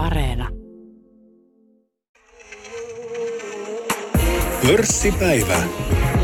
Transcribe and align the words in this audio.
Areena. 0.00 0.48
Pörssipäivä. 4.66 5.62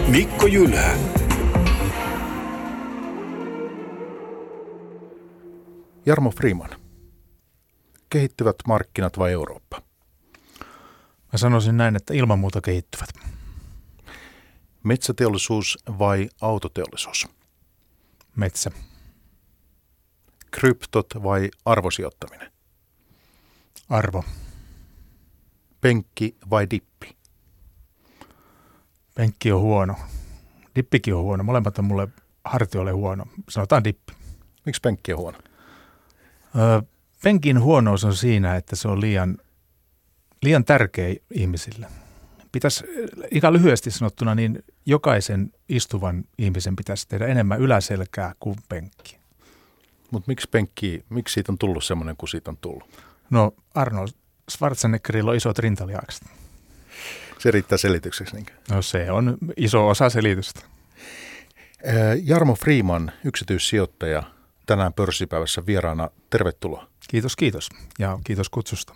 Mikko 0.09 0.47
Jylhä. 0.47 0.97
Jarmo 6.07 6.31
Freeman. 6.31 6.71
Kehittyvät 8.11 8.57
markkinat 8.67 9.19
vai 9.19 9.33
Eurooppa? 9.33 9.83
Mä 11.33 11.39
sanoisin 11.39 11.77
näin, 11.77 11.97
että 11.97 12.15
ilman 12.15 12.39
muuta 12.39 12.61
kehittyvät. 12.61 13.09
Metsäteollisuus 14.85 15.79
vai 15.99 16.29
autoteollisuus? 16.41 17.29
Metsä. 18.37 18.71
Kryptot 20.51 21.07
vai 21.23 21.51
arvosijoittaminen? 21.65 22.56
Arvo. 23.89 24.25
Penkki 25.81 26.37
vai 26.51 26.67
dippi? 26.71 27.17
Penkki 29.15 29.53
on 29.53 29.61
huono. 29.61 29.95
Dippikin 30.77 31.15
on 31.15 31.23
huono. 31.23 31.45
Molemmat 31.45 31.79
on 31.79 31.85
mulle 31.85 32.09
hartioille 32.45 32.93
huono. 32.93 33.25
Sanotaan 33.49 33.85
dippi. 33.85 34.13
Miksi 34.67 34.81
penkki 34.81 35.13
on 35.13 35.19
huono? 35.19 35.39
Öö, 36.59 36.83
penkin 37.23 37.61
huonous 37.61 38.05
on 38.05 38.15
siinä, 38.15 38.57
että 38.57 38.77
se 38.77 38.89
on 38.89 39.01
liian, 39.01 39.39
liian 40.43 40.65
tärkeä 40.65 41.15
ihmisille. 41.31 41.87
Pitäisi 42.53 42.85
ihan 43.31 43.53
lyhyesti 43.53 43.91
sanottuna, 43.91 44.35
niin 44.35 44.65
jokaisen 44.87 45.53
istuvan 45.69 46.25
ihmisen 46.39 46.77
pitäisi 46.77 47.09
tehdä 47.09 47.27
enemmän 47.27 47.61
yläselkää 47.61 48.35
kuin 48.41 48.57
penkki. 48.69 49.19
Mutta 50.11 50.29
miksi 50.29 50.49
penkki, 50.51 51.05
miksi 51.09 51.35
siitä 51.35 51.53
on 51.53 51.59
tullut 51.59 51.85
semmoinen 51.85 52.17
kuin 52.17 52.29
siitä 52.29 52.51
on 52.51 52.57
tullut? 52.57 53.06
No 53.31 53.53
Arnold 53.75 54.09
Schwarzeneggerilla 54.51 55.31
on 55.31 55.37
isot 55.37 55.59
rintalihakset. 55.59 56.29
Se 57.39 57.51
riittää 57.51 57.79
selitykseksi. 57.79 58.37
Niin. 58.37 58.47
No 58.71 58.83
se 58.83 59.11
on 59.11 59.39
iso 59.57 59.89
osa 59.89 60.11
selitystä. 60.11 60.61
Jarmo 62.23 62.55
Freeman, 62.55 63.13
yksityissijoittaja, 63.25 64.23
tänään 64.67 64.93
pörssipäivässä 64.93 65.67
vieraana. 65.67 66.11
Tervetuloa. 66.31 66.87
Kiitos, 67.09 67.37
kiitos 67.37 67.69
ja 67.99 68.19
kiitos 68.25 68.49
kutsusta. 68.49 68.95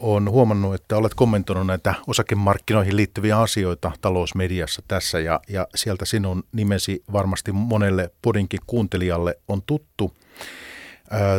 Olen 0.00 0.30
huomannut, 0.30 0.74
että 0.74 0.96
olet 0.96 1.14
kommentoinut 1.14 1.66
näitä 1.66 1.94
osakemarkkinoihin 2.06 2.96
liittyviä 2.96 3.40
asioita 3.40 3.92
talousmediassa 4.00 4.82
tässä 4.88 5.20
ja, 5.20 5.40
ja 5.48 5.66
sieltä 5.74 6.04
sinun 6.04 6.44
nimesi 6.52 7.02
varmasti 7.12 7.52
monelle 7.52 8.10
podinkin 8.22 8.60
kuuntelijalle 8.66 9.38
on 9.48 9.62
tuttu. 9.62 10.14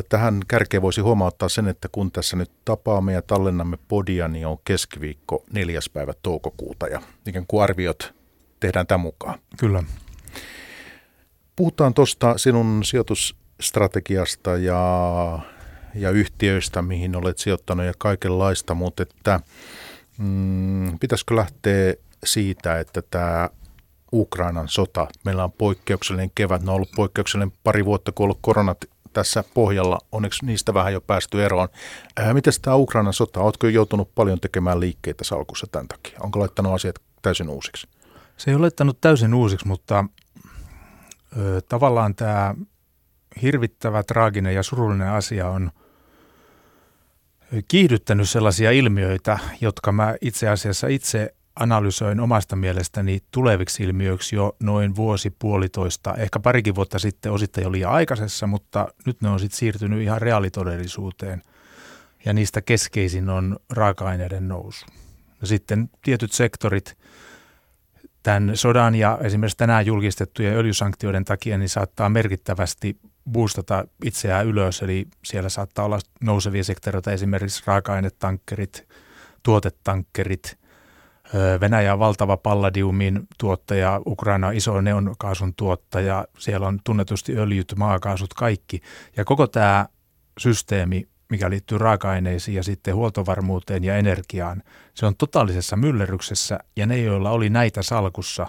Tähän 0.09 0.39
kärkeen 0.47 0.81
voisi 0.81 1.01
huomauttaa 1.01 1.49
sen, 1.49 1.67
että 1.67 1.87
kun 1.91 2.11
tässä 2.11 2.37
nyt 2.37 2.51
tapaamme 2.65 3.13
ja 3.13 3.21
tallennamme 3.21 3.77
podia, 3.87 4.27
niin 4.27 4.47
on 4.47 4.57
keskiviikko 4.63 5.43
neljäs 5.53 5.89
päivä 5.89 6.13
toukokuuta 6.23 6.87
ja 6.87 7.01
ikään 7.25 7.45
kuin 7.47 7.63
arviot 7.63 8.13
tehdään 8.59 8.87
tämän 8.87 9.01
mukaan. 9.01 9.39
Kyllä. 9.59 9.83
Puhutaan 11.55 11.93
tuosta 11.93 12.37
sinun 12.37 12.83
sijoitusstrategiasta 12.83 14.57
ja, 14.57 15.39
ja 15.95 16.09
yhtiöistä, 16.09 16.81
mihin 16.81 17.15
olet 17.15 17.37
sijoittanut 17.37 17.85
ja 17.85 17.93
kaikenlaista, 17.97 18.73
mutta 18.73 19.03
että 19.03 19.39
mm, 20.17 20.99
pitäisikö 20.99 21.35
lähteä 21.35 21.93
siitä, 22.25 22.79
että 22.79 23.01
tämä 23.01 23.49
Ukrainan 24.13 24.67
sota, 24.67 25.07
meillä 25.25 25.43
on 25.43 25.51
poikkeuksellinen 25.51 26.31
kevät, 26.35 26.61
ne 26.61 26.69
on 26.69 26.75
ollut 26.75 26.91
poikkeuksellinen 26.95 27.57
pari 27.63 27.85
vuotta, 27.85 28.11
kun 28.11 28.23
on 28.23 28.25
ollut 28.25 28.39
koronat 28.41 28.77
tässä 29.17 29.43
pohjalla, 29.53 29.99
onneksi 30.11 30.45
niistä 30.45 30.73
vähän 30.73 30.93
jo 30.93 31.01
päästy 31.01 31.45
eroon. 31.45 31.67
Ää, 32.17 32.33
miten 32.33 32.53
tämä 32.61 32.75
Ukrainan 32.75 33.13
sota, 33.13 33.39
oletko 33.39 33.67
joutunut 33.67 34.15
paljon 34.15 34.39
tekemään 34.39 34.79
liikkeitä 34.79 35.23
salkussa 35.23 35.67
tämän 35.71 35.87
takia? 35.87 36.19
Onko 36.21 36.39
laittanut 36.39 36.73
asiat 36.73 36.95
täysin 37.21 37.49
uusiksi? 37.49 37.87
Se 38.37 38.51
ei 38.51 38.55
ole 38.55 38.61
laittanut 38.61 39.01
täysin 39.01 39.33
uusiksi, 39.33 39.67
mutta 39.67 40.05
ö, 41.37 41.61
tavallaan 41.69 42.15
tämä 42.15 42.55
hirvittävä, 43.41 44.03
traaginen 44.03 44.55
ja 44.55 44.63
surullinen 44.63 45.09
asia 45.09 45.49
on 45.49 45.71
kiihdyttänyt 47.67 48.29
sellaisia 48.29 48.71
ilmiöitä, 48.71 49.39
jotka 49.61 49.91
mä 49.91 50.15
itse 50.21 50.49
asiassa 50.49 50.87
itse 50.87 51.35
analysoin 51.59 52.19
omasta 52.19 52.55
mielestäni 52.55 53.19
tuleviksi 53.31 53.83
ilmiöiksi 53.83 54.35
jo 54.35 54.55
noin 54.59 54.95
vuosi 54.95 55.29
puolitoista, 55.39 56.13
ehkä 56.13 56.39
parikin 56.39 56.75
vuotta 56.75 56.99
sitten 56.99 57.31
osittain 57.31 57.63
jo 57.63 57.71
liian 57.71 57.91
aikaisessa, 57.91 58.47
mutta 58.47 58.87
nyt 59.05 59.21
ne 59.21 59.29
on 59.29 59.39
sitten 59.39 59.57
siirtynyt 59.57 60.01
ihan 60.01 60.21
reaalitodellisuuteen. 60.21 61.41
Ja 62.25 62.33
niistä 62.33 62.61
keskeisin 62.61 63.29
on 63.29 63.57
raaka-aineiden 63.69 64.47
nousu. 64.47 64.85
Ja 65.41 65.47
sitten 65.47 65.89
tietyt 66.03 66.31
sektorit 66.31 66.97
tämän 68.23 68.51
sodan 68.57 68.95
ja 68.95 69.19
esimerkiksi 69.21 69.57
tänään 69.57 69.85
julkistettujen 69.85 70.57
öljysanktioiden 70.57 71.25
takia 71.25 71.57
niin 71.57 71.69
saattaa 71.69 72.09
merkittävästi 72.09 72.97
boostata 73.31 73.87
itseään 74.05 74.47
ylös, 74.47 74.81
eli 74.81 75.07
siellä 75.23 75.49
saattaa 75.49 75.85
olla 75.85 75.99
nousevia 76.21 76.63
sektoreita, 76.63 77.11
esimerkiksi 77.11 77.63
raaka-ainetankkerit, 77.65 78.87
tuotetankkerit– 79.43 80.57
Venäjä 81.61 81.93
on 81.93 81.99
valtava 81.99 82.37
palladiumin 82.37 83.27
tuottaja, 83.37 84.01
Ukraina 84.05 84.47
on 84.47 84.55
iso 84.55 84.81
neonkaasun 84.81 85.53
tuottaja, 85.53 86.27
siellä 86.37 86.67
on 86.67 86.79
tunnetusti 86.83 87.37
öljyt, 87.37 87.73
maakaasut, 87.77 88.33
kaikki. 88.33 88.81
Ja 89.17 89.25
koko 89.25 89.47
tämä 89.47 89.85
systeemi, 90.39 91.07
mikä 91.29 91.49
liittyy 91.49 91.77
raaka-aineisiin 91.77 92.55
ja 92.55 92.63
sitten 92.63 92.95
huoltovarmuuteen 92.95 93.83
ja 93.83 93.97
energiaan, 93.97 94.63
se 94.93 95.05
on 95.05 95.15
totaalisessa 95.15 95.75
myllerryksessä 95.75 96.59
ja 96.75 96.85
ne, 96.85 96.97
joilla 96.97 97.31
oli 97.31 97.49
näitä 97.49 97.81
salkussa 97.81 98.47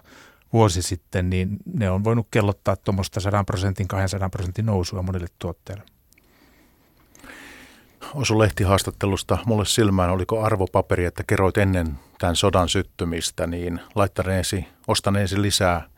vuosi 0.52 0.82
sitten, 0.82 1.30
niin 1.30 1.56
ne 1.74 1.90
on 1.90 2.04
voinut 2.04 2.28
kellottaa 2.30 2.76
tuommoista 2.76 3.20
100 3.20 3.44
prosentin, 3.44 3.88
200 3.88 4.30
prosentin 4.30 4.66
nousua 4.66 5.02
monille 5.02 5.28
tuotteille. 5.38 5.82
Osu 8.14 8.38
lehtihaastattelusta 8.38 9.38
mulle 9.46 9.64
silmään, 9.64 10.10
oliko 10.10 10.42
arvopaperi, 10.42 11.04
että 11.04 11.24
kerroit 11.26 11.56
ennen 11.56 11.98
tämän 12.18 12.36
sodan 12.36 12.68
syttymistä, 12.68 13.46
niin 13.46 13.80
laittaneesi, 13.94 14.68
ostaneesi 14.86 15.42
lisää 15.42 15.88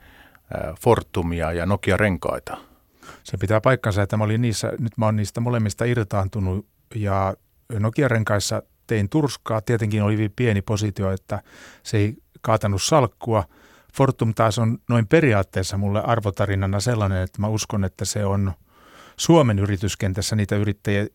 Fortumia 0.81 1.53
ja 1.53 1.67
Nokia-renkaita. 1.67 2.57
Se 3.25 3.37
pitää 3.37 3.61
paikkansa, 3.61 4.03
että 4.03 4.17
mä 4.17 4.25
olin 4.25 4.43
niissä, 4.43 4.73
nyt 4.79 4.99
mä 4.99 5.05
oon 5.05 5.17
niistä 5.17 5.41
molemmista 5.41 5.85
irtaantunut 5.85 6.67
ja 6.95 7.35
Nokia-renkaissa 7.79 8.63
tein 8.87 9.09
turskaa. 9.09 9.61
Tietenkin 9.61 10.03
oli 10.03 10.29
pieni 10.37 10.63
positio, 10.63 11.13
että 11.13 11.43
se 11.83 11.97
ei 11.97 12.17
kaatanut 12.41 12.83
salkkua. 12.83 13.45
Fortum 13.95 14.35
taas 14.35 14.59
on 14.59 14.79
noin 14.89 15.07
periaatteessa 15.07 15.79
mulle 15.79 16.03
arvotarinana 16.03 16.81
sellainen, 16.81 17.23
että 17.23 17.41
mä 17.41 17.49
uskon, 17.49 17.85
että 17.85 18.05
se 18.05 18.25
on– 18.25 18.53
Suomen 19.21 19.59
yrityskentässä 19.59 20.37
niitä 20.37 20.57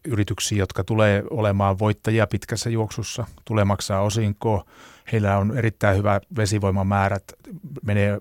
yrityksiä, 0.08 0.58
jotka 0.58 0.84
tulee 0.84 1.24
olemaan 1.30 1.80
voittajia 1.80 2.28
pitkässä 2.28 2.70
juoksussa, 2.70 3.26
tulee 3.46 3.64
maksaa 3.64 4.02
osinkoa. 4.02 4.66
Heillä 5.12 5.38
on 5.38 5.58
erittäin 5.58 5.98
hyvä 5.98 6.22
vesivoimamäärät, 6.38 7.24
menee 7.84 8.20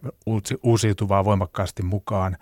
uusiutuvaa 0.62 1.25
voimakkaasti 1.25 1.83
mukaan. 1.83 2.37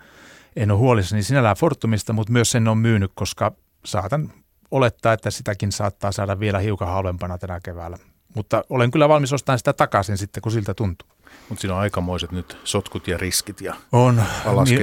En 0.56 0.70
ole 0.70 0.78
huolissani 0.78 1.22
sinällään 1.22 1.56
Fortumista, 1.56 2.12
mutta 2.12 2.32
myös 2.32 2.50
sen 2.50 2.68
on 2.68 2.78
myynyt, 2.78 3.12
koska 3.14 3.52
saatan 3.84 4.32
olettaa, 4.70 5.12
että 5.12 5.30
sitäkin 5.30 5.72
saattaa 5.72 6.12
saada 6.12 6.40
vielä 6.40 6.58
hiukan 6.58 6.88
halvempana 6.88 7.38
tänä 7.38 7.60
keväällä. 7.60 7.98
Mutta 8.34 8.64
olen 8.70 8.90
kyllä 8.90 9.08
valmis 9.08 9.32
ostamaan 9.32 9.58
sitä 9.58 9.72
takaisin 9.72 10.18
sitten, 10.18 10.42
kun 10.42 10.52
siltä 10.52 10.74
tuntuu. 10.74 11.08
Mutta 11.48 11.60
siinä 11.60 11.74
on 11.74 11.80
aikamoiset 11.80 12.32
nyt 12.32 12.56
sotkut 12.64 13.08
ja 13.08 13.18
riskit 13.18 13.60
ja 13.60 13.74
On. 13.92 14.22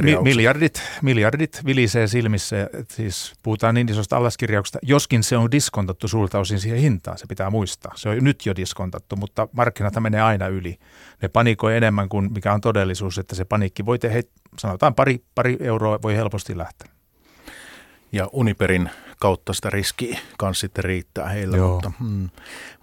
Mi- 0.03 0.17
miljardit, 0.21 0.81
miljardit 1.01 1.61
vilisee 1.65 2.07
silmissä. 2.07 2.69
Et 2.73 2.91
siis 2.91 3.33
puhutaan 3.43 3.75
niin 3.75 3.89
isosta 3.89 4.17
alaskirjauksesta, 4.17 4.79
joskin 4.81 5.23
se 5.23 5.37
on 5.37 5.51
diskontattu 5.51 6.07
suurta 6.07 6.39
osin 6.39 6.59
siihen 6.59 6.79
hintaan, 6.79 7.17
se 7.17 7.25
pitää 7.27 7.49
muistaa. 7.49 7.91
Se 7.95 8.09
on 8.09 8.17
nyt 8.21 8.45
jo 8.45 8.55
diskontattu, 8.55 9.15
mutta 9.15 9.47
markkinat 9.51 9.93
menee 9.99 10.21
aina 10.21 10.47
yli. 10.47 10.77
Ne 11.21 11.27
panikoi 11.27 11.77
enemmän 11.77 12.09
kuin 12.09 12.33
mikä 12.33 12.53
on 12.53 12.61
todellisuus, 12.61 13.17
että 13.17 13.35
se 13.35 13.45
paniikki 13.45 13.85
voi 13.85 13.99
tehdä, 13.99 14.21
sanotaan 14.59 14.95
pari, 14.95 15.23
pari 15.35 15.57
euroa 15.59 15.99
voi 16.01 16.15
helposti 16.15 16.57
lähteä. 16.57 16.89
Ja 18.11 18.27
Uniperin 18.33 18.89
kautta 19.19 19.53
sitä 19.53 19.69
riskiä 19.69 20.19
kanssa 20.37 20.61
sitten 20.61 20.83
riittää 20.83 21.29
heillä. 21.29 21.57
Joo. 21.57 21.73
Mutta, 21.73 21.91
mm, 21.99 22.29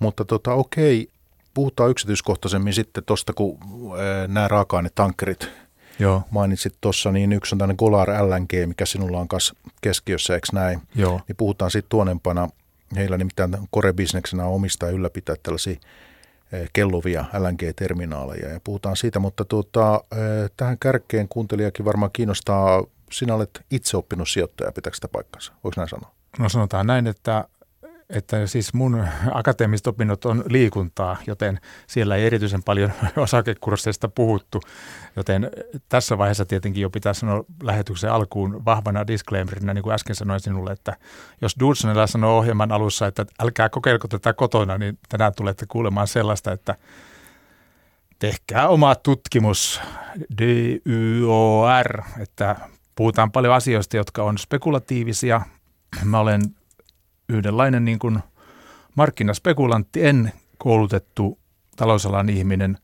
mutta 0.01 0.25
tota, 0.25 0.53
okei, 0.53 1.11
puhutaan 1.57 1.91
yksityiskohtaisemmin 1.91 2.75
sitten 2.75 3.05
tuosta, 3.05 3.33
kun 3.33 3.59
nämä 4.29 4.49
raaka-ainetankkerit 4.49 5.49
Joo. 5.99 6.23
mainitsit 6.31 6.75
tuossa, 6.81 7.13
niin 7.13 7.33
yksi 7.33 7.55
on 7.55 7.59
tämmöinen 7.59 7.77
Golar 7.79 8.09
LNG, 8.09 8.53
mikä 8.67 8.87
sinulla 8.87 9.19
on 9.19 9.29
kanssa 9.29 9.55
keskiössä, 9.81 10.35
eikö 10.35 10.47
näin? 10.53 10.83
Joo. 10.95 11.21
Niin 11.29 11.37
puhutaan 11.37 11.71
sitten 11.71 11.89
tuonempana, 11.89 12.49
heillä 12.97 13.19
nimittäin 13.19 13.57
Kore-bisneksenä 13.71 14.45
omistaa 14.45 14.89
ylläpitää 14.89 15.37
tällaisia 15.43 15.77
kelluvia 16.73 17.25
LNG-terminaaleja 17.39 18.49
ja 18.49 18.61
puhutaan 18.65 18.97
siitä, 18.97 19.19
mutta 19.19 19.45
tuota, 19.45 20.01
tähän 20.57 20.79
kärkeen 20.79 21.29
kuuntelijakin 21.29 21.85
varmaan 21.85 22.13
kiinnostaa, 22.13 22.85
sinä 23.13 23.35
olet 23.35 23.61
itse 23.71 23.97
oppinut 23.97 24.29
sijoittaja, 24.29 24.73
pitääkö 24.73 24.95
sitä 24.95 25.09
paikkansa? 25.09 25.53
Voiko 25.65 25.75
näin 25.77 25.89
sanoa? 25.89 26.11
No 26.39 26.49
sanotaan 26.49 26.87
näin, 26.87 27.07
että 27.07 27.45
että 28.11 28.47
siis 28.47 28.75
mun 28.75 29.05
akateemiset 29.33 29.87
opinnot 29.87 30.25
on 30.25 30.45
liikuntaa, 30.49 31.17
joten 31.27 31.61
siellä 31.87 32.17
ei 32.17 32.27
erityisen 32.27 32.63
paljon 32.63 32.93
osakekursseista 33.17 34.09
puhuttu. 34.09 34.61
Joten 35.17 35.51
tässä 35.89 36.19
vaiheessa 36.19 36.47
tietenkin 36.47 36.83
jo 36.83 36.91
pitää 36.91 37.15
sanoa 37.15 37.45
lähetyksen 37.63 38.13
alkuun 38.13 38.65
vahvana 38.65 39.07
disclaimerina, 39.07 39.75
niin 39.75 39.83
kuin 39.83 39.95
äsken 39.95 40.17
sanoin 40.17 40.41
sinulle, 40.41 40.73
että 40.73 40.97
jos 41.41 41.57
Dudsonella 41.61 42.07
sanoo 42.07 42.39
ohjelman 42.39 42.73
alussa, 42.73 43.07
että 43.07 43.27
älkää 43.39 43.69
kokeilko 43.69 44.09
tätä 44.09 44.33
kotona, 44.33 44.79
niin 44.79 44.99
tänään 45.09 45.33
tulette 45.37 45.67
kuulemaan 45.69 46.07
sellaista, 46.07 46.53
että 46.53 46.75
tehkää 48.19 48.69
oma 48.69 48.95
tutkimus, 48.95 49.81
DYOR, 50.39 52.03
että 52.21 52.57
puhutaan 52.95 53.33
paljon 53.33 53.55
asioista, 53.55 53.97
jotka 53.97 54.23
on 54.23 54.39
spekulatiivisia. 54.39 55.41
Mä 56.05 56.21
olen 56.21 56.56
yhdenlainen 57.29 57.85
niin 57.85 57.99
kuin 57.99 58.19
markkinaspekulantti, 58.95 60.07
en 60.07 60.33
koulutettu 60.59 61.39
talousalan 61.77 62.29
ihminen 62.29 62.79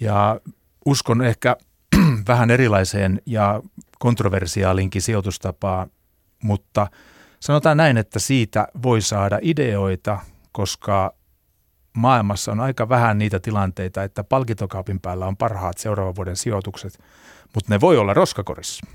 ja 0.00 0.40
uskon 0.86 1.22
ehkä 1.22 1.56
vähän 2.28 2.50
erilaiseen 2.50 3.22
ja 3.26 3.62
kontroversiaalinkin 3.98 5.02
sijoitustapaan, 5.02 5.90
mutta 6.42 6.86
sanotaan 7.40 7.76
näin, 7.76 7.96
että 7.96 8.18
siitä 8.18 8.68
voi 8.82 9.00
saada 9.00 9.38
ideoita, 9.42 10.18
koska 10.52 11.14
maailmassa 11.92 12.52
on 12.52 12.60
aika 12.60 12.88
vähän 12.88 13.18
niitä 13.18 13.40
tilanteita, 13.40 14.02
että 14.02 14.24
palkintokaapin 14.24 15.00
päällä 15.00 15.26
on 15.26 15.36
parhaat 15.36 15.78
seuraavan 15.78 16.16
vuoden 16.16 16.36
sijoitukset, 16.36 16.98
mutta 17.54 17.74
ne 17.74 17.80
voi 17.80 17.98
olla 17.98 18.14
roskakorissa. 18.14 18.86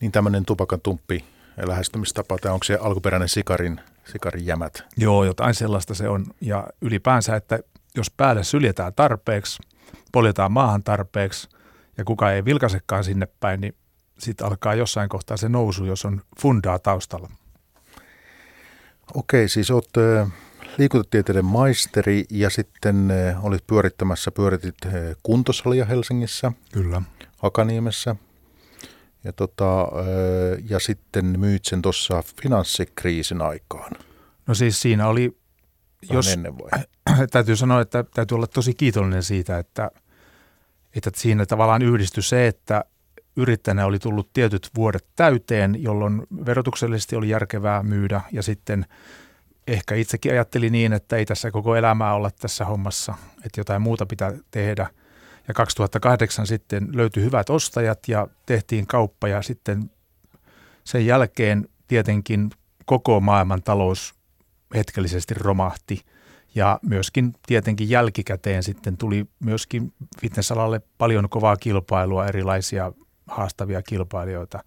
Niin 0.00 0.12
tämmöinen 0.12 0.44
tupakan 0.44 0.80
tumppi 0.80 1.24
lähestymistapa, 1.68 2.38
tai 2.38 2.52
onko 2.52 2.64
se 2.64 2.78
alkuperäinen 2.80 3.28
sikarin, 3.28 3.80
sikarin 4.04 4.46
jämät? 4.46 4.84
Joo, 4.96 5.24
jotain 5.24 5.54
sellaista 5.54 5.94
se 5.94 6.08
on. 6.08 6.26
Ja 6.40 6.66
ylipäänsä, 6.80 7.36
että 7.36 7.58
jos 7.94 8.10
päälle 8.10 8.44
syljetään 8.44 8.94
tarpeeksi, 8.94 9.62
poljetaan 10.12 10.52
maahan 10.52 10.82
tarpeeksi, 10.82 11.48
ja 11.98 12.04
kuka 12.04 12.32
ei 12.32 12.44
vilkaisekaan 12.44 13.04
sinne 13.04 13.28
päin, 13.40 13.60
niin 13.60 13.74
sitten 14.18 14.46
alkaa 14.46 14.74
jossain 14.74 15.08
kohtaa 15.08 15.36
se 15.36 15.48
nousu, 15.48 15.84
jos 15.84 16.04
on 16.04 16.22
fundaa 16.40 16.78
taustalla. 16.78 17.28
Okei, 19.14 19.48
siis 19.48 19.70
olet 19.70 19.90
liikuntatieteiden 20.78 21.44
maisteri 21.44 22.24
ja 22.30 22.50
sitten 22.50 23.12
olit 23.42 23.66
pyörittämässä, 23.66 24.30
pyöritit 24.30 24.76
kuntosalia 25.22 25.84
Helsingissä. 25.84 26.52
Kyllä. 26.72 27.02
Hakaniemessä. 27.38 28.16
Ja, 29.24 29.32
tota, 29.32 29.88
ja 30.68 30.78
sitten 30.78 31.40
myyt 31.40 31.64
sen 31.64 31.82
tuossa 31.82 32.22
finanssikriisin 32.42 33.42
aikaan. 33.42 33.92
No 34.46 34.54
siis 34.54 34.80
siinä 34.82 35.08
oli, 35.08 35.28
Vähän 35.28 36.16
jos, 36.16 36.32
ennen 36.32 36.58
vai? 36.58 36.70
täytyy 37.30 37.56
sanoa, 37.56 37.80
että 37.80 38.04
täytyy 38.14 38.34
olla 38.34 38.46
tosi 38.46 38.74
kiitollinen 38.74 39.22
siitä, 39.22 39.58
että, 39.58 39.90
että 40.96 41.10
siinä 41.16 41.46
tavallaan 41.46 41.82
yhdistyi 41.82 42.22
se, 42.22 42.46
että 42.46 42.84
yrittäjänä 43.36 43.86
oli 43.86 43.98
tullut 43.98 44.32
tietyt 44.32 44.70
vuodet 44.76 45.06
täyteen, 45.16 45.82
jolloin 45.82 46.22
verotuksellisesti 46.46 47.16
oli 47.16 47.28
järkevää 47.28 47.82
myydä 47.82 48.20
ja 48.32 48.42
sitten 48.42 48.86
ehkä 49.66 49.94
itsekin 49.94 50.32
ajatteli 50.32 50.70
niin, 50.70 50.92
että 50.92 51.16
ei 51.16 51.26
tässä 51.26 51.50
koko 51.50 51.76
elämää 51.76 52.14
olla 52.14 52.30
tässä 52.30 52.64
hommassa, 52.64 53.14
että 53.36 53.60
jotain 53.60 53.82
muuta 53.82 54.06
pitää 54.06 54.32
tehdä– 54.50 54.86
ja 55.48 55.54
2008 55.54 56.46
sitten 56.46 56.88
löytyi 56.92 57.22
hyvät 57.22 57.50
ostajat 57.50 58.08
ja 58.08 58.28
tehtiin 58.46 58.86
kauppa 58.86 59.28
ja 59.28 59.42
sitten 59.42 59.90
sen 60.84 61.06
jälkeen 61.06 61.68
tietenkin 61.88 62.50
koko 62.84 63.20
maailman 63.20 63.62
talous 63.62 64.14
hetkellisesti 64.74 65.34
romahti. 65.34 66.02
Ja 66.54 66.78
myöskin 66.82 67.34
tietenkin 67.46 67.90
jälkikäteen 67.90 68.62
sitten 68.62 68.96
tuli 68.96 69.26
myöskin 69.40 69.92
fitnessalalle 70.20 70.80
paljon 70.98 71.28
kovaa 71.28 71.56
kilpailua, 71.56 72.26
erilaisia 72.26 72.92
haastavia 73.26 73.82
kilpailijoita. 73.82 74.64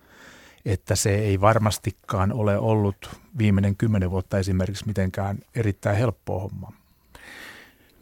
Että 0.65 0.95
se 0.95 1.15
ei 1.15 1.41
varmastikaan 1.41 2.33
ole 2.33 2.57
ollut 2.57 3.09
viimeinen 3.37 3.75
kymmenen 3.75 4.11
vuotta 4.11 4.39
esimerkiksi 4.39 4.87
mitenkään 4.87 5.37
erittäin 5.55 5.97
helppoa 5.97 6.41
hommaa. 6.41 6.84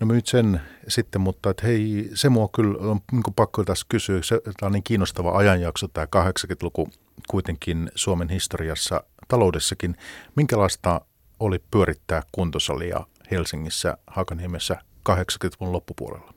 No 0.04 0.08
myyt 0.08 0.28
sen 0.28 0.62
sitten, 0.88 1.22
mutta 1.22 1.50
että 1.50 1.68
hei, 1.68 2.10
se 2.14 2.30
mua 2.30 2.50
kyllä 2.56 2.92
on 2.92 3.00
niin 3.12 3.24
pakko 3.36 3.64
tässä 3.64 3.86
kysyä. 3.90 4.22
Se, 4.24 4.42
tämä 4.60 4.68
on 4.68 4.74
niin 4.74 4.84
kiinnostava 4.84 5.38
ajanjakso, 5.38 5.88
tämä 5.88 6.06
80-luku 6.06 6.90
kuitenkin 7.30 7.92
Suomen 7.96 8.30
historiassa, 8.30 9.04
taloudessakin. 9.28 9.96
Minkälaista 10.36 11.02
oli 11.40 11.64
pyörittää 11.72 12.24
kuntosalia 12.32 13.08
Helsingissä, 13.32 13.98
Hakaniemessä 14.08 14.76
80-luvun 15.10 15.74
loppupuolella? 15.74 16.34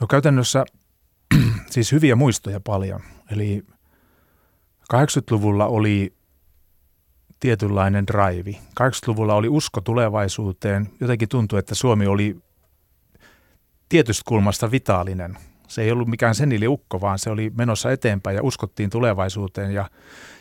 No 0.00 0.06
käytännössä 0.06 0.64
siis 1.70 1.92
hyviä 1.92 2.16
muistoja 2.16 2.60
paljon. 2.60 3.00
Eli 3.30 3.64
80-luvulla 4.94 5.66
oli 5.66 6.14
tietynlainen 7.40 8.06
drive. 8.06 8.50
80-luvulla 8.80 9.34
oli 9.34 9.48
usko 9.48 9.80
tulevaisuuteen. 9.80 10.90
Jotenkin 11.00 11.28
tuntui, 11.28 11.58
että 11.58 11.74
Suomi 11.74 12.06
oli 12.06 12.45
tietystä 13.88 14.22
kulmasta 14.28 14.70
vitaalinen. 14.70 15.36
Se 15.68 15.82
ei 15.82 15.92
ollut 15.92 16.08
mikään 16.08 16.34
seniliukko, 16.34 17.00
vaan 17.00 17.18
se 17.18 17.30
oli 17.30 17.52
menossa 17.56 17.92
eteenpäin 17.92 18.36
ja 18.36 18.42
uskottiin 18.42 18.90
tulevaisuuteen. 18.90 19.72
Ja, 19.72 19.90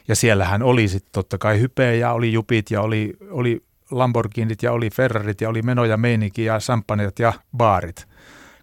ja 0.07 0.15
siellähän 0.15 0.63
oli 0.63 0.88
sitten 0.88 1.12
totta 1.12 1.38
kai 1.38 1.59
hypeä 1.59 1.94
ja 1.94 2.12
oli 2.12 2.33
jupit 2.33 2.71
ja 2.71 2.81
oli, 2.81 3.13
oli 3.30 3.63
Lamborghinit 3.92 4.63
ja 4.63 4.71
oli 4.71 4.89
Ferrarit 4.89 5.42
ja 5.42 5.50
oli 5.50 5.62
menoja 5.62 5.97
meininki 5.97 6.44
ja 6.44 6.59
samppanjat 6.59 7.19
ja 7.19 7.33
baarit. 7.57 8.07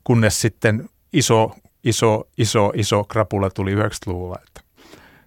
Kunnes 0.05 0.41
sitten 0.41 0.89
iso, 1.13 1.57
iso, 1.85 2.29
iso, 2.39 2.73
iso 2.75 3.05
krapula 3.05 3.51
tuli 3.51 3.75
90-luvulla. 3.75 4.37
Että 4.47 4.61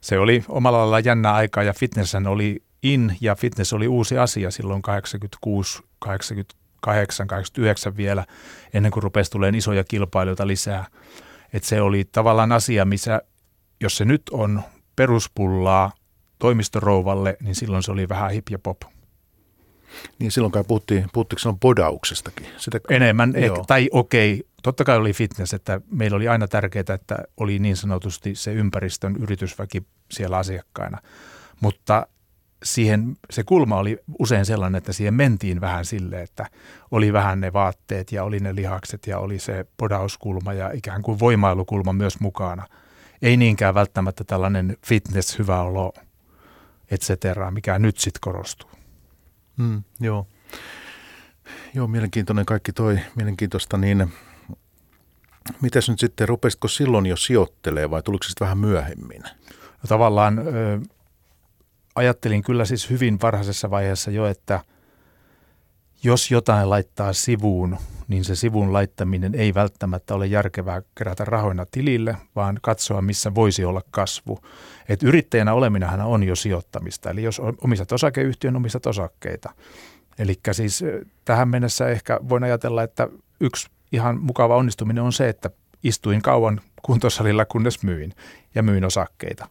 se 0.02 0.20
oli 0.20 0.44
omalla 0.48 0.78
lailla 0.78 1.00
jännä 1.00 1.34
aika 1.34 1.64
ja 1.64 1.74
fitness 1.74 2.16
oli 2.16 2.64
in 2.84 3.18
ja 3.22 3.36
fitness 3.36 3.74
oli 3.74 3.88
uusi 3.88 4.18
asia 4.18 4.52
silloin 4.52 4.82
86, 4.82 5.84
80 6.00 6.65
89 6.86 7.98
vielä, 7.98 8.26
ennen 8.74 8.92
kuin 8.92 9.04
rupesi 9.04 9.32
tulemaan 9.32 9.56
isoja 9.56 9.84
kilpailijoita 9.84 10.48
lisää. 10.48 10.86
Että 11.54 11.70
se 11.70 11.82
oli 11.82 12.06
tavallaan 12.12 12.52
asia, 12.52 12.86
missä, 12.86 13.22
jos 13.82 13.98
se 13.98 14.06
nyt 14.06 14.22
on 14.32 14.62
peruspullaa 14.96 15.92
toimistorouvalle, 16.40 17.38
niin 17.42 17.56
silloin 17.56 17.84
se 17.84 17.92
oli 17.92 18.10
vähän 18.10 18.32
hip 18.32 18.50
ja 18.50 18.60
pop. 18.60 18.82
Niin 20.20 20.32
silloin 20.32 20.52
kai 20.52 20.64
puhuttiin, 20.64 21.06
puhuttiinko 21.14 21.40
silloin 21.40 21.60
bodauksestakin? 21.60 22.48
Sitä, 22.58 22.80
Enemmän, 22.90 23.36
ehkä, 23.36 23.64
tai 23.68 23.90
okei, 23.92 24.34
okay, 24.34 24.50
totta 24.64 24.84
kai 24.84 24.98
oli 24.98 25.14
fitness, 25.14 25.54
että 25.54 25.82
meillä 25.92 26.16
oli 26.16 26.28
aina 26.28 26.48
tärkeää, 26.48 26.84
että 26.94 27.18
oli 27.38 27.60
niin 27.60 27.76
sanotusti 27.78 28.36
se 28.36 28.54
ympäristön 28.54 29.16
yritysväki 29.16 29.84
siellä 30.12 30.38
asiakkaina. 30.38 30.98
Mutta 31.62 32.08
siihen, 32.66 33.18
se 33.30 33.44
kulma 33.44 33.78
oli 33.78 33.98
usein 34.20 34.46
sellainen, 34.46 34.78
että 34.78 34.94
siihen 34.94 35.14
mentiin 35.14 35.62
vähän 35.62 35.86
sille, 35.86 36.22
että 36.22 36.46
oli 36.92 37.14
vähän 37.14 37.42
ne 37.42 37.54
vaatteet 37.54 38.12
ja 38.12 38.24
oli 38.24 38.40
ne 38.40 38.56
lihakset 38.56 39.08
ja 39.08 39.20
oli 39.20 39.40
se 39.40 39.66
podauskulma 39.78 40.54
ja 40.54 40.72
ikään 40.72 41.02
kuin 41.02 41.20
voimailukulma 41.20 41.94
myös 41.94 42.20
mukana. 42.20 42.68
Ei 43.22 43.38
niinkään 43.38 43.74
välttämättä 43.74 44.24
tällainen 44.24 44.78
fitness, 44.86 45.40
hyvä 45.40 45.62
olo, 45.62 45.94
et 46.92 47.02
cetera, 47.02 47.52
mikä 47.52 47.80
nyt 47.80 47.98
sitten 47.98 48.22
korostuu. 48.22 48.70
Mm, 49.58 49.84
joo. 50.00 50.28
Joo, 51.74 51.88
mielenkiintoinen 51.88 52.46
kaikki 52.46 52.74
toi, 52.74 53.00
mielenkiintoista, 53.16 53.78
niin 53.78 54.14
mitäs 55.62 55.90
nyt 55.90 56.00
sitten, 56.00 56.28
rupesitko 56.28 56.68
silloin 56.68 57.06
jo 57.06 57.16
sijoittelee 57.16 57.90
vai 57.90 58.04
tuliko 58.04 58.24
se 58.24 58.34
vähän 58.40 58.58
myöhemmin? 58.58 59.24
No 59.56 59.88
tavallaan 59.88 60.42
ajattelin 61.96 62.44
kyllä 62.44 62.66
siis 62.66 62.90
hyvin 62.90 63.20
varhaisessa 63.22 63.70
vaiheessa 63.70 64.12
jo, 64.12 64.26
että 64.26 64.60
jos 66.04 66.32
jotain 66.32 66.70
laittaa 66.70 67.14
sivuun, 67.14 67.78
niin 68.08 68.24
se 68.24 68.36
sivun 68.36 68.74
laittaminen 68.74 69.36
ei 69.36 69.54
välttämättä 69.54 70.16
ole 70.16 70.28
järkevää 70.28 70.82
kerätä 70.98 71.26
rahoina 71.26 71.66
tilille, 71.72 72.18
vaan 72.36 72.60
katsoa, 72.62 73.02
missä 73.02 73.36
voisi 73.36 73.66
olla 73.66 73.82
kasvu. 73.92 74.40
Et 74.90 75.04
yrittäjänä 75.04 75.54
oleminenhan 75.54 76.02
on 76.02 76.24
jo 76.24 76.36
sijoittamista, 76.36 77.10
eli 77.10 77.24
jos 77.24 77.42
omistat 77.62 77.92
osakeyhtiön, 77.92 78.56
omistat 78.56 78.86
osakkeita. 78.86 79.54
Eli 80.20 80.40
siis 80.52 80.84
tähän 81.26 81.50
mennessä 81.50 81.90
ehkä 81.90 82.20
voin 82.30 82.44
ajatella, 82.44 82.84
että 82.84 83.08
yksi 83.40 83.68
ihan 83.92 84.20
mukava 84.22 84.56
onnistuminen 84.56 85.04
on 85.04 85.14
se, 85.14 85.30
että 85.30 85.50
istuin 85.84 86.22
kauan 86.22 86.62
kuntosalilla, 86.82 87.46
kunnes 87.46 87.84
myin 87.84 88.14
ja 88.56 88.64
myin 88.64 88.86
osakkeita. 88.86 89.48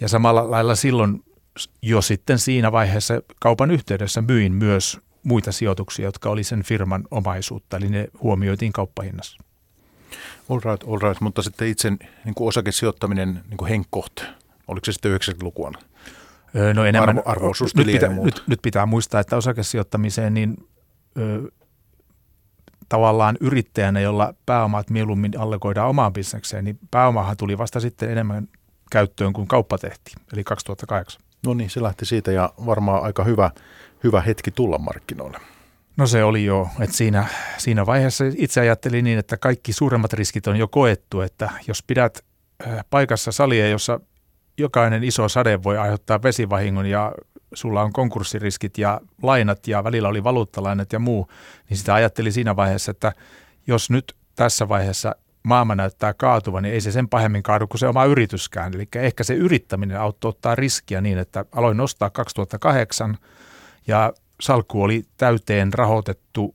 Ja 0.00 0.08
samalla 0.08 0.50
lailla 0.50 0.74
silloin 0.74 1.24
jo 1.82 2.02
sitten 2.02 2.38
siinä 2.38 2.72
vaiheessa 2.72 3.22
kaupan 3.40 3.70
yhteydessä 3.70 4.22
myin 4.22 4.52
myös 4.52 5.00
muita 5.22 5.52
sijoituksia, 5.52 6.04
jotka 6.04 6.30
oli 6.30 6.44
sen 6.44 6.62
firman 6.62 7.04
omaisuutta, 7.10 7.76
eli 7.76 7.88
ne 7.88 8.08
huomioitiin 8.22 8.72
kauppahinnassa. 8.72 9.38
All 10.48 10.60
right, 10.64 10.88
all 10.88 10.98
right. 10.98 11.20
mutta 11.20 11.42
sitten 11.42 11.68
itse 11.68 11.90
niin 12.24 12.34
kuin 12.34 12.48
osakesijoittaminen 12.48 13.40
niin 13.48 13.58
kuin 13.58 13.68
henkkoht, 13.68 14.20
oliko 14.68 14.84
se 14.84 14.92
sitten 14.92 15.12
90-lukua? 15.12 15.72
No 16.74 16.84
enemmän, 16.84 17.22
Arvo, 17.24 17.52
nyt, 17.76 17.86
pitää, 17.86 18.08
nyt, 18.08 18.42
nyt 18.46 18.62
pitää 18.62 18.86
muistaa, 18.86 19.20
että 19.20 19.36
osakesijoittamiseen 19.36 20.34
niin 20.34 20.56
ö, 21.18 21.50
tavallaan 22.88 23.36
yrittäjänä, 23.40 24.00
jolla 24.00 24.34
pääomat 24.46 24.90
mieluummin 24.90 25.32
allegoidaan 25.38 25.88
omaan 25.88 26.12
bisnekseen, 26.12 26.64
niin 26.64 26.78
pääomahan 26.90 27.36
tuli 27.36 27.58
vasta 27.58 27.80
sitten 27.80 28.10
enemmän 28.10 28.48
käyttöön, 28.90 29.32
kun 29.32 29.48
kauppa 29.48 29.78
tehtiin, 29.78 30.16
eli 30.32 30.44
2008. 30.44 31.22
No 31.46 31.54
niin, 31.54 31.70
se 31.70 31.82
lähti 31.82 32.04
siitä 32.04 32.32
ja 32.32 32.52
varmaan 32.66 33.02
aika 33.02 33.24
hyvä, 33.24 33.50
hyvä 34.04 34.20
hetki 34.20 34.50
tulla 34.50 34.78
markkinoille. 34.78 35.38
No 35.96 36.06
se 36.06 36.24
oli 36.24 36.44
jo, 36.44 36.68
että 36.80 36.96
siinä, 36.96 37.26
siinä 37.58 37.86
vaiheessa 37.86 38.24
itse 38.36 38.60
ajattelin 38.60 39.04
niin, 39.04 39.18
että 39.18 39.36
kaikki 39.36 39.72
suuremmat 39.72 40.12
riskit 40.12 40.46
on 40.46 40.56
jo 40.56 40.68
koettu, 40.68 41.20
että 41.20 41.50
jos 41.68 41.82
pidät 41.82 42.24
paikassa 42.90 43.32
salia, 43.32 43.68
jossa 43.68 44.00
jokainen 44.58 45.04
iso 45.04 45.28
sade 45.28 45.62
voi 45.62 45.78
aiheuttaa 45.78 46.22
vesivahingon 46.22 46.86
ja 46.86 47.12
sulla 47.54 47.82
on 47.82 47.92
konkurssiriskit 47.92 48.78
ja 48.78 49.00
lainat 49.22 49.68
ja 49.68 49.84
välillä 49.84 50.08
oli 50.08 50.24
valuuttalainat 50.24 50.92
ja 50.92 50.98
muu, 50.98 51.28
niin 51.68 51.76
sitä 51.76 51.94
ajattelin 51.94 52.32
siinä 52.32 52.56
vaiheessa, 52.56 52.90
että 52.90 53.12
jos 53.66 53.90
nyt 53.90 54.16
tässä 54.34 54.68
vaiheessa 54.68 55.14
maailma 55.42 55.74
näyttää 55.74 56.14
kaatuvan, 56.14 56.62
niin 56.62 56.74
ei 56.74 56.80
se 56.80 56.92
sen 56.92 57.08
pahemmin 57.08 57.42
kaadu 57.42 57.66
kuin 57.66 57.78
se 57.78 57.88
oma 57.88 58.04
yrityskään. 58.04 58.74
Eli 58.74 58.88
ehkä 58.94 59.24
se 59.24 59.34
yrittäminen 59.34 60.00
auttoi 60.00 60.28
ottaa 60.28 60.54
riskiä 60.54 61.00
niin, 61.00 61.18
että 61.18 61.44
aloin 61.52 61.76
nostaa 61.76 62.10
2008 62.10 63.18
ja 63.86 64.12
salkku 64.40 64.82
oli 64.82 65.04
täyteen 65.16 65.72
rahoitettu 65.72 66.54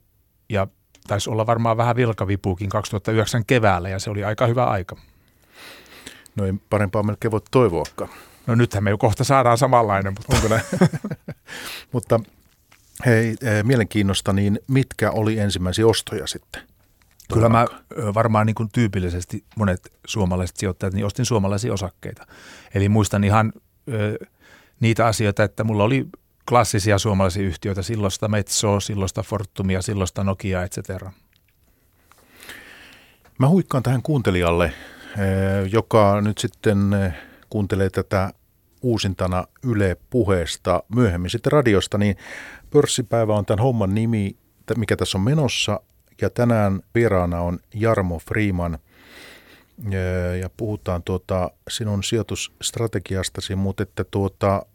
ja 0.49 0.67
taisi 1.07 1.29
olla 1.29 1.45
varmaan 1.47 1.77
vähän 1.77 1.95
vilkavipuukin 1.95 2.69
2009 2.69 3.45
keväällä 3.45 3.89
ja 3.89 3.99
se 3.99 4.09
oli 4.09 4.23
aika 4.23 4.47
hyvä 4.47 4.65
aika. 4.65 4.95
No 6.35 6.45
ei 6.45 6.53
parempaa 6.69 7.03
melkein 7.03 7.31
voi 7.31 7.41
toivoakaan. 7.51 8.09
No 8.47 8.55
nythän 8.55 8.83
me 8.83 8.89
jo 8.89 8.97
kohta 8.97 9.23
saadaan 9.23 9.57
samanlainen. 9.57 10.13
Mutta... 10.13 10.35
Onko 10.35 10.47
näin? 10.47 10.63
mutta 11.93 12.19
hei, 13.05 13.35
eh, 13.41 13.63
mielenkiinnosta, 13.63 14.33
niin 14.33 14.59
mitkä 14.67 15.11
oli 15.11 15.39
ensimmäisiä 15.39 15.87
ostoja 15.87 16.27
sitten? 16.27 16.76
Kyllä 17.33 17.49
mä 17.49 17.65
varmaan 18.13 18.45
niin 18.45 18.55
kuin 18.55 18.69
tyypillisesti 18.73 19.43
monet 19.57 19.93
suomalaiset 20.07 20.57
sijoittajat, 20.57 20.93
niin 20.93 21.05
ostin 21.05 21.25
suomalaisia 21.25 21.73
osakkeita. 21.73 22.27
Eli 22.73 22.89
muistan 22.89 23.23
ihan 23.23 23.53
ö, 23.93 24.25
niitä 24.79 25.05
asioita, 25.05 25.43
että 25.43 25.63
mulla 25.63 25.83
oli 25.83 26.07
klassisia 26.49 26.99
suomalaisia 26.99 27.43
yhtiöitä, 27.43 27.81
silloista 27.81 28.27
Metsoa, 28.27 28.79
silloista 28.79 29.23
Fortumia, 29.23 29.81
silloista 29.81 30.23
Nokia, 30.23 30.63
etc. 30.63 30.79
Mä 33.39 33.47
huikkaan 33.47 33.83
tähän 33.83 34.01
kuuntelijalle, 34.01 34.73
joka 35.71 36.21
nyt 36.21 36.37
sitten 36.37 36.95
kuuntelee 37.49 37.89
tätä 37.89 38.31
uusintana 38.81 39.47
Yle 39.63 39.97
puheesta, 40.09 40.83
myöhemmin 40.95 41.29
sitten 41.29 41.51
radiosta, 41.51 41.97
niin 41.97 42.15
pörssipäivä 42.69 43.35
on 43.35 43.45
tämän 43.45 43.63
homman 43.63 43.95
nimi, 43.95 44.37
mikä 44.77 44.95
tässä 44.95 45.17
on 45.17 45.23
menossa, 45.23 45.79
ja 46.21 46.29
tänään 46.29 46.81
vieraana 46.95 47.41
on 47.41 47.59
Jarmo 47.73 48.19
Freeman 48.19 48.79
ja 50.41 50.49
puhutaan 50.57 51.03
tuota 51.03 51.51
sinun 51.69 52.03
sijoitusstrategiastasi, 52.03 53.55
mutta 53.55 53.83
että 53.83 54.03
tuota, 54.03 54.65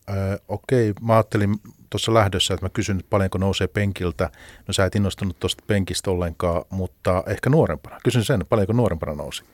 okei, 0.48 0.92
mä 1.00 1.12
ajattelin 1.12 1.54
tuossa 1.90 2.14
lähdössä, 2.14 2.54
että 2.54 2.66
mä 2.66 2.70
kysyn, 2.70 2.98
että 2.98 3.10
paljonko 3.10 3.38
nousee 3.38 3.66
penkiltä. 3.66 4.30
No 4.68 4.72
sä 4.72 4.84
et 4.84 4.94
innostunut 4.94 5.40
tuosta 5.40 5.64
penkistä 5.66 6.10
ollenkaan, 6.10 6.64
mutta 6.70 7.24
ehkä 7.26 7.50
nuorempana. 7.50 7.98
Kysyn 8.04 8.24
sen, 8.24 8.46
paljonko 8.48 8.72
nuorempana 8.72 9.14
nousi. 9.14 9.44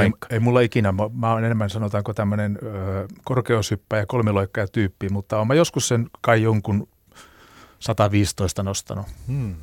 Ei, 0.00 0.12
ei 0.30 0.38
mulla 0.38 0.60
ikinä. 0.60 0.92
Mä, 0.92 1.10
mä 1.14 1.32
oon 1.32 1.44
enemmän 1.44 1.70
sanotaanko 1.70 2.14
tämmöinen 2.14 2.58
korkeushyppäjä, 3.24 4.06
kolmiloikkaja 4.06 4.68
tyyppi, 4.68 5.08
mutta 5.08 5.38
oon 5.38 5.46
mä 5.46 5.54
joskus 5.54 5.88
sen 5.88 6.10
kai 6.20 6.42
jonkun 6.42 6.88
115 7.78 8.62
nostanut. 8.62 9.06
Hmm 9.26 9.54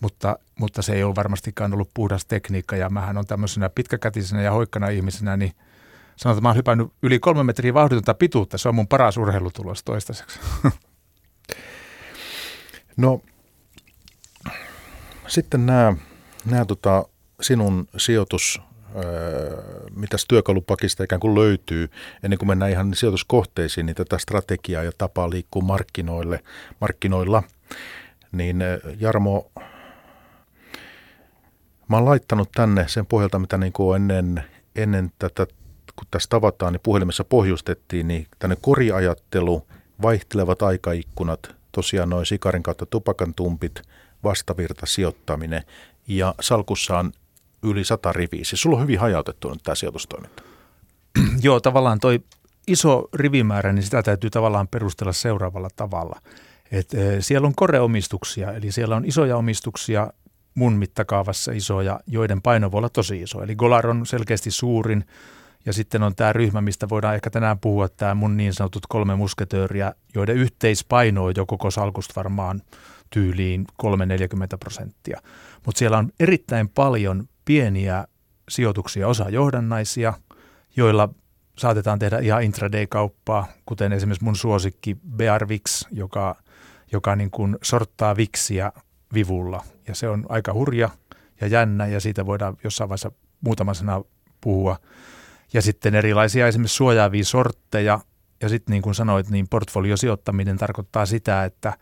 mutta, 0.00 0.38
mutta 0.58 0.82
se 0.82 0.92
ei 0.92 1.02
ole 1.02 1.14
varmastikaan 1.14 1.72
ollut 1.72 1.90
puhdas 1.94 2.24
tekniikka 2.24 2.76
ja 2.76 2.90
mähän 2.90 3.18
on 3.18 3.26
tämmöisenä 3.26 3.68
pitkäkätisenä 3.68 4.42
ja 4.42 4.52
hoikkana 4.52 4.88
ihmisenä, 4.88 5.36
niin 5.36 5.52
sanotaan, 6.16 6.38
että 6.38 6.42
mä 6.42 6.48
oon 6.48 6.56
hypännyt 6.56 6.92
yli 7.02 7.18
kolme 7.18 7.42
metriä 7.42 7.74
vauhditonta 7.74 8.14
pituutta. 8.14 8.58
Se 8.58 8.68
on 8.68 8.74
mun 8.74 8.88
paras 8.88 9.16
urheilutulos 9.16 9.84
toistaiseksi. 9.84 10.40
No 12.96 13.20
sitten 15.26 15.66
nämä, 15.66 15.96
nämä 16.50 16.64
tota, 16.64 17.04
sinun 17.40 17.88
sijoitus, 17.96 18.60
mitä 19.96 20.16
työkalupakista 20.28 21.04
ikään 21.04 21.20
kuin 21.20 21.34
löytyy, 21.34 21.90
ennen 22.22 22.38
kuin 22.38 22.48
mennään 22.48 22.70
ihan 22.70 22.94
sijoituskohteisiin, 22.94 23.86
niin 23.86 23.96
tätä 23.96 24.18
strategiaa 24.18 24.82
ja 24.82 24.92
tapaa 24.98 25.30
liikkuu 25.30 25.62
markkinoille, 25.62 26.40
markkinoilla, 26.80 27.42
niin 28.32 28.62
Jarmo, 29.00 29.50
Mä 31.88 31.96
oon 31.96 32.04
laittanut 32.04 32.52
tänne 32.52 32.88
sen 32.88 33.06
pohjalta, 33.06 33.38
mitä 33.38 33.58
niin 33.58 33.72
kuin 33.72 33.96
ennen, 33.96 34.44
ennen 34.76 35.12
tätä, 35.18 35.46
kun 35.96 36.06
tässä 36.10 36.28
tavataan, 36.28 36.72
niin 36.72 36.80
puhelimessa 36.82 37.24
pohjustettiin, 37.24 38.08
niin 38.08 38.26
tänne 38.38 38.56
koriajattelu, 38.60 39.66
vaihtelevat 40.02 40.62
aikaikkunat, 40.62 41.54
tosiaan 41.72 42.10
noin 42.10 42.26
sikarin 42.26 42.62
kautta 42.62 42.86
tupakan 42.86 43.34
tumpit, 43.34 43.82
vastavirta 44.24 44.86
sijoittaminen 44.86 45.62
ja 46.08 46.34
salkussa 46.40 46.98
on 46.98 47.12
yli 47.62 47.84
sata 47.84 48.12
riviä. 48.12 48.44
Siis 48.44 48.62
sulla 48.62 48.76
on 48.76 48.82
hyvin 48.82 49.00
hajautettu 49.00 49.50
nyt 49.50 49.62
tämä 49.62 49.74
sijoitustoiminta. 49.74 50.42
Joo, 51.42 51.60
tavallaan 51.60 52.00
toi 52.00 52.20
iso 52.66 53.08
rivimäärä, 53.14 53.72
niin 53.72 53.82
sitä 53.82 54.02
täytyy 54.02 54.30
tavallaan 54.30 54.68
perustella 54.68 55.12
seuraavalla 55.12 55.68
tavalla. 55.76 56.20
Et, 56.72 56.94
e, 56.94 57.20
siellä 57.20 57.46
on 57.46 57.54
koreomistuksia, 57.54 58.52
eli 58.52 58.72
siellä 58.72 58.96
on 58.96 59.04
isoja 59.04 59.36
omistuksia, 59.36 60.12
mun 60.54 60.72
mittakaavassa 60.72 61.52
isoja, 61.52 62.00
joiden 62.06 62.42
paino 62.42 62.72
voi 62.72 62.78
olla 62.78 62.88
tosi 62.88 63.22
iso. 63.22 63.42
Eli 63.42 63.54
Golar 63.56 63.86
on 63.86 64.06
selkeästi 64.06 64.50
suurin 64.50 65.04
ja 65.66 65.72
sitten 65.72 66.02
on 66.02 66.14
tämä 66.14 66.32
ryhmä, 66.32 66.60
mistä 66.60 66.88
voidaan 66.88 67.14
ehkä 67.14 67.30
tänään 67.30 67.58
puhua, 67.58 67.88
tämä 67.88 68.14
mun 68.14 68.36
niin 68.36 68.54
sanotut 68.54 68.86
kolme 68.88 69.16
musketööriä, 69.16 69.92
joiden 70.14 70.36
yhteispaino 70.36 71.24
on 71.24 71.32
jo 71.36 71.46
koko 71.46 71.70
salkusta 71.70 72.12
varmaan 72.16 72.62
tyyliin 73.10 73.64
3-40 73.82 73.86
prosenttia. 74.60 75.20
Mutta 75.66 75.78
siellä 75.78 75.98
on 75.98 76.10
erittäin 76.20 76.68
paljon 76.68 77.28
pieniä 77.44 78.04
sijoituksia, 78.48 79.08
osa 79.08 79.28
johdannaisia, 79.28 80.12
joilla 80.76 81.08
saatetaan 81.58 81.98
tehdä 81.98 82.18
ihan 82.18 82.42
intraday-kauppaa, 82.42 83.46
kuten 83.66 83.92
esimerkiksi 83.92 84.24
mun 84.24 84.36
suosikki 84.36 84.96
BRVIX, 85.16 85.84
joka, 85.90 86.36
joka 86.92 87.16
niin 87.16 87.30
kuin 87.30 87.56
sorttaa 87.62 88.16
viksiä 88.16 88.72
vivulla. 89.14 89.64
Ja 89.88 89.94
se 89.94 90.08
on 90.08 90.26
aika 90.28 90.52
hurja 90.52 90.90
ja 91.40 91.46
jännä 91.46 91.86
ja 91.86 92.00
siitä 92.00 92.26
voidaan 92.26 92.56
jossain 92.64 92.88
vaiheessa 92.88 93.12
muutama 93.40 93.74
sana 93.74 94.02
puhua. 94.40 94.76
Ja 95.52 95.62
sitten 95.62 95.94
erilaisia 95.94 96.48
esimerkiksi 96.48 96.76
suojaavia 96.76 97.24
sortteja. 97.24 98.00
Ja 98.40 98.48
sitten 98.48 98.72
niin 98.72 98.82
kuin 98.82 98.94
sanoit, 98.94 99.30
niin 99.30 99.48
portfoliosijoittaminen 99.48 100.56
tarkoittaa 100.56 101.06
sitä, 101.06 101.44
että 101.44 101.72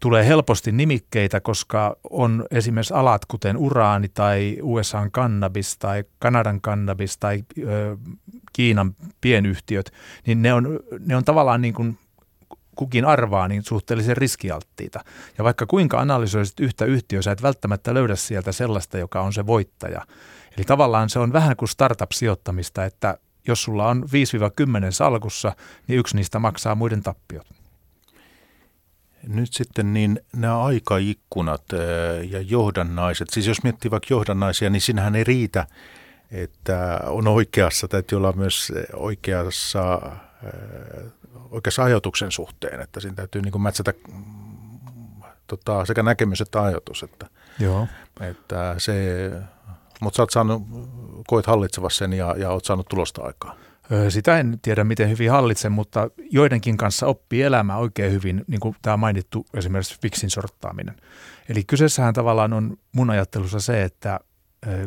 tulee 0.00 0.26
helposti 0.26 0.72
nimikkeitä, 0.72 1.40
koska 1.40 1.96
on 2.10 2.46
esimerkiksi 2.50 2.94
alat 2.94 3.24
kuten 3.24 3.56
uraani 3.56 4.08
tai 4.08 4.58
USAn 4.62 5.10
kannabis 5.10 5.78
tai 5.78 6.04
Kanadan 6.18 6.60
kannabis 6.60 7.18
tai 7.18 7.44
ö, 7.58 7.96
Kiinan 8.52 8.94
pienyhtiöt, 9.20 9.92
niin 10.26 10.42
ne 10.42 10.54
on, 10.54 10.80
ne 11.06 11.16
on 11.16 11.24
tavallaan 11.24 11.60
niin 11.60 11.74
kuin 11.74 11.98
kukin 12.76 13.04
arvaa, 13.04 13.48
niin 13.48 13.62
suhteellisen 13.62 14.16
riskialttiita. 14.16 15.00
Ja 15.38 15.44
vaikka 15.44 15.66
kuinka 15.66 16.00
analysoisit 16.00 16.60
yhtä 16.60 16.84
yhtiöä, 16.84 17.22
sä 17.22 17.32
et 17.32 17.42
välttämättä 17.42 17.94
löydä 17.94 18.16
sieltä 18.16 18.52
sellaista, 18.52 18.98
joka 18.98 19.20
on 19.20 19.32
se 19.32 19.46
voittaja. 19.46 20.06
Eli 20.56 20.64
tavallaan 20.64 21.10
se 21.10 21.18
on 21.18 21.32
vähän 21.32 21.56
kuin 21.56 21.68
startup-sijoittamista, 21.68 22.84
että 22.84 23.18
jos 23.48 23.62
sulla 23.62 23.88
on 23.88 24.02
5-10 24.02 24.06
salkussa, 24.90 25.56
niin 25.86 25.98
yksi 25.98 26.16
niistä 26.16 26.38
maksaa 26.38 26.74
muiden 26.74 27.02
tappiot. 27.02 27.46
Nyt 29.28 29.52
sitten 29.52 29.92
niin 29.92 30.20
nämä 30.36 30.62
aikaikkunat 30.62 31.64
ja 32.30 32.40
johdannaiset, 32.40 33.30
siis 33.30 33.46
jos 33.46 33.62
miettii 33.62 33.90
vaikka 33.90 34.06
johdannaisia, 34.10 34.70
niin 34.70 34.80
sinähän 34.80 35.16
ei 35.16 35.24
riitä, 35.24 35.66
että 36.30 37.00
on 37.06 37.28
oikeassa, 37.28 37.88
täytyy 37.88 38.16
olla 38.18 38.32
myös 38.32 38.72
oikeassa 38.92 40.02
oikeassa 41.50 41.84
ajatuksen 41.84 42.30
suhteen, 42.30 42.80
että 42.80 43.00
siinä 43.00 43.16
täytyy 43.16 43.42
niin 43.42 43.62
mätsätä 43.62 43.94
tota, 45.46 45.84
sekä 45.84 46.02
näkemys 46.02 46.40
että 46.40 46.62
ajatus. 46.62 47.02
Että, 47.02 47.26
Joo. 47.58 47.88
Että 48.20 48.74
se, 48.78 49.30
mutta 50.00 50.16
sä 50.16 50.22
oot 50.22 50.30
saanut, 50.30 50.62
koet 51.26 51.46
hallitseva 51.46 51.90
sen 51.90 52.12
ja, 52.12 52.34
ja 52.38 52.50
oot 52.50 52.64
saanut 52.64 52.88
tulosta 52.88 53.22
aikaa. 53.22 53.56
Sitä 54.08 54.38
en 54.38 54.58
tiedä, 54.62 54.84
miten 54.84 55.10
hyvin 55.10 55.30
hallitsen, 55.30 55.72
mutta 55.72 56.10
joidenkin 56.30 56.76
kanssa 56.76 57.06
oppii 57.06 57.42
elämää 57.42 57.76
oikein 57.76 58.12
hyvin, 58.12 58.44
niin 58.46 58.60
kuin 58.60 58.76
tämä 58.82 58.96
mainittu 58.96 59.46
esimerkiksi 59.54 59.98
fiksin 60.02 60.30
sorttaaminen. 60.30 60.96
Eli 61.48 61.64
kyseessähän 61.64 62.14
tavallaan 62.14 62.52
on 62.52 62.76
mun 62.92 63.10
ajattelussa 63.10 63.60
se, 63.60 63.82
että 63.82 64.20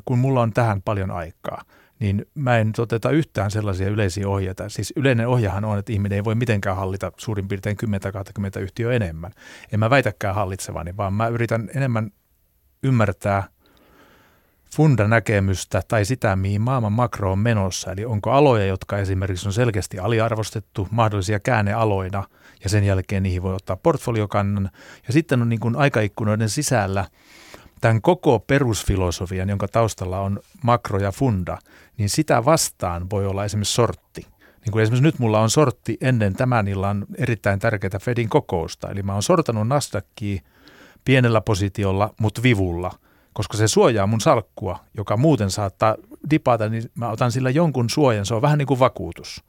kun 0.05 0.19
mulla 0.19 0.41
on 0.41 0.53
tähän 0.53 0.81
paljon 0.81 1.11
aikaa, 1.11 1.61
niin 1.99 2.25
mä 2.35 2.57
en 2.57 2.71
toteta 2.71 3.09
yhtään 3.09 3.51
sellaisia 3.51 3.89
yleisiä 3.89 4.27
ohjeita. 4.29 4.69
Siis 4.69 4.93
yleinen 4.95 5.27
ohjahan 5.27 5.65
on, 5.65 5.79
että 5.79 5.93
ihminen 5.93 6.15
ei 6.15 6.23
voi 6.23 6.35
mitenkään 6.35 6.75
hallita 6.75 7.11
suurin 7.17 7.47
piirtein 7.47 7.77
10-20 8.59 8.59
yhtiöä 8.59 8.93
enemmän. 8.93 9.31
En 9.73 9.79
mä 9.79 9.89
väitäkään 9.89 10.35
hallitsevani, 10.35 10.97
vaan 10.97 11.13
mä 11.13 11.27
yritän 11.27 11.69
enemmän 11.75 12.11
ymmärtää 12.83 13.43
fundanäkemystä 14.75 15.81
tai 15.87 16.05
sitä, 16.05 16.35
mihin 16.35 16.61
maailman 16.61 16.91
makro 16.91 17.31
on 17.31 17.39
menossa. 17.39 17.91
Eli 17.91 18.05
onko 18.05 18.31
aloja, 18.31 18.65
jotka 18.65 18.97
esimerkiksi 18.97 19.47
on 19.47 19.53
selkeästi 19.53 19.99
aliarvostettu, 19.99 20.87
mahdollisia 20.91 21.39
käännealoina, 21.39 22.23
ja 22.63 22.69
sen 22.69 22.83
jälkeen 22.83 23.23
niihin 23.23 23.43
voi 23.43 23.55
ottaa 23.55 23.77
portfoliokannan. 23.77 24.69
Ja 25.07 25.13
sitten 25.13 25.41
on 25.41 25.49
niin 25.49 25.59
kuin 25.59 25.75
aikaikkunoiden 25.75 26.49
sisällä– 26.49 27.05
tämän 27.81 28.01
koko 28.01 28.39
perusfilosofian, 28.39 29.49
jonka 29.49 29.67
taustalla 29.67 30.19
on 30.19 30.39
makro 30.63 30.99
ja 30.99 31.11
funda, 31.11 31.57
niin 31.97 32.09
sitä 32.09 32.45
vastaan 32.45 33.09
voi 33.09 33.25
olla 33.25 33.45
esimerkiksi 33.45 33.73
sortti. 33.73 34.21
Niin 34.65 34.71
kuin 34.71 34.83
esimerkiksi 34.83 35.03
nyt 35.03 35.19
mulla 35.19 35.39
on 35.39 35.49
sortti 35.49 35.97
ennen 36.01 36.33
tämän 36.33 36.67
illan 36.67 37.05
erittäin 37.15 37.59
tärkeää 37.59 37.99
Fedin 38.01 38.29
kokousta. 38.29 38.89
Eli 38.89 39.03
mä 39.03 39.13
oon 39.13 39.23
sortanut 39.23 39.67
Nasdaqia 39.67 40.41
pienellä 41.05 41.41
positiolla, 41.41 42.13
mutta 42.19 42.43
vivulla, 42.43 42.91
koska 43.33 43.57
se 43.57 43.67
suojaa 43.67 44.07
mun 44.07 44.21
salkkua, 44.21 44.79
joka 44.97 45.17
muuten 45.17 45.51
saattaa 45.51 45.95
dipata, 46.29 46.69
niin 46.69 46.91
mä 46.95 47.09
otan 47.09 47.31
sillä 47.31 47.49
jonkun 47.49 47.89
suojan. 47.89 48.25
Se 48.25 48.33
on 48.33 48.41
vähän 48.41 48.57
niin 48.57 48.67
kuin 48.67 48.79
vakuutus. 48.79 49.43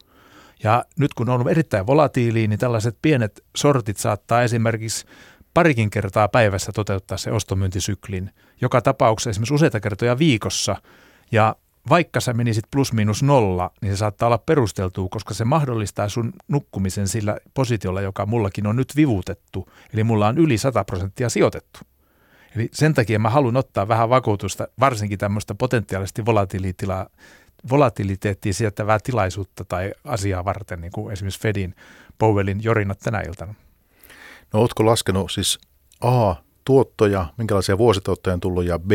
Ja 0.62 0.84
nyt 0.98 1.14
kun 1.14 1.28
on 1.28 1.48
erittäin 1.48 1.86
volatiiliin, 1.86 2.50
niin 2.50 2.60
tällaiset 2.60 2.98
pienet 3.02 3.44
sortit 3.56 3.96
saattaa 3.96 4.42
esimerkiksi 4.42 5.06
parikin 5.54 5.90
kertaa 5.90 6.28
päivässä 6.28 6.72
toteuttaa 6.72 7.18
se 7.18 7.32
ostomyyntisyklin, 7.32 8.30
joka 8.60 8.80
tapauksessa 8.80 9.30
esimerkiksi 9.30 9.54
useita 9.54 9.80
kertoja 9.80 10.18
viikossa. 10.18 10.76
Ja 11.32 11.56
vaikka 11.88 12.20
sä 12.20 12.32
menisit 12.32 12.64
plus 12.70 12.92
miinus 12.92 13.22
nolla, 13.22 13.70
niin 13.82 13.92
se 13.92 13.96
saattaa 13.96 14.26
olla 14.26 14.38
perusteltua, 14.38 15.08
koska 15.10 15.34
se 15.34 15.44
mahdollistaa 15.44 16.08
sun 16.08 16.32
nukkumisen 16.48 17.08
sillä 17.08 17.36
positiolla, 17.54 18.00
joka 18.00 18.26
mullakin 18.26 18.66
on 18.66 18.76
nyt 18.76 18.96
vivutettu. 18.96 19.68
Eli 19.94 20.04
mulla 20.04 20.26
on 20.28 20.38
yli 20.38 20.58
100 20.58 20.84
prosenttia 20.84 21.28
sijoitettu. 21.28 21.80
Eli 22.56 22.68
sen 22.72 22.94
takia 22.94 23.18
mä 23.18 23.30
haluan 23.30 23.56
ottaa 23.56 23.88
vähän 23.88 24.08
vakuutusta, 24.08 24.68
varsinkin 24.80 25.18
tämmöistä 25.18 25.54
potentiaalisesti 25.54 26.22
volatiliteettia 27.70 28.52
sieltävää 28.52 28.98
tilaisuutta 29.02 29.64
tai 29.64 29.92
asiaa 30.04 30.44
varten, 30.44 30.80
niin 30.80 30.92
kuin 30.92 31.12
esimerkiksi 31.12 31.40
Fedin 31.40 31.74
Powellin 32.18 32.62
jorinat 32.62 32.98
tänä 32.98 33.20
iltana. 33.20 33.54
No 34.52 34.60
ootko 34.60 34.86
laskenut 34.86 35.30
siis 35.30 35.58
A, 36.00 36.34
tuottoja, 36.64 37.26
minkälaisia 37.36 37.78
vuosituottoja 37.78 38.34
on 38.34 38.40
tullut 38.40 38.64
ja 38.64 38.78
B, 38.78 38.92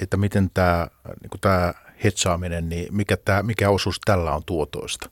että 0.00 0.16
miten 0.16 0.50
tämä 0.54 0.86
niin 1.04 1.40
tämä 1.40 1.74
hetsaaminen, 2.04 2.68
niin 2.68 2.94
mikä, 2.94 3.16
tämä, 3.16 3.42
mikä 3.42 3.70
osuus 3.70 4.00
tällä 4.04 4.34
on 4.34 4.42
tuotoista? 4.46 5.10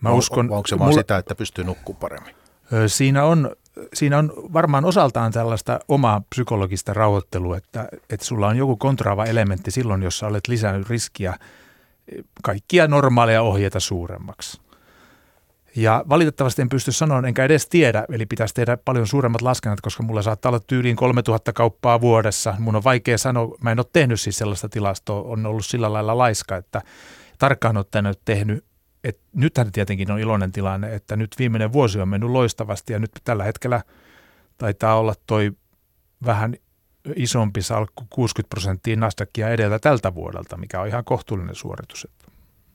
Mä 0.00 0.10
uskon, 0.10 0.50
on, 0.50 0.56
onko 0.56 0.66
se 0.66 0.78
vaan 0.78 0.90
mulla, 0.90 1.00
sitä, 1.00 1.16
että 1.16 1.34
pystyy 1.34 1.64
nukkumaan 1.64 2.00
paremmin? 2.00 2.34
Siinä 2.86 3.24
on, 3.24 3.50
siinä 3.94 4.18
on 4.18 4.32
varmaan 4.52 4.84
osaltaan 4.84 5.32
tällaista 5.32 5.80
omaa 5.88 6.22
psykologista 6.30 6.94
rauhoittelua, 6.94 7.56
että, 7.56 7.88
että 8.10 8.26
sulla 8.26 8.48
on 8.48 8.56
joku 8.56 8.76
kontraava 8.76 9.24
elementti 9.24 9.70
silloin, 9.70 10.02
jos 10.02 10.18
sä 10.18 10.26
olet 10.26 10.48
lisännyt 10.48 10.88
riskiä 10.90 11.38
kaikkia 12.42 12.88
normaaleja 12.88 13.42
ohjeita 13.42 13.80
suuremmaksi. 13.80 14.60
Ja 15.78 16.04
valitettavasti 16.08 16.62
en 16.62 16.68
pysty 16.68 16.92
sanoa, 16.92 17.22
enkä 17.26 17.44
edes 17.44 17.68
tiedä, 17.68 18.04
eli 18.12 18.26
pitäisi 18.26 18.54
tehdä 18.54 18.76
paljon 18.76 19.06
suuremmat 19.06 19.42
laskennat, 19.42 19.80
koska 19.80 20.02
mulla 20.02 20.22
saattaa 20.22 20.50
olla 20.50 20.60
tyyliin 20.60 20.96
3000 20.96 21.52
kauppaa 21.52 22.00
vuodessa. 22.00 22.54
Mun 22.58 22.76
on 22.76 22.84
vaikea 22.84 23.18
sanoa, 23.18 23.56
mä 23.60 23.72
en 23.72 23.78
ole 23.78 23.86
tehnyt 23.92 24.20
siis 24.20 24.38
sellaista 24.38 24.68
tilastoa, 24.68 25.22
on 25.22 25.46
ollut 25.46 25.66
sillä 25.66 25.92
lailla 25.92 26.18
laiska, 26.18 26.56
että 26.56 26.82
tarkkaan 27.38 27.76
ottaen 27.76 28.14
tehnyt, 28.24 28.64
että 29.04 29.22
nythän 29.34 29.72
tietenkin 29.72 30.10
on 30.10 30.18
iloinen 30.18 30.52
tilanne, 30.52 30.94
että 30.94 31.16
nyt 31.16 31.30
viimeinen 31.38 31.72
vuosi 31.72 32.00
on 32.00 32.08
mennyt 32.08 32.30
loistavasti 32.30 32.92
ja 32.92 32.98
nyt 32.98 33.10
tällä 33.24 33.44
hetkellä 33.44 33.82
taitaa 34.58 34.98
olla 34.98 35.14
toi 35.26 35.52
vähän 36.26 36.54
isompi 37.16 37.62
salkku 37.62 38.06
60 38.10 38.50
prosenttia 38.50 38.96
Nasdaqia 38.96 39.48
edeltä 39.48 39.78
tältä 39.78 40.14
vuodelta, 40.14 40.56
mikä 40.56 40.80
on 40.80 40.88
ihan 40.88 41.04
kohtuullinen 41.04 41.54
suoritus. 41.54 42.08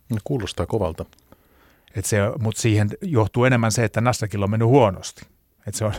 No, 0.10 0.18
kuulostaa 0.24 0.66
kovalta. 0.66 1.06
Et 1.96 2.06
se, 2.06 2.18
mutta 2.40 2.62
siihen 2.62 2.90
johtuu 3.02 3.46
enemmän 3.46 3.72
se, 3.72 3.84
että 3.84 4.02
Nasdaqilla 4.02 4.44
on 4.44 4.50
mennyt 4.50 4.68
huonosti. 4.68 5.26
Et 5.68 5.76
se, 5.76 5.86
on, 5.86 5.94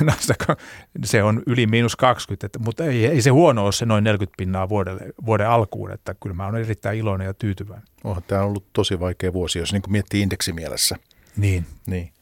Nasdaq, 0.06 0.58
se 1.04 1.22
on 1.22 1.42
yli 1.46 1.66
miinus 1.66 1.96
20, 1.96 2.46
että, 2.46 2.58
mutta 2.58 2.84
ei, 2.84 3.06
ei, 3.06 3.22
se 3.22 3.30
huono 3.30 3.64
ole 3.64 3.72
se 3.72 3.86
noin 3.86 4.04
40 4.04 4.36
pinnaa 4.38 4.68
vuodelle, 4.68 5.00
vuoden 5.26 5.48
alkuun, 5.48 5.90
että 5.90 6.14
kyllä 6.22 6.36
mä 6.36 6.46
olen 6.46 6.64
erittäin 6.64 6.98
iloinen 6.98 7.26
ja 7.26 7.34
tyytyväinen. 7.34 7.86
Onhan 8.04 8.22
tämä 8.26 8.42
ollut 8.42 8.66
tosi 8.72 9.00
vaikea 9.00 9.32
vuosi, 9.32 9.58
jos 9.58 9.72
niin 9.72 9.82
miettii 9.88 10.22
indeksimielessä. 10.22 10.96
Niin. 11.36 11.66
niin. 11.86 12.12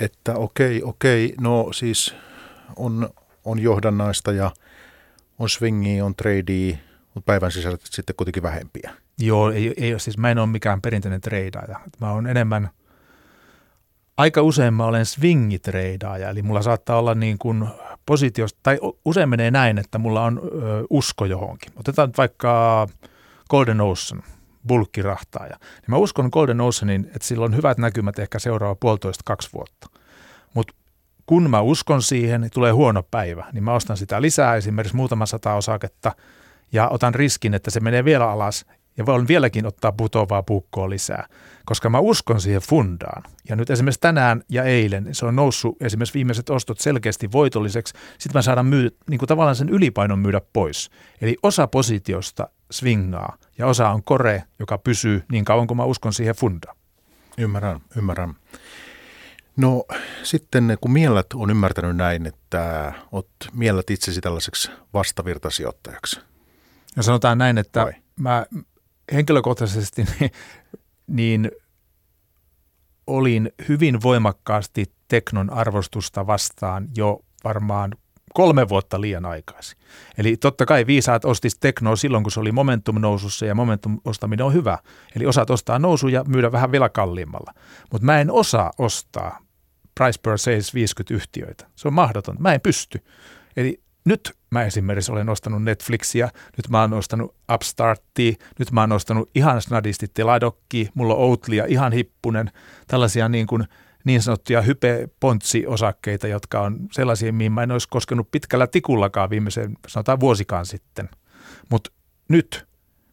Että 0.00 0.34
okei, 0.34 0.82
okei, 0.82 1.34
no 1.40 1.72
siis 1.72 2.14
on, 2.76 3.10
on 3.44 3.58
johdannaista 3.58 4.32
ja 4.32 4.50
on 5.38 5.48
swingia, 5.48 6.04
on 6.04 6.14
tradea, 6.14 6.76
mutta 7.14 7.26
päivän 7.26 7.52
sisällä 7.52 7.78
sitten 7.84 8.16
kuitenkin 8.16 8.42
vähempiä. 8.42 8.90
Joo, 9.18 9.50
ei, 9.50 9.74
ei, 9.76 10.00
siis 10.00 10.18
mä 10.18 10.30
en 10.30 10.38
ole 10.38 10.46
mikään 10.46 10.82
perinteinen 10.82 11.20
treidaaja. 11.20 11.80
Mä 12.00 12.12
oon 12.12 12.26
enemmän, 12.26 12.70
aika 14.16 14.42
usein 14.42 14.74
mä 14.74 14.84
olen 14.84 15.06
swingitreidaaja, 15.06 16.28
eli 16.28 16.42
mulla 16.42 16.62
saattaa 16.62 16.98
olla 16.98 17.14
niin 17.14 17.38
kuin 17.38 17.68
positiosta, 18.06 18.60
tai 18.62 18.78
usein 19.04 19.28
menee 19.28 19.50
näin, 19.50 19.78
että 19.78 19.98
mulla 19.98 20.24
on 20.24 20.40
ö, 20.44 20.84
usko 20.90 21.24
johonkin. 21.24 21.72
Otetaan 21.76 22.08
nyt 22.08 22.18
vaikka 22.18 22.86
Golden 23.50 23.80
Ocean, 23.80 24.22
bulkkirahtaaja. 24.68 25.56
Niin 25.60 25.90
mä 25.90 25.96
uskon 25.96 26.28
Golden 26.32 26.60
Oceanin, 26.60 27.04
että 27.06 27.28
sillä 27.28 27.44
on 27.44 27.56
hyvät 27.56 27.78
näkymät 27.78 28.18
ehkä 28.18 28.38
seuraava 28.38 28.74
puolitoista 28.74 29.22
kaksi 29.24 29.48
vuotta. 29.52 29.86
Mutta 30.54 30.74
kun 31.26 31.50
mä 31.50 31.60
uskon 31.60 32.02
siihen, 32.02 32.40
niin 32.40 32.50
tulee 32.50 32.72
huono 32.72 33.02
päivä, 33.02 33.44
niin 33.52 33.64
mä 33.64 33.72
ostan 33.72 33.96
sitä 33.96 34.22
lisää, 34.22 34.56
esimerkiksi 34.56 34.96
muutama 34.96 35.26
sata 35.26 35.54
osaketta, 35.54 36.12
ja 36.72 36.88
otan 36.88 37.14
riskin, 37.14 37.54
että 37.54 37.70
se 37.70 37.80
menee 37.80 38.04
vielä 38.04 38.30
alas 38.30 38.66
ja 38.98 39.06
voin 39.06 39.28
vieläkin 39.28 39.66
ottaa 39.66 39.92
putoavaa 39.92 40.42
puukkoa 40.42 40.90
lisää, 40.90 41.28
koska 41.66 41.90
mä 41.90 41.98
uskon 41.98 42.40
siihen 42.40 42.62
fundaan. 42.62 43.22
Ja 43.48 43.56
nyt 43.56 43.70
esimerkiksi 43.70 44.00
tänään 44.00 44.42
ja 44.48 44.64
eilen 44.64 45.14
se 45.14 45.26
on 45.26 45.36
noussut 45.36 45.82
esimerkiksi 45.82 46.14
viimeiset 46.14 46.50
ostot 46.50 46.80
selkeästi 46.80 47.32
voitolliseksi. 47.32 47.94
Sitten 48.18 48.38
mä 48.38 48.42
saadaan 48.42 48.66
myydä, 48.66 48.90
niin 49.10 49.18
kuin 49.18 49.28
tavallaan 49.28 49.56
sen 49.56 49.68
ylipainon 49.68 50.18
myydä 50.18 50.40
pois. 50.52 50.90
Eli 51.20 51.36
osa 51.42 51.66
positiosta 51.66 52.48
swingaa 52.70 53.36
ja 53.58 53.66
osa 53.66 53.90
on 53.90 54.02
kore, 54.04 54.42
joka 54.58 54.78
pysyy 54.78 55.24
niin 55.32 55.44
kauan 55.44 55.66
kuin 55.66 55.76
mä 55.76 55.84
uskon 55.84 56.12
siihen 56.12 56.34
fundaan. 56.34 56.76
Ymmärrän, 57.38 57.80
ymmärrän. 57.96 58.34
No 59.56 59.84
sitten 60.22 60.78
kun 60.80 60.92
mielät 60.92 61.26
on 61.34 61.50
ymmärtänyt 61.50 61.96
näin, 61.96 62.26
että 62.26 62.92
oot 63.12 63.30
mielät 63.52 63.90
itsesi 63.90 64.20
tällaiseksi 64.20 64.70
vastavirtasijoittajaksi. 64.94 66.20
No 66.96 67.02
sanotaan 67.02 67.38
näin, 67.38 67.58
että 67.58 67.84
Vai? 67.84 67.92
mä 68.16 68.46
henkilökohtaisesti 69.12 70.04
niin, 70.20 70.30
niin 71.06 71.50
olin 73.06 73.52
hyvin 73.68 74.02
voimakkaasti 74.02 74.84
teknon 75.08 75.50
arvostusta 75.50 76.26
vastaan 76.26 76.88
jo 76.96 77.20
varmaan 77.44 77.94
kolme 78.34 78.68
vuotta 78.68 79.00
liian 79.00 79.26
aikaisin. 79.26 79.78
Eli 80.18 80.36
totta 80.36 80.66
kai 80.66 80.86
viisaat 80.86 81.24
ostis 81.24 81.58
teknoa 81.60 81.96
silloin, 81.96 82.24
kun 82.24 82.32
se 82.32 82.40
oli 82.40 82.52
momentum 82.52 83.00
nousussa 83.00 83.46
ja 83.46 83.54
momentum 83.54 84.00
ostaminen 84.04 84.46
on 84.46 84.52
hyvä. 84.52 84.78
Eli 85.16 85.26
osaat 85.26 85.50
ostaa 85.50 85.78
nousu 85.78 86.08
ja 86.08 86.24
myydä 86.24 86.52
vähän 86.52 86.72
vielä 86.72 86.88
kalliimmalla. 86.88 87.52
Mutta 87.92 88.04
mä 88.04 88.20
en 88.20 88.30
osaa 88.30 88.72
ostaa 88.78 89.38
price 89.94 90.20
per 90.22 90.38
sales 90.38 90.74
50 90.74 91.14
yhtiöitä. 91.14 91.66
Se 91.76 91.88
on 91.88 91.94
mahdoton. 91.94 92.36
Mä 92.38 92.54
en 92.54 92.60
pysty. 92.60 93.04
Eli 93.56 93.80
nyt 94.04 94.37
mä 94.50 94.64
esimerkiksi 94.64 95.12
olen 95.12 95.28
ostanut 95.28 95.62
Netflixiä, 95.62 96.28
nyt 96.56 96.68
mä 96.68 96.80
oon 96.80 96.92
ostanut 96.92 97.34
Upstartia, 97.54 98.32
nyt 98.58 98.72
mä 98.72 98.80
oon 98.80 98.92
ostanut 98.92 99.30
ihan 99.34 99.62
snadisti 99.62 100.06
Teladokki, 100.14 100.88
mulla 100.94 101.14
on 101.14 101.20
Outlia, 101.20 101.64
ihan 101.68 101.92
hippunen, 101.92 102.50
tällaisia 102.86 103.28
niin 103.28 103.46
kuin 103.46 103.64
niin 104.04 104.22
sanottuja 104.22 104.62
hype-pontsi-osakkeita, 104.62 106.26
jotka 106.26 106.60
on 106.60 106.76
sellaisia, 106.92 107.32
mihin 107.32 107.52
mä 107.52 107.62
en 107.62 107.72
olisi 107.72 107.88
koskenut 107.88 108.30
pitkällä 108.30 108.66
tikullakaan 108.66 109.30
viimeisen, 109.30 109.76
sanotaan 109.86 110.20
vuosikaan 110.20 110.66
sitten. 110.66 111.08
Mutta 111.70 111.90
nyt, 112.28 112.66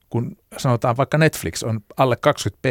kun 0.10 0.38
sanotaan 0.58 0.98
vaikka 0.98 1.18
Netflix 1.18 1.64
on 1.64 1.80
alle 1.98 2.18
20p, 2.28 2.70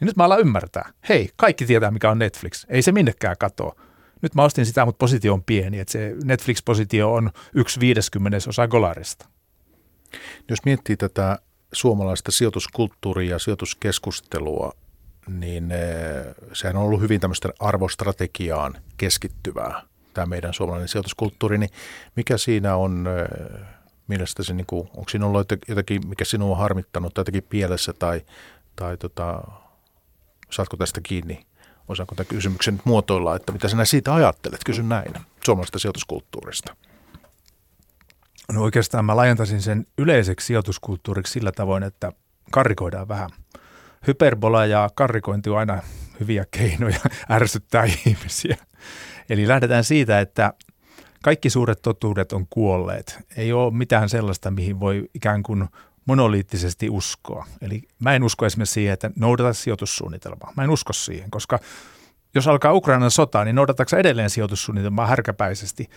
niin 0.00 0.06
nyt 0.06 0.16
mä 0.16 0.24
alan 0.24 0.40
ymmärtää. 0.40 0.92
Hei, 1.08 1.30
kaikki 1.36 1.66
tietää, 1.66 1.90
mikä 1.90 2.10
on 2.10 2.18
Netflix. 2.18 2.66
Ei 2.68 2.82
se 2.82 2.92
minnekään 2.92 3.36
katoa 3.38 3.80
nyt 4.22 4.34
mä 4.34 4.44
ostin 4.44 4.66
sitä, 4.66 4.84
mutta 4.84 4.98
positio 4.98 5.32
on 5.32 5.44
pieni, 5.44 5.78
että 5.78 5.92
se 5.92 6.14
Netflix-positio 6.24 7.14
on 7.14 7.30
yksi 7.54 7.80
viideskymmenesosa 7.80 8.68
Golarista. 8.68 9.26
Jos 10.48 10.58
miettii 10.64 10.96
tätä 10.96 11.38
suomalaista 11.72 12.32
sijoituskulttuuria 12.32 13.30
ja 13.30 13.38
sijoituskeskustelua, 13.38 14.72
niin 15.28 15.72
eh, 15.72 16.34
sehän 16.52 16.76
on 16.76 16.82
ollut 16.82 17.00
hyvin 17.00 17.20
tämmöistä 17.20 17.48
arvostrategiaan 17.60 18.74
keskittyvää, 18.96 19.82
tämä 20.14 20.26
meidän 20.26 20.54
suomalainen 20.54 20.88
sijoituskulttuuri, 20.88 21.58
niin 21.58 21.70
mikä 22.16 22.38
siinä 22.38 22.76
on, 22.76 23.06
eh, 23.06 23.60
mielestäsi, 24.08 24.54
niin 24.54 24.66
kuin, 24.66 24.88
onko 24.96 25.08
siinä 25.08 25.26
ollut 25.26 25.52
jotakin, 25.68 26.08
mikä 26.08 26.24
sinua 26.24 26.50
on 26.50 26.58
harmittanut 26.58 27.14
tai 27.14 27.20
jotakin 27.20 27.42
pielessä 27.42 27.92
tai, 27.92 28.20
tai 28.76 28.96
tota, 28.96 29.42
saatko 30.50 30.76
tästä 30.76 31.00
kiinni? 31.00 31.46
Osaanko 31.88 32.14
tämän 32.14 32.28
kysymyksen 32.28 32.74
nyt 32.74 32.84
muotoilla, 32.84 33.36
että 33.36 33.52
mitä 33.52 33.68
sinä 33.68 33.84
siitä 33.84 34.14
ajattelet? 34.14 34.60
Kysyn 34.64 34.88
näin 34.88 35.14
suomalaisesta 35.44 35.78
sijoituskulttuurista. 35.78 36.76
No 38.52 38.62
oikeastaan 38.62 39.04
mä 39.04 39.16
laajentaisin 39.16 39.62
sen 39.62 39.86
yleiseksi 39.98 40.46
sijoituskulttuuriksi 40.46 41.32
sillä 41.32 41.52
tavoin, 41.52 41.82
että 41.82 42.12
karikoidaan 42.50 43.08
vähän. 43.08 43.30
Hyperbola 44.06 44.66
ja 44.66 44.90
karikointi 44.94 45.50
on 45.50 45.58
aina 45.58 45.82
hyviä 46.20 46.44
keinoja 46.50 47.00
ärsyttää 47.30 47.84
ihmisiä. 48.06 48.56
Eli 49.30 49.48
lähdetään 49.48 49.84
siitä, 49.84 50.20
että 50.20 50.52
kaikki 51.22 51.50
suuret 51.50 51.82
totuudet 51.82 52.32
on 52.32 52.46
kuolleet. 52.50 53.18
Ei 53.36 53.52
ole 53.52 53.74
mitään 53.74 54.08
sellaista, 54.08 54.50
mihin 54.50 54.80
voi 54.80 55.08
ikään 55.14 55.42
kuin 55.42 55.68
monoliittisesti 56.06 56.90
uskoa. 56.90 57.46
Eli 57.62 57.82
mä 57.98 58.14
en 58.14 58.22
usko 58.22 58.46
esimerkiksi 58.46 58.74
siihen, 58.74 58.92
että 58.92 59.10
noudata 59.16 59.52
sijoitussuunnitelmaa. 59.52 60.52
Mä 60.56 60.64
en 60.64 60.70
usko 60.70 60.92
siihen, 60.92 61.30
koska 61.30 61.58
jos 62.34 62.48
alkaa 62.48 62.72
Ukrainan 62.72 63.10
sota, 63.10 63.44
niin 63.44 63.56
noudatatko 63.56 63.96
edelleen 63.96 64.30
sijoitussuunnitelmaa 64.30 65.06
härkäpäisesti? 65.06 65.90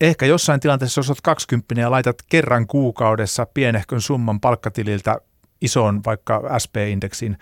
Ehkä 0.00 0.26
jossain 0.26 0.60
tilanteessa, 0.60 0.98
jos 0.98 1.10
olet 1.10 1.20
20 1.20 1.80
ja 1.80 1.90
laitat 1.90 2.16
kerran 2.28 2.66
kuukaudessa 2.66 3.46
pienehkön 3.54 4.00
summan 4.00 4.40
palkkatililtä 4.40 5.16
isoon 5.60 6.04
vaikka 6.06 6.42
SP-indeksin 6.58 7.36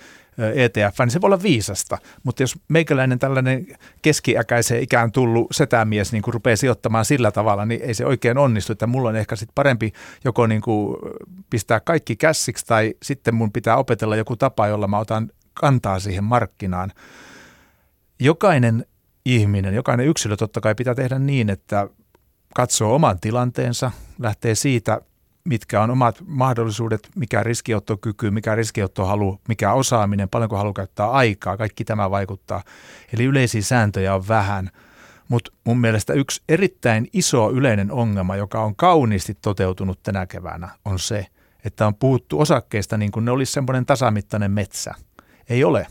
ETF, 0.54 0.98
niin 0.98 1.10
se 1.10 1.20
voi 1.20 1.28
olla 1.28 1.42
viisasta. 1.42 1.98
Mutta 2.22 2.42
jos 2.42 2.58
meikäläinen 2.68 3.18
tällainen 3.18 3.66
keskiäkäiseen 4.02 4.82
ikään 4.82 5.12
tullut 5.12 5.46
setämies 5.52 6.12
niin 6.12 6.22
rupeaa 6.26 6.56
sijoittamaan 6.56 7.04
sillä 7.04 7.30
tavalla, 7.30 7.66
niin 7.66 7.82
ei 7.82 7.94
se 7.94 8.06
oikein 8.06 8.38
onnistu. 8.38 8.72
Että 8.72 8.86
mulla 8.86 9.08
on 9.08 9.16
ehkä 9.16 9.36
sitten 9.36 9.54
parempi 9.54 9.92
joko 10.24 10.46
niin 10.46 10.60
kuin 10.60 10.96
pistää 11.50 11.80
kaikki 11.80 12.16
kässiksi 12.16 12.66
tai 12.66 12.94
sitten 13.02 13.34
mun 13.34 13.52
pitää 13.52 13.76
opetella 13.76 14.16
joku 14.16 14.36
tapa, 14.36 14.66
jolla 14.66 14.88
mä 14.88 14.98
otan 14.98 15.30
kantaa 15.54 16.00
siihen 16.00 16.24
markkinaan. 16.24 16.92
Jokainen 18.20 18.86
ihminen, 19.24 19.74
jokainen 19.74 20.06
yksilö 20.06 20.36
totta 20.36 20.60
kai 20.60 20.74
pitää 20.74 20.94
tehdä 20.94 21.18
niin, 21.18 21.50
että 21.50 21.88
katsoo 22.54 22.94
oman 22.94 23.20
tilanteensa, 23.20 23.90
lähtee 24.18 24.54
siitä 24.54 25.00
mitkä 25.46 25.82
on 25.82 25.90
omat 25.90 26.22
mahdollisuudet, 26.26 27.08
mikä 27.14 27.42
riskiottokyky, 27.42 28.30
mikä 28.30 28.54
riskiottohalu, 28.54 29.40
mikä 29.48 29.72
osaaminen, 29.72 30.28
paljonko 30.28 30.56
halu 30.56 30.72
käyttää 30.72 31.10
aikaa, 31.10 31.56
kaikki 31.56 31.84
tämä 31.84 32.10
vaikuttaa. 32.10 32.62
Eli 33.12 33.24
yleisiä 33.24 33.62
sääntöjä 33.62 34.14
on 34.14 34.28
vähän, 34.28 34.70
mutta 35.28 35.52
mun 35.64 35.80
mielestä 35.80 36.12
yksi 36.12 36.42
erittäin 36.48 37.08
iso 37.12 37.50
yleinen 37.50 37.92
ongelma, 37.92 38.36
joka 38.36 38.62
on 38.62 38.76
kauniisti 38.76 39.34
toteutunut 39.42 40.02
tänä 40.02 40.26
keväänä, 40.26 40.68
on 40.84 40.98
se, 40.98 41.26
että 41.64 41.86
on 41.86 41.94
puhuttu 41.94 42.40
osakkeista 42.40 42.96
niin 42.96 43.10
kuin 43.10 43.24
ne 43.24 43.30
olisi 43.30 43.52
semmoinen 43.52 43.86
tasamittainen 43.86 44.50
metsä. 44.50 44.94
Ei 45.48 45.64
ole. 45.64 45.86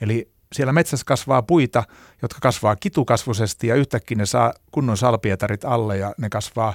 Eli 0.00 0.30
siellä 0.52 0.72
metsässä 0.72 1.04
kasvaa 1.06 1.42
puita, 1.42 1.84
jotka 2.22 2.38
kasvaa 2.42 2.76
kitukasvuisesti 2.76 3.66
ja 3.66 3.74
yhtäkkiä 3.74 4.16
ne 4.16 4.26
saa 4.26 4.52
kunnon 4.70 4.96
salpietarit 4.96 5.64
alle 5.64 5.96
ja 5.96 6.14
ne 6.18 6.28
kasvaa 6.28 6.74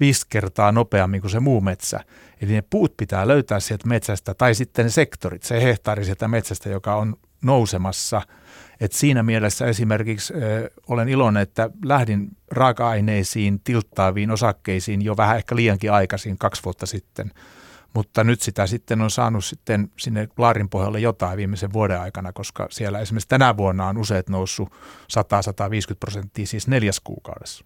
viisi 0.00 0.26
kertaa 0.28 0.72
nopeammin 0.72 1.20
kuin 1.20 1.30
se 1.30 1.40
muu 1.40 1.60
metsä. 1.60 2.00
Eli 2.40 2.52
ne 2.52 2.62
puut 2.70 2.96
pitää 2.96 3.28
löytää 3.28 3.60
sieltä 3.60 3.88
metsästä 3.88 4.34
tai 4.34 4.54
sitten 4.54 4.84
ne 4.84 4.90
sektorit, 4.90 5.42
se 5.42 5.62
hehtaari 5.62 6.04
sieltä 6.04 6.28
metsästä, 6.28 6.68
joka 6.68 6.94
on 6.94 7.16
nousemassa. 7.42 8.22
Et 8.80 8.92
siinä 8.92 9.22
mielessä 9.22 9.66
esimerkiksi 9.66 10.34
ö, 10.34 10.70
olen 10.88 11.08
iloinen, 11.08 11.42
että 11.42 11.70
lähdin 11.84 12.28
raaka-aineisiin, 12.50 13.60
tilttaaviin 13.64 14.30
osakkeisiin 14.30 15.02
jo 15.02 15.16
vähän 15.16 15.36
ehkä 15.36 15.56
liiankin 15.56 15.92
aikaisin 15.92 16.38
kaksi 16.38 16.64
vuotta 16.64 16.86
sitten. 16.86 17.30
Mutta 17.94 18.24
nyt 18.24 18.40
sitä 18.40 18.66
sitten 18.66 19.00
on 19.00 19.10
saanut 19.10 19.44
sitten 19.44 19.90
sinne 19.96 20.28
laarin 20.38 20.68
pohjalle 20.68 21.00
jotain 21.00 21.36
viimeisen 21.36 21.72
vuoden 21.72 22.00
aikana, 22.00 22.32
koska 22.32 22.66
siellä 22.70 22.98
esimerkiksi 22.98 23.28
tänä 23.28 23.56
vuonna 23.56 23.86
on 23.86 23.98
useat 23.98 24.28
noussut 24.28 24.68
100-150 24.72 25.96
prosenttia 26.00 26.46
siis 26.46 26.68
neljäs 26.68 27.00
kuukaudessa 27.00 27.64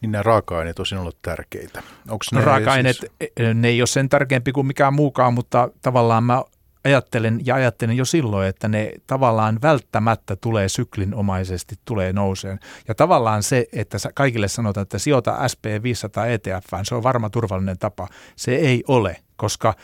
niin 0.00 0.12
nämä 0.12 0.22
raaka-aineet 0.22 0.78
on 0.78 0.86
sinulle 0.86 1.12
tärkeitä. 1.22 1.82
Onko 2.08 2.24
no, 2.32 2.40
raaka-aineet, 2.40 2.96
siis... 2.96 3.12
E, 3.36 3.54
ne 3.54 3.68
ei 3.68 3.80
ole 3.80 3.86
sen 3.86 4.08
tärkeämpi 4.08 4.52
kuin 4.52 4.66
mikään 4.66 4.94
muukaan, 4.94 5.34
mutta 5.34 5.68
tavallaan 5.82 6.24
mä 6.24 6.42
ajattelen 6.86 7.40
ja 7.44 7.54
ajattelen 7.54 7.96
jo 7.96 8.04
silloin, 8.04 8.48
että 8.48 8.68
ne 8.68 8.92
tavallaan 9.06 9.58
välttämättä 9.62 10.36
tulee 10.36 10.68
syklinomaisesti, 10.68 11.74
tulee 11.84 12.12
nouseen. 12.12 12.58
Ja 12.88 12.94
tavallaan 12.94 13.42
se, 13.42 13.66
että 13.72 13.98
kaikille 14.14 14.48
sanotaan, 14.48 14.82
että 14.82 14.98
sijoita 14.98 15.38
SP500 15.38 16.26
ETF, 16.26 16.66
se 16.82 16.94
on 16.94 17.02
varma 17.02 17.30
turvallinen 17.30 17.78
tapa. 17.78 18.08
Se 18.36 18.54
ei 18.54 18.84
ole, 18.88 19.16
koska 19.36 19.74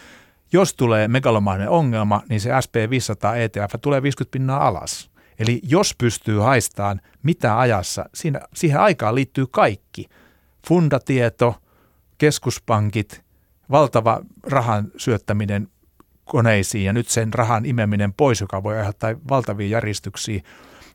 jos 0.53 0.75
tulee 0.75 1.09
megalomainen 1.09 1.69
ongelma, 1.69 2.23
niin 2.29 2.41
se 2.41 2.51
SP500 2.51 3.37
ETF 3.37 3.75
tulee 3.83 4.03
50 4.03 4.33
pinnaa 4.33 4.67
alas. 4.67 5.12
Eli 5.43 5.61
jos 5.63 5.95
pystyy 5.99 6.39
haistaan 6.39 7.01
mitä 7.23 7.59
ajassa, 7.59 8.05
siinä, 8.15 8.41
siihen 8.55 8.81
aikaan 8.81 9.15
liittyy 9.15 9.47
kaikki. 9.47 10.09
Fundatieto, 10.69 11.55
keskuspankit, 12.19 13.23
valtava 13.71 14.21
rahan 14.43 14.91
syöttäminen 14.97 15.69
koneisiin 16.25 16.85
ja 16.85 16.93
nyt 16.93 17.09
sen 17.09 17.35
rahan 17.35 17.67
imeminen 17.67 18.13
pois, 18.13 18.41
joka 18.41 18.63
voi 18.63 18.79
aiheuttaa 18.79 19.15
valtavia 19.29 19.69
järjestyksiä. 19.69 20.43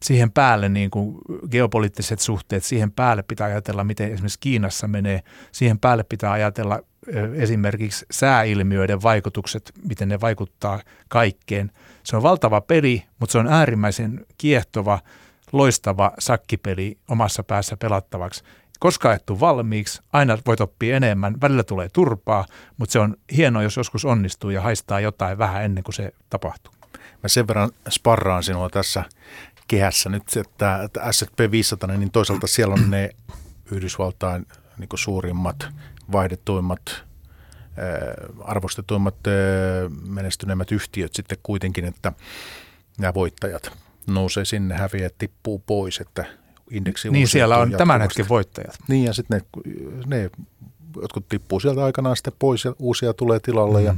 Siihen 0.01 0.31
päälle 0.31 0.69
niin 0.69 0.91
kuin 0.91 1.17
geopoliittiset 1.51 2.19
suhteet, 2.19 2.63
siihen 2.63 2.91
päälle 2.91 3.23
pitää 3.23 3.47
ajatella, 3.47 3.83
miten 3.83 4.11
esimerkiksi 4.11 4.39
Kiinassa 4.39 4.87
menee. 4.87 5.21
Siihen 5.51 5.79
päälle 5.79 6.03
pitää 6.03 6.31
ajatella 6.31 6.79
esimerkiksi 7.33 8.05
sääilmiöiden 8.11 9.01
vaikutukset, 9.01 9.71
miten 9.87 10.09
ne 10.09 10.21
vaikuttaa 10.21 10.79
kaikkeen. 11.07 11.71
Se 12.03 12.15
on 12.15 12.23
valtava 12.23 12.61
peli, 12.61 13.03
mutta 13.19 13.31
se 13.31 13.37
on 13.37 13.47
äärimmäisen 13.47 14.25
kiehtova, 14.37 14.99
loistava 15.51 16.11
sakkipeli 16.19 16.97
omassa 17.07 17.43
päässä 17.43 17.77
pelattavaksi. 17.77 18.43
Koska 18.79 19.13
et 19.13 19.23
valmiiksi, 19.39 20.01
aina 20.13 20.37
voit 20.45 20.61
oppia 20.61 20.95
enemmän, 20.95 21.41
välillä 21.41 21.63
tulee 21.63 21.89
turpaa, 21.93 22.45
mutta 22.77 22.93
se 22.93 22.99
on 22.99 23.15
hienoa, 23.37 23.63
jos 23.63 23.77
joskus 23.77 24.05
onnistuu 24.05 24.49
ja 24.49 24.61
haistaa 24.61 24.99
jotain 24.99 25.37
vähän 25.37 25.65
ennen 25.65 25.83
kuin 25.83 25.95
se 25.95 26.11
tapahtuu. 26.29 26.73
Mä 27.23 27.27
sen 27.27 27.47
verran 27.47 27.69
sparraan 27.89 28.43
sinua 28.43 28.69
tässä 28.69 29.03
kehässä 29.67 30.09
nyt, 30.09 30.23
että, 30.37 30.83
että 30.83 31.11
S&P 31.11 31.51
500, 31.51 31.97
niin 31.97 32.11
toisaalta 32.11 32.47
siellä 32.47 32.73
on 32.73 32.91
ne 32.91 33.09
Yhdysvaltain 33.71 34.47
niin 34.77 34.89
suurimmat 34.95 35.67
vaihdetuimmat, 36.11 37.03
arvostetuimmat, 38.43 39.15
menestyneimmät 40.07 40.71
yhtiöt 40.71 41.13
sitten 41.13 41.37
kuitenkin, 41.43 41.85
että 41.85 42.13
nämä 42.99 43.13
voittajat 43.13 43.71
nousee 44.07 44.45
sinne, 44.45 44.75
häviää, 44.75 45.09
tippuu 45.17 45.59
pois, 45.59 45.99
että 45.99 46.25
indeksi 46.71 47.09
Niin 47.09 47.27
siellä 47.27 47.57
on 47.57 47.71
tämän 47.71 48.01
hetken 48.01 48.29
voittajat. 48.29 48.75
Niin 48.87 49.05
ja 49.05 49.13
sitten 49.13 49.41
ne, 49.41 49.61
ne 50.05 50.29
jotkut 51.01 51.27
tippuu 51.29 51.59
sieltä 51.59 51.85
aikanaan 51.85 52.15
sitten 52.15 52.33
pois 52.39 52.65
ja 52.65 52.73
uusia 52.79 53.13
tulee 53.13 53.39
tilalle 53.39 53.79
mm. 53.79 53.85
ja 53.85 53.95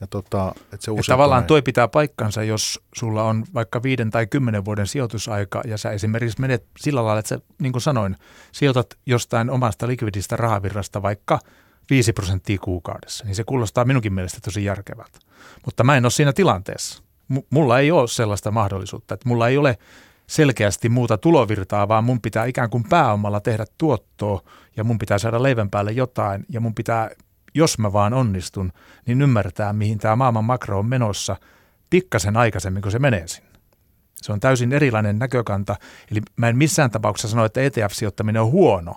ja 0.00 0.06
tota, 0.06 0.52
että 0.72 0.84
se 0.84 0.92
ja 0.92 1.02
tavallaan 1.06 1.44
tuo 1.44 1.62
pitää 1.62 1.88
paikkansa, 1.88 2.42
jos 2.42 2.80
sulla 2.94 3.24
on 3.24 3.44
vaikka 3.54 3.82
viiden 3.82 4.10
tai 4.10 4.26
kymmenen 4.26 4.64
vuoden 4.64 4.86
sijoitusaika 4.86 5.62
ja 5.66 5.78
sä 5.78 5.90
esimerkiksi 5.90 6.40
menet 6.40 6.66
sillä 6.78 7.04
lailla, 7.04 7.18
että 7.18 7.28
sä, 7.28 7.40
niin 7.58 7.72
kuin 7.72 7.82
sanoin, 7.82 8.16
sijoitat 8.52 8.86
jostain 9.06 9.50
omasta 9.50 9.86
likvidistä 9.86 10.36
rahavirrasta 10.36 11.02
vaikka 11.02 11.38
5 11.90 12.12
prosenttia 12.12 12.58
kuukaudessa, 12.58 13.24
niin 13.24 13.34
se 13.34 13.44
kuulostaa 13.44 13.84
minunkin 13.84 14.12
mielestä 14.12 14.38
tosi 14.44 14.64
järkevältä. 14.64 15.18
Mutta 15.64 15.84
mä 15.84 15.96
en 15.96 16.04
ole 16.04 16.10
siinä 16.10 16.32
tilanteessa. 16.32 17.02
M- 17.28 17.38
mulla 17.50 17.78
ei 17.78 17.90
ole 17.90 18.08
sellaista 18.08 18.50
mahdollisuutta, 18.50 19.14
että 19.14 19.28
mulla 19.28 19.48
ei 19.48 19.58
ole 19.58 19.78
selkeästi 20.26 20.88
muuta 20.88 21.18
tulovirtaa, 21.18 21.88
vaan 21.88 22.04
mun 22.04 22.20
pitää 22.20 22.44
ikään 22.44 22.70
kuin 22.70 22.84
pääomalla 22.88 23.40
tehdä 23.40 23.64
tuottoa 23.78 24.42
ja 24.76 24.84
mun 24.84 24.98
pitää 24.98 25.18
saada 25.18 25.42
leivän 25.42 25.70
päälle 25.70 25.92
jotain 25.92 26.46
ja 26.48 26.60
mun 26.60 26.74
pitää 26.74 27.10
jos 27.58 27.78
mä 27.78 27.92
vaan 27.92 28.14
onnistun, 28.14 28.72
niin 29.06 29.22
ymmärtää, 29.22 29.72
mihin 29.72 29.98
tämä 29.98 30.16
maailman 30.16 30.44
makro 30.44 30.78
on 30.78 30.86
menossa 30.86 31.36
pikkasen 31.90 32.36
aikaisemmin, 32.36 32.82
kun 32.82 32.92
se 32.92 32.98
menee 32.98 33.26
sinne. 33.26 33.48
Se 34.14 34.32
on 34.32 34.40
täysin 34.40 34.72
erilainen 34.72 35.18
näkökanta. 35.18 35.76
Eli 36.10 36.20
mä 36.36 36.48
en 36.48 36.58
missään 36.58 36.90
tapauksessa 36.90 37.28
sano, 37.28 37.44
että 37.44 37.60
ETF-sijoittaminen 37.60 38.42
on 38.42 38.50
huono. 38.50 38.94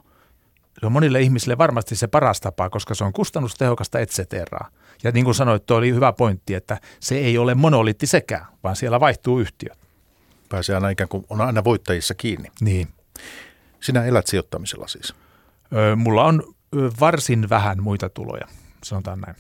Se 0.79 0.85
on 0.85 0.91
monille 0.91 1.21
ihmisille 1.21 1.57
varmasti 1.57 1.95
se 1.95 2.07
paras 2.07 2.41
tapa, 2.41 2.69
koska 2.69 2.93
se 2.95 3.03
on 3.03 3.13
kustannustehokasta, 3.13 3.99
et 3.99 4.09
cetera. 4.09 4.71
Ja 5.03 5.11
niin 5.11 5.25
kuin 5.25 5.35
sanoit, 5.35 5.65
tuo 5.65 5.77
oli 5.77 5.93
hyvä 5.93 6.13
pointti, 6.13 6.53
että 6.53 6.79
se 6.99 7.17
ei 7.17 7.37
ole 7.37 7.55
monoliitti 7.55 8.07
sekään, 8.07 8.45
vaan 8.63 8.75
siellä 8.75 8.99
vaihtuu 8.99 9.39
yhtiöt. 9.39 9.79
Pääsee 10.49 10.75
aina 10.75 10.89
ikään 10.89 11.07
kuin 11.07 11.25
on 11.29 11.41
aina 11.41 11.63
voittajissa 11.63 12.13
kiinni. 12.13 12.51
Niin. 12.61 12.87
Sinä 13.79 14.05
elät 14.05 14.27
sijoittamisella 14.27 14.87
siis? 14.87 15.15
Öö, 15.73 15.95
mulla 15.95 16.23
on 16.23 16.43
varsin 16.99 17.49
vähän 17.49 17.83
muita 17.83 18.09
tuloja, 18.09 18.47
sanotaan 18.83 19.19
näin. 19.19 19.35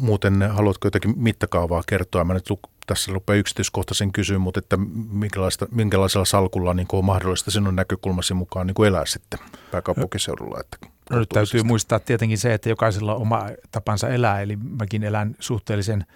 Muuten 0.00 0.50
haluatko 0.50 0.86
jotakin 0.86 1.14
mittakaavaa 1.16 1.82
kertoa? 1.86 2.24
Mä 2.24 2.34
nyt 2.34 2.48
tässä 2.86 3.12
rupeaa 3.12 3.36
yksityiskohtaisen 3.36 4.12
kysyä, 4.12 4.38
mutta 4.38 4.58
että 4.58 4.76
minkälaista, 5.10 5.66
minkälaisella 5.70 6.24
salkulla 6.24 6.74
niin 6.74 6.86
on 6.92 7.04
mahdollista 7.04 7.50
sinun 7.50 7.76
näkökulmasi 7.76 8.34
mukaan 8.34 8.66
niin 8.66 8.86
elää 8.86 9.06
sitten 9.06 9.40
pääkaupunkiseudulla? 9.70 10.60
Että 10.60 10.76
No 11.10 11.18
nyt 11.18 11.28
täytyy 11.28 11.62
muistaa 11.62 12.00
tietenkin 12.00 12.38
se, 12.38 12.54
että 12.54 12.68
jokaisella 12.68 13.14
on 13.14 13.22
oma 13.22 13.46
tapansa 13.70 14.08
elää, 14.08 14.40
eli 14.40 14.56
mäkin 14.56 15.02
elän 15.02 15.36
suhteellisen 15.40 16.06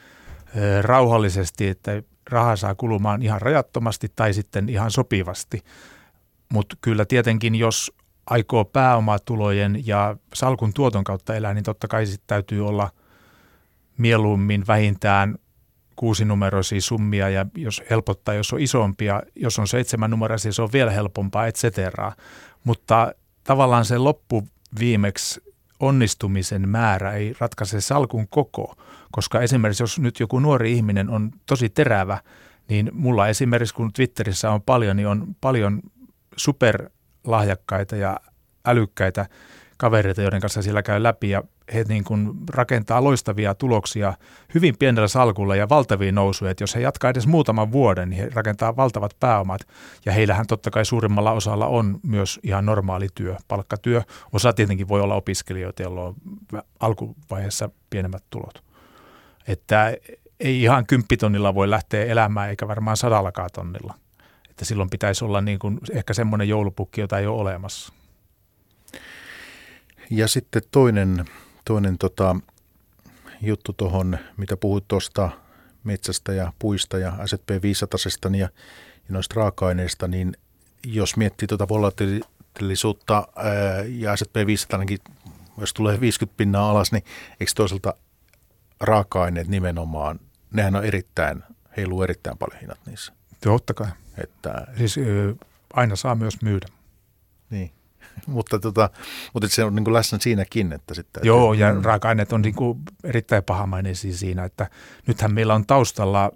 ö, 0.57 0.83
rauhallisesti, 0.83 1.68
että 1.68 2.03
raha 2.31 2.57
saa 2.57 2.75
kulumaan 2.75 3.22
ihan 3.22 3.42
rajattomasti 3.42 4.12
tai 4.16 4.35
sitten 4.35 4.68
ihan 4.68 4.90
sopivasti. 4.90 5.64
Mutta 6.53 6.77
kyllä 6.81 7.05
tietenkin, 7.05 7.55
jos 7.55 7.92
aikoo 8.27 8.65
pääomatulojen 8.65 9.87
ja 9.87 10.17
salkun 10.35 10.73
tuoton 10.73 11.05
kautta 11.05 11.35
elää, 11.35 11.55
niin 11.55 11.65
totta 11.65 11.89
kai 11.89 12.07
sitten 12.07 12.27
täytyy 12.27 12.67
olla 12.67 12.91
mieluummin 13.99 14.65
vähintään 14.67 15.35
kuusinumeroisia 15.97 16.81
summia 16.81 17.29
ja 17.29 17.47
jos 17.55 17.83
helpottaa, 17.91 18.35
jos 18.35 18.53
on 18.53 18.61
isompia, 18.61 19.23
jos 19.35 19.59
on 19.59 19.69
seitsemän 19.69 20.11
numeroisia, 20.11 20.53
se 20.53 20.62
on 20.62 20.73
vielä 20.73 20.91
helpompaa, 20.91 21.47
et 21.47 21.57
cetera. 21.57 22.12
Mutta 22.65 23.12
tavallaan 23.45 23.85
se 23.85 23.99
loppu 23.99 24.49
viimeksi 24.79 25.41
onnistumisen 25.81 26.69
määrä 26.69 27.12
ei 27.12 27.35
ratkaise 27.39 27.81
salkun 27.81 28.29
koko, 28.29 28.75
koska 29.12 29.41
esimerkiksi 29.41 29.83
jos 29.83 29.99
nyt 29.99 30.21
joku 30.21 30.39
nuori 30.39 30.73
ihminen 30.73 31.11
on 31.11 31.31
tosi 31.47 31.69
terävä, 31.69 32.19
niin 32.69 32.91
mulla 32.93 33.29
esimerkiksi 33.29 33.75
kun 33.75 33.93
Twitterissä 33.93 34.51
on 34.51 34.62
paljon, 34.62 34.97
niin 34.97 35.09
on 35.09 35.37
paljon 35.41 35.81
superlahjakkaita 37.27 37.97
ja 37.97 38.21
älykkäitä 38.65 39.27
kavereita, 39.77 40.23
joiden 40.23 40.41
kanssa 40.41 40.62
siellä 40.62 40.83
käy 40.83 41.03
läpi 41.03 41.31
ja 41.31 41.43
he 41.75 41.85
niin 41.89 42.05
kuin 42.05 42.31
rakentaa 42.51 43.05
loistavia 43.05 43.55
tuloksia 43.55 44.15
hyvin 44.55 44.79
pienellä 44.79 45.09
salkulla 45.09 45.57
ja 45.57 45.69
valtavia 45.69 46.12
nousuja. 46.12 46.51
Että 46.51 46.62
jos 46.62 46.75
he 46.75 46.81
jatkaa 46.81 47.11
edes 47.11 47.27
muutaman 47.27 47.73
vuoden, 47.73 48.11
niin 48.11 48.23
he 48.23 48.31
rakentaa 48.35 48.77
valtavat 48.77 49.17
pääomat 49.21 49.61
ja 50.05 50.12
heillähän 50.12 50.47
totta 50.47 50.71
kai 50.71 50.85
suurimmalla 50.85 51.33
osalla 51.33 51.67
on 51.67 52.01
myös 52.03 52.41
ihan 52.43 52.67
normaali 52.67 53.09
työ, 53.15 53.37
palkkatyö. 53.49 54.03
Osa 54.33 54.53
tietenkin 54.53 54.89
voi 54.89 55.01
olla 55.01 55.15
opiskelijoita, 55.15 55.83
joilla 55.83 56.03
on 56.03 56.15
alkuvaiheessa 56.81 57.71
pienemmät 57.91 58.25
tulot. 58.31 58.62
Että 59.49 59.97
ei 60.41 60.62
ihan 60.62 60.87
kymppitonnilla 60.87 61.55
voi 61.55 61.71
lähteä 61.71 62.05
elämään 62.05 62.51
eikä 62.51 62.69
varmaan 62.69 62.97
sadallakaan 62.97 63.51
tonnilla. 63.53 63.95
Että 64.57 64.64
silloin 64.64 64.90
pitäisi 64.90 65.25
olla 65.25 65.40
niin 65.40 65.59
kuin 65.59 65.79
ehkä 65.90 66.14
semmoinen 66.14 66.49
joulupukki, 66.49 67.01
jota 67.01 67.19
ei 67.19 67.27
ole 67.27 67.40
olemassa. 67.40 67.92
Ja 70.11 70.29
sitten 70.29 70.62
toinen, 70.71 71.25
toinen 71.64 71.99
tota, 71.99 72.37
juttu 73.42 73.73
tuohon, 73.73 74.19
mitä 74.37 74.57
puhuit 74.57 74.88
tuosta 74.88 75.31
metsästä 75.85 76.33
ja 76.33 76.53
puista 76.59 76.99
ja 76.99 77.27
S&P 77.27 77.62
500 77.62 77.99
ja, 78.25 78.38
ja 78.38 78.49
noista 79.09 79.35
raaka-aineista, 79.35 80.09
niin 80.09 80.37
jos 80.87 81.16
miettii 81.16 81.49
tuota 81.49 81.69
volatiilisuutta 81.69 83.29
ää, 83.37 83.85
ja 83.88 84.16
S&P 84.16 84.47
500 84.47 84.81
jos 85.61 85.75
tulee 85.75 86.01
50 86.01 86.37
pinnaa 86.37 86.71
alas, 86.71 86.92
niin 86.92 87.05
eikö 87.40 87.53
toisaalta 87.57 87.95
raaka-aineet 88.81 89.49
nimenomaan, 89.49 90.21
nehän 90.53 90.77
on 90.77 90.85
erittäin, 90.85 91.42
heiluu 91.77 92.03
erittäin 92.03 92.38
paljon 92.38 92.61
hinnat 92.61 92.79
niissä. 92.87 93.12
Totta 93.40 93.75
kai. 93.75 93.88
Että, 94.18 94.66
siis 94.77 94.96
aina 95.72 95.96
saa 95.96 96.14
myös 96.14 96.42
myydä. 96.42 96.66
Niin. 97.51 97.70
mutta, 98.27 98.59
tota, 98.59 98.90
mutta 99.35 99.49
se 99.49 99.64
on 99.64 99.75
niin 99.75 99.85
kuin 99.85 99.94
läsnä 99.94 100.18
siinäkin. 100.20 100.72
Että 100.72 100.94
sitten, 100.94 101.20
Joo, 101.27 101.53
että, 101.53 101.64
ja 101.64 101.75
mm. 101.75 101.83
raaka-aineet 101.83 102.33
on 102.33 102.42
niin 102.42 102.55
kuin 102.55 102.79
erittäin 103.05 103.44
pahamaineisia 103.44 104.12
siinä, 104.12 104.44
että 104.44 104.70
nythän 105.07 105.35
meillä 105.35 105.55
on 105.55 105.66
taustalla 105.66 106.31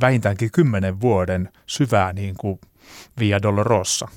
vähintäänkin 0.00 0.50
kymmenen 0.52 1.00
vuoden 1.00 1.48
syvää 1.66 2.12
niin 2.12 2.34
kuin 2.38 2.60
Via 3.18 3.42
Dolorosa. 3.42 4.08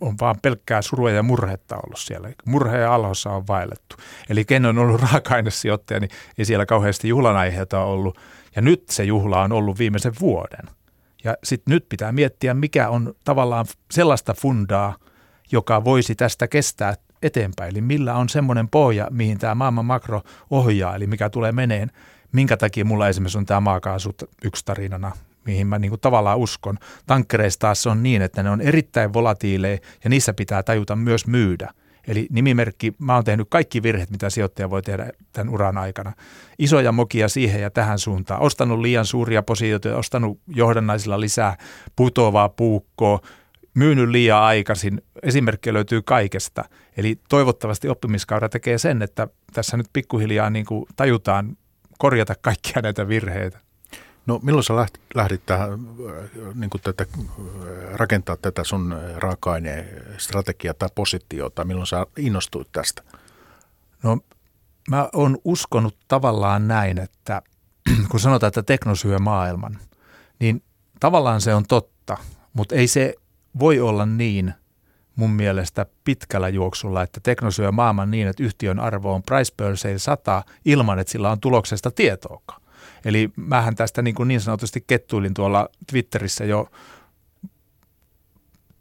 On 0.00 0.14
vaan 0.20 0.36
pelkkää 0.42 0.82
surua 0.82 1.10
ja 1.10 1.22
murhetta 1.22 1.76
ollut 1.76 1.98
siellä. 1.98 2.30
Murhe 2.46 2.78
ja 2.78 2.94
alhossa 2.94 3.30
on 3.30 3.46
vaellettu. 3.46 3.96
Eli 4.28 4.44
ken 4.44 4.66
on 4.66 4.78
ollut 4.78 5.00
raaka-ainesijoittaja, 5.12 6.00
niin 6.00 6.10
ei 6.38 6.44
siellä 6.44 6.66
kauheasti 6.66 7.08
juhlanaiheita 7.08 7.84
ollut. 7.84 8.18
Ja 8.56 8.62
nyt 8.62 8.88
se 8.88 9.04
juhla 9.04 9.42
on 9.42 9.52
ollut 9.52 9.78
viimeisen 9.78 10.12
vuoden. 10.20 10.68
Ja 11.24 11.36
sitten 11.44 11.72
nyt 11.74 11.88
pitää 11.88 12.12
miettiä, 12.12 12.54
mikä 12.54 12.88
on 12.88 13.14
tavallaan 13.24 13.66
sellaista 13.90 14.34
fundaa– 14.34 14.94
joka 15.52 15.84
voisi 15.84 16.14
tästä 16.14 16.48
kestää 16.48 16.94
eteenpäin. 17.22 17.70
Eli 17.70 17.80
millä 17.80 18.14
on 18.14 18.28
semmoinen 18.28 18.68
pohja, 18.68 19.08
mihin 19.10 19.38
tämä 19.38 19.54
maailman 19.54 19.84
makro 19.84 20.22
ohjaa, 20.50 20.96
eli 20.96 21.06
mikä 21.06 21.30
tulee 21.30 21.52
meneen. 21.52 21.90
Minkä 22.32 22.56
takia 22.56 22.84
mulla 22.84 23.08
esimerkiksi 23.08 23.38
on 23.38 23.46
tämä 23.46 23.60
maakaasut 23.60 24.22
yksi 24.44 24.64
tarinana, 24.64 25.12
mihin 25.46 25.66
mä 25.66 25.78
niin 25.78 26.00
tavallaan 26.00 26.38
uskon. 26.38 26.78
Tankkereissa 27.06 27.60
taas 27.60 27.86
on 27.86 28.02
niin, 28.02 28.22
että 28.22 28.42
ne 28.42 28.50
on 28.50 28.60
erittäin 28.60 29.12
volatiileja 29.12 29.78
ja 30.04 30.10
niissä 30.10 30.34
pitää 30.34 30.62
tajuta 30.62 30.96
myös 30.96 31.26
myydä. 31.26 31.70
Eli 32.06 32.26
nimimerkki, 32.30 32.92
mä 32.98 33.14
oon 33.14 33.24
tehnyt 33.24 33.46
kaikki 33.50 33.82
virheet, 33.82 34.10
mitä 34.10 34.30
sijoittaja 34.30 34.70
voi 34.70 34.82
tehdä 34.82 35.10
tämän 35.32 35.54
uran 35.54 35.78
aikana. 35.78 36.12
Isoja 36.58 36.92
mokia 36.92 37.28
siihen 37.28 37.62
ja 37.62 37.70
tähän 37.70 37.98
suuntaan. 37.98 38.40
Ostanut 38.40 38.80
liian 38.80 39.06
suuria 39.06 39.42
positioita, 39.42 39.96
ostanut 39.96 40.40
johdannaisilla 40.46 41.20
lisää 41.20 41.56
putoavaa 41.96 42.48
puukkoa, 42.48 43.20
myynyt 43.74 44.08
liian 44.08 44.42
aikaisin. 44.42 45.02
Esimerkkiä 45.22 45.72
löytyy 45.72 46.02
kaikesta. 46.02 46.64
Eli 46.96 47.20
toivottavasti 47.28 47.88
oppimiskaura 47.88 48.48
tekee 48.48 48.78
sen, 48.78 49.02
että 49.02 49.28
tässä 49.52 49.76
nyt 49.76 49.86
pikkuhiljaa 49.92 50.50
niin 50.50 50.66
kuin 50.66 50.86
tajutaan 50.96 51.56
korjata 51.98 52.34
kaikkia 52.40 52.82
näitä 52.82 53.08
virheitä. 53.08 53.58
No 54.26 54.40
milloin 54.42 54.64
sä 54.64 54.74
lähdit 55.14 55.46
tähän, 55.46 55.72
äh, 55.72 56.54
niin 56.54 56.70
kuin 56.70 56.80
tätä, 56.82 57.06
äh, 57.18 57.94
rakentaa 57.94 58.36
tätä 58.36 58.64
sun 58.64 58.96
raaka-aineen 59.16 60.04
strategiaa 60.18 60.74
tai 60.74 60.88
positiota? 60.94 61.64
Milloin 61.64 61.86
sä 61.86 62.06
innostuit 62.16 62.68
tästä? 62.72 63.02
No 64.02 64.18
mä 64.88 65.08
oon 65.12 65.38
uskonut 65.44 65.96
tavallaan 66.08 66.68
näin, 66.68 66.98
että 66.98 67.42
kun 68.10 68.20
sanotaan, 68.20 68.48
että 68.48 68.62
tekno 68.62 68.94
syö 68.94 69.18
maailman, 69.18 69.78
niin 70.38 70.62
tavallaan 71.00 71.40
se 71.40 71.54
on 71.54 71.64
totta, 71.68 72.16
mutta 72.52 72.74
ei 72.74 72.86
se 72.86 73.14
voi 73.58 73.80
olla 73.80 74.06
niin 74.06 74.54
mun 75.16 75.30
mielestä 75.30 75.86
pitkällä 76.04 76.48
juoksulla, 76.48 77.02
että 77.02 77.20
tekno 77.22 77.50
syö 77.50 77.72
maailman 77.72 78.10
niin, 78.10 78.28
että 78.28 78.42
yhtiön 78.42 78.80
arvo 78.80 79.14
on 79.14 79.22
price 79.22 79.54
per 79.56 79.76
sale 79.76 79.98
100 79.98 80.42
ilman, 80.64 80.98
että 80.98 81.10
sillä 81.10 81.30
on 81.30 81.40
tuloksesta 81.40 81.90
tietoakaan. 81.90 82.61
Eli 83.04 83.30
mähän 83.36 83.74
tästä 83.74 84.02
niin, 84.02 84.14
kuin 84.14 84.28
niin 84.28 84.40
sanotusti 84.40 84.84
kettuilin 84.86 85.34
tuolla 85.34 85.68
Twitterissä 85.90 86.44
jo 86.44 86.68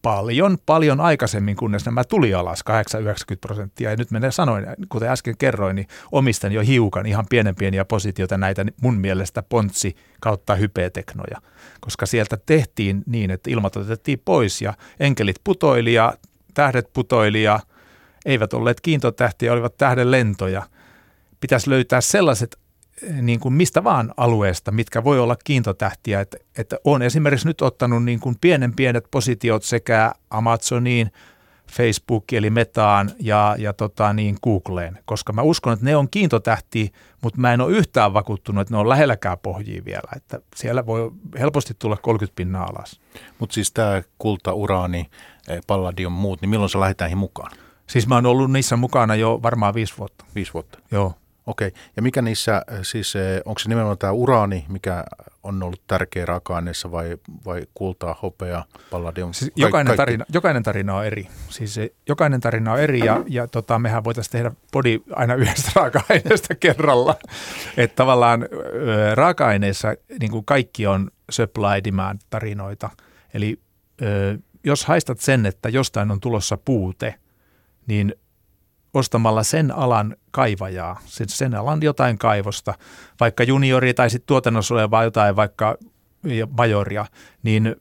paljon, 0.01 0.57
paljon 0.65 1.01
aikaisemmin, 1.01 1.55
kunnes 1.55 1.85
nämä 1.85 2.03
tuli 2.03 2.33
alas 2.33 2.63
8-90 2.69 3.37
prosenttia. 3.41 3.89
Ja 3.89 3.95
nyt 3.95 4.11
minä 4.11 4.31
sanoin, 4.31 4.65
kuten 4.89 5.09
äsken 5.09 5.37
kerroin, 5.37 5.75
niin 5.75 5.87
omistan 6.11 6.51
jo 6.51 6.61
hiukan 6.61 7.05
ihan 7.05 7.25
pienen 7.29 7.55
pieniä 7.55 7.85
positioita 7.85 8.37
näitä 8.37 8.65
mun 8.81 8.97
mielestä 8.97 9.43
pontsi 9.43 9.95
kautta 10.19 10.55
hypeteknoja. 10.55 11.41
Koska 11.79 12.05
sieltä 12.05 12.37
tehtiin 12.45 13.03
niin, 13.05 13.31
että 13.31 13.51
ilmat 13.51 13.75
otettiin 13.75 14.21
pois 14.25 14.61
ja 14.61 14.73
enkelit 14.99 15.35
putoili 15.43 15.93
ja 15.93 16.13
tähdet 16.53 16.89
putoili 16.93 17.43
ja 17.43 17.59
eivät 18.25 18.53
olleet 18.53 18.81
kiintotähtiä, 18.81 19.53
olivat 19.53 19.77
tähden 19.77 20.11
lentoja. 20.11 20.63
Pitäisi 21.39 21.69
löytää 21.69 22.01
sellaiset 22.01 22.60
niin 23.21 23.39
kuin 23.39 23.53
mistä 23.53 23.83
vaan 23.83 24.13
alueesta, 24.17 24.71
mitkä 24.71 25.03
voi 25.03 25.19
olla 25.19 25.35
kiintotähtiä. 25.43 26.21
Että, 26.21 26.37
että 26.57 26.77
on 26.83 27.01
esimerkiksi 27.01 27.47
nyt 27.47 27.61
ottanut 27.61 28.03
niin 28.03 28.19
kuin 28.19 28.35
pienen 28.41 28.75
pienet 28.75 29.05
positiot 29.11 29.63
sekä 29.63 30.11
Amazoniin, 30.29 31.11
Facebook 31.71 32.33
eli 32.33 32.49
Metaan 32.49 33.11
ja, 33.19 33.55
ja 33.59 33.73
tota 33.73 34.13
niin 34.13 34.37
Googleen, 34.43 34.99
koska 35.05 35.33
mä 35.33 35.41
uskon, 35.41 35.73
että 35.73 35.85
ne 35.85 35.95
on 35.95 36.09
kiintotähti, 36.09 36.91
mutta 37.21 37.39
mä 37.39 37.53
en 37.53 37.61
ole 37.61 37.71
yhtään 37.71 38.13
vakuuttunut, 38.13 38.61
että 38.61 38.73
ne 38.73 38.77
on 38.77 38.89
lähelläkään 38.89 39.37
pohjia 39.39 39.85
vielä, 39.85 40.11
että 40.15 40.39
siellä 40.55 40.85
voi 40.85 41.11
helposti 41.39 41.73
tulla 41.79 41.97
30 41.97 42.35
pinnaa 42.35 42.63
alas. 42.63 42.99
Mutta 43.39 43.53
siis 43.53 43.71
tämä 43.71 44.01
kulta, 44.17 44.53
uraani, 44.53 45.09
eh, 45.47 45.61
palladium, 45.67 46.13
muut, 46.13 46.41
niin 46.41 46.49
milloin 46.49 46.69
se 46.69 46.79
lähdetään 46.79 47.17
mukaan? 47.17 47.51
Siis 47.87 48.07
mä 48.07 48.15
oon 48.15 48.25
ollut 48.25 48.51
niissä 48.51 48.75
mukana 48.75 49.15
jo 49.15 49.39
varmaan 49.43 49.73
viisi 49.73 49.93
vuotta. 49.97 50.25
Viisi 50.35 50.53
vuotta? 50.53 50.79
Joo. 50.91 51.13
Okei, 51.45 51.71
ja 51.95 52.01
mikä 52.01 52.21
niissä, 52.21 52.55
äh, 52.55 52.79
siis 52.81 53.15
äh, 53.15 53.21
onko 53.45 53.59
se 53.59 53.69
nimenomaan 53.69 53.97
tämä 53.97 54.11
uraani, 54.11 54.65
mikä 54.69 55.03
on 55.43 55.63
ollut 55.63 55.81
tärkeä 55.87 56.25
raaka-aineessa 56.25 56.91
vai, 56.91 57.17
vai 57.45 57.61
kultaa, 57.73 58.15
hopea, 58.21 58.63
palladium? 58.91 59.33
Siis 59.33 59.51
jokainen, 59.55 59.97
tarina, 59.97 60.25
jokainen 60.33 60.63
tarina 60.63 60.95
on 60.95 61.05
eri. 61.05 61.27
Siis 61.49 61.73
se, 61.73 61.93
jokainen 62.09 62.41
tarina 62.41 62.73
on 62.73 62.79
eri 62.79 62.99
ja, 62.99 63.23
ja 63.27 63.47
tota, 63.47 63.79
mehän 63.79 64.03
voitaisiin 64.03 64.31
tehdä 64.31 64.51
body 64.73 65.03
aina 65.11 65.35
yhdestä 65.35 65.71
raaka-aineesta 65.79 66.55
kerralla. 66.55 67.15
Että 67.77 67.95
tavallaan 67.95 68.43
ö, 68.43 69.15
raaka-aineissa 69.15 69.95
niin 70.19 70.31
kuin 70.31 70.45
kaikki 70.45 70.87
on 70.87 71.11
supply 71.31 71.83
demand 71.83 72.19
tarinoita. 72.29 72.89
Eli 73.33 73.59
ö, 74.01 74.37
jos 74.63 74.85
haistat 74.85 75.19
sen, 75.19 75.45
että 75.45 75.69
jostain 75.69 76.11
on 76.11 76.19
tulossa 76.19 76.57
puute, 76.57 77.15
niin 77.87 78.15
ostamalla 78.93 79.43
sen 79.43 79.71
alan 79.71 80.15
kaivajaa, 80.31 80.99
sen 81.05 81.55
alan 81.55 81.81
jotain 81.81 82.17
kaivosta, 82.17 82.73
vaikka 83.19 83.43
juniori 83.43 83.93
tai 83.93 84.09
sitten 84.09 84.27
tuotannossa 84.27 84.73
olevaa 84.73 85.03
jotain 85.03 85.35
vaikka 85.35 85.77
majoria, 86.57 87.05
niin 87.43 87.75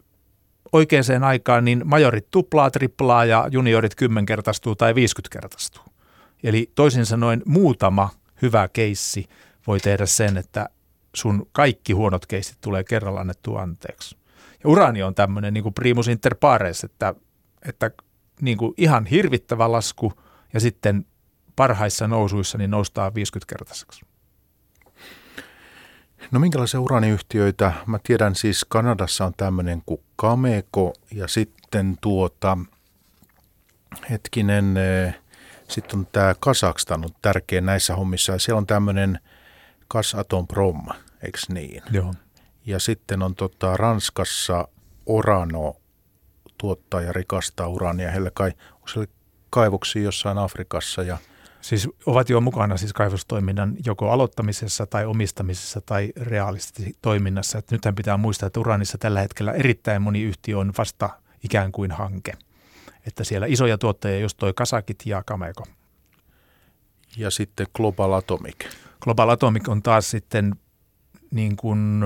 oikeaan 0.73 1.25
aikaan 1.25 1.65
niin 1.65 1.83
majorit 1.85 2.31
tuplaa, 2.31 2.71
triplaa 2.71 3.25
ja 3.25 3.49
juniorit 3.51 3.95
kymmenkertaistuu 3.95 4.75
tai 4.75 4.95
50 4.95 5.33
kertaistuu. 5.33 5.83
Eli 6.43 6.71
toisin 6.75 7.07
sanoen 7.07 7.43
muutama 7.47 8.11
hyvä 8.43 8.69
keissi 8.69 9.27
voi 9.67 9.81
tehdä 9.81 10.07
sen, 10.07 10.37
että 10.37 10.69
sun 11.17 11.47
kaikki 11.53 11.93
huonot 11.93 12.27
keissit 12.27 12.59
tulee 12.61 12.85
kerralla 12.85 13.21
annettua 13.21 13.63
anteeksi. 13.63 14.17
Ja 14.65 14.71
uraani 14.71 15.03
on 15.03 15.15
tämmöinen 15.15 15.55
niin 15.55 15.63
kuin 15.63 15.75
primus 15.75 16.09
inter 16.09 16.35
pares, 16.35 16.85
että, 16.85 17.15
että 17.69 17.91
niin 18.41 18.57
kuin 18.59 18.75
ihan 18.77 19.07
hirvittävä 19.07 19.73
lasku 19.73 20.13
ja 20.53 20.61
sitten 20.61 21.07
parhaissa 21.57 22.09
nousuissa 22.09 22.59
niin 22.59 22.71
noustaa 22.71 23.11
50-kertaiseksi. 23.11 24.07
No 26.31 26.41
minkälaisia 26.41 26.81
uraaniyhtiöitä? 26.81 27.73
Mä 27.87 27.99
tiedän 28.03 28.35
siis 28.35 28.67
Kanadassa 28.69 29.25
on 29.25 29.33
tämmöinen 29.37 29.83
kuin 29.87 30.01
Cameco 30.21 30.93
ja 31.15 31.29
sitten 31.29 31.99
tuota, 32.01 32.59
hetkinen, 34.11 34.77
eh, 34.77 35.19
sitten 35.69 35.99
on 35.99 36.07
tämä 36.07 36.35
Kazakstan 36.41 37.05
on 37.05 37.11
tärkeä 37.23 37.61
näissä 37.61 37.97
hommissa 37.97 38.33
ja 38.33 38.39
siellä 38.39 38.59
on 38.59 38.67
tämmöinen 38.67 39.19
Prom, 40.49 40.87
eikö 41.23 41.39
niin? 41.49 41.83
Joo. 41.91 42.15
Ja 42.67 42.79
sitten 42.79 43.23
on 43.23 43.35
tota, 43.35 43.77
Ranskassa 43.77 44.69
Orano 45.07 45.77
tuottaa 46.59 47.01
ja 47.01 47.13
rikastaa 47.13 47.69
uraania. 47.69 48.11
Heillä 48.11 48.31
kai, 48.35 48.53
onko 48.75 48.89
kaivoksia 49.51 50.03
jossain 50.03 50.39
Afrikassa 50.39 51.03
ja 51.03 51.19
Siis 51.61 51.89
ovat 52.07 52.31
jo 52.31 52.41
mukana 52.41 52.77
siis 52.77 52.93
kaivostoiminnan 52.93 53.77
joko 53.87 54.11
aloittamisessa 54.11 54.87
tai 54.87 55.07
omistamisessa 55.07 55.81
tai 55.81 56.13
reaalisesti 56.17 56.97
toiminnassa. 57.03 57.59
Et 57.59 57.71
nythän 57.71 57.95
pitää 57.95 58.17
muistaa, 58.17 58.47
että 58.47 58.61
Uranissa 58.61 58.99
tällä 58.99 59.21
hetkellä 59.21 59.53
erittäin 59.53 60.03
moni 60.03 60.23
yhtiö 60.23 60.59
on 60.59 60.73
vasta 60.79 61.11
ikään 61.45 61.73
kuin 61.73 61.91
hanke. 61.91 62.33
Että 63.07 63.25
siellä 63.25 63.47
isoja 63.47 63.79
tuottajia 63.79 64.21
just 64.21 64.37
toi 64.39 64.53
Kasakit 64.57 65.03
ja 65.07 65.23
Kameko. 65.27 65.67
Ja 67.17 67.31
sitten 67.31 67.67
Global 67.77 68.13
Atomic. 68.13 68.57
Global 69.01 69.29
Atomic 69.29 69.69
on 69.69 69.83
taas 69.83 70.11
sitten 70.11 70.55
niin 71.31 71.57
kuin 71.57 72.03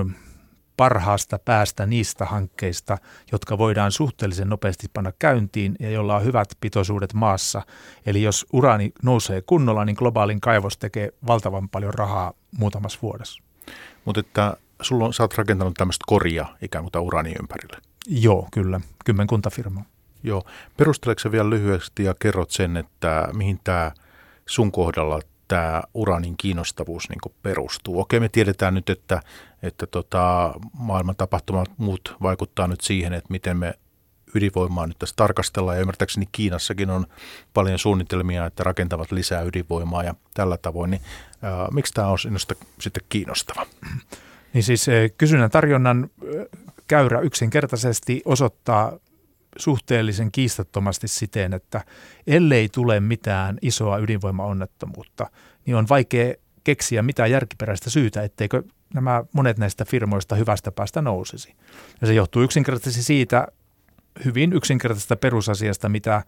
parhaasta 0.76 1.38
päästä 1.38 1.86
niistä 1.86 2.24
hankkeista, 2.24 2.98
jotka 3.32 3.58
voidaan 3.58 3.92
suhteellisen 3.92 4.48
nopeasti 4.48 4.86
panna 4.92 5.12
käyntiin 5.18 5.76
ja 5.80 5.90
jolla 5.90 6.16
on 6.16 6.24
hyvät 6.24 6.48
pitoisuudet 6.60 7.14
maassa. 7.14 7.62
Eli 8.06 8.22
jos 8.22 8.46
uraani 8.52 8.92
nousee 9.02 9.42
kunnolla, 9.42 9.84
niin 9.84 9.96
globaalin 9.98 10.40
kaivos 10.40 10.78
tekee 10.78 11.08
valtavan 11.26 11.68
paljon 11.68 11.94
rahaa 11.94 12.32
muutamassa 12.58 12.98
vuodessa. 13.02 13.42
Mutta 14.04 14.20
että 14.20 14.56
sulla 14.82 15.04
on, 15.04 15.14
sä 15.14 15.22
oot 15.22 15.38
rakentanut 15.38 15.74
tämmöistä 15.74 16.04
koria 16.06 16.46
ikään 16.62 16.90
kuin 16.90 17.02
uraani 17.02 17.34
ympärille. 17.40 17.76
Joo, 18.06 18.48
kyllä. 18.52 18.80
Kymmenkunta 19.04 19.50
firmaa. 19.50 19.84
Joo. 20.22 20.42
Perusteleeko 20.76 21.32
vielä 21.32 21.50
lyhyesti 21.50 22.04
ja 22.04 22.14
kerrot 22.20 22.50
sen, 22.50 22.76
että 22.76 23.28
mihin 23.32 23.60
tämä 23.64 23.92
sun 24.46 24.72
kohdalla 24.72 25.20
tämä 25.48 25.82
uranin 25.94 26.36
kiinnostavuus 26.36 27.08
niin 27.08 27.34
perustuu. 27.42 28.00
Okei, 28.00 28.20
me 28.20 28.28
tiedetään 28.28 28.74
nyt, 28.74 28.90
että, 28.90 29.20
että 29.62 29.86
tota, 29.86 30.54
maailman 30.78 31.16
tapahtumat 31.16 31.70
muut 31.76 32.16
vaikuttaa 32.22 32.66
nyt 32.66 32.80
siihen, 32.80 33.12
että 33.12 33.30
miten 33.30 33.56
me 33.56 33.74
ydinvoimaa 34.34 34.86
nyt 34.86 34.98
tässä 34.98 35.16
tarkastellaan. 35.16 35.76
Ja 35.76 35.80
ymmärtääkseni 35.80 36.28
Kiinassakin 36.32 36.90
on 36.90 37.06
paljon 37.54 37.78
suunnitelmia, 37.78 38.46
että 38.46 38.64
rakentavat 38.64 39.12
lisää 39.12 39.42
ydinvoimaa 39.42 40.04
ja 40.04 40.14
tällä 40.34 40.56
tavoin. 40.56 40.90
Niin, 40.90 41.02
ää, 41.42 41.68
miksi 41.72 41.94
tämä 41.94 42.08
on 42.08 42.18
sinusta 42.18 42.54
sitten 42.80 43.04
kiinnostava? 43.08 43.66
Niin 44.52 44.64
siis 44.64 44.86
kysynnän 45.18 45.50
tarjonnan 45.50 46.10
käyrä 46.88 47.20
yksinkertaisesti 47.20 48.22
osoittaa 48.24 48.98
suhteellisen 49.56 50.32
kiistattomasti 50.32 51.08
siten, 51.08 51.52
että 51.52 51.84
ellei 52.26 52.68
tule 52.68 53.00
mitään 53.00 53.58
isoa 53.62 53.98
ydinvoimaonnettomuutta, 53.98 55.30
niin 55.66 55.76
on 55.76 55.86
vaikea 55.88 56.34
keksiä 56.64 57.02
mitään 57.02 57.30
järkiperäistä 57.30 57.90
syytä, 57.90 58.22
etteikö 58.22 58.62
nämä 58.94 59.24
monet 59.32 59.58
näistä 59.58 59.84
firmoista 59.84 60.34
hyvästä 60.34 60.72
päästä 60.72 61.02
nousisi. 61.02 61.54
Ja 62.00 62.06
se 62.06 62.14
johtuu 62.14 62.42
yksinkertaisesti 62.42 63.02
siitä 63.02 63.48
hyvin 64.24 64.52
yksinkertaisesta 64.52 65.16
perusasiasta, 65.16 65.88
mitä 65.88 66.22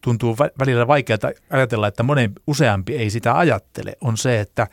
tuntuu 0.00 0.36
välillä 0.38 0.86
vaikealta 0.86 1.30
ajatella, 1.50 1.86
että 1.86 2.02
monen 2.02 2.32
useampi 2.46 2.96
ei 2.96 3.10
sitä 3.10 3.38
ajattele, 3.38 3.96
on 4.00 4.16
se, 4.16 4.40
että 4.40 4.66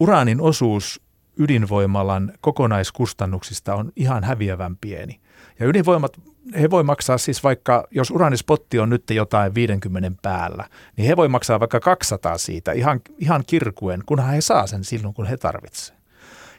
uraanin 0.00 0.40
osuus 0.40 1.00
ydinvoimalan 1.38 2.32
kokonaiskustannuksista 2.40 3.74
on 3.74 3.92
ihan 3.96 4.24
häviävän 4.24 4.76
pieni. 4.76 5.20
Ja 5.60 5.66
ydinvoimat, 5.66 6.20
he 6.60 6.70
voi 6.70 6.82
maksaa 6.82 7.18
siis 7.18 7.44
vaikka, 7.44 7.84
jos 7.90 8.10
uranispotti 8.10 8.78
on 8.78 8.90
nyt 8.90 9.10
jotain 9.10 9.54
50 9.54 10.10
päällä, 10.22 10.68
niin 10.96 11.08
he 11.08 11.16
voi 11.16 11.28
maksaa 11.28 11.60
vaikka 11.60 11.80
200 11.80 12.38
siitä 12.38 12.72
ihan, 12.72 13.00
ihan 13.18 13.44
kirkuen, 13.46 14.02
kunhan 14.06 14.34
he 14.34 14.40
saa 14.40 14.66
sen 14.66 14.84
silloin, 14.84 15.14
kun 15.14 15.26
he 15.26 15.36
tarvitsevat. 15.36 16.00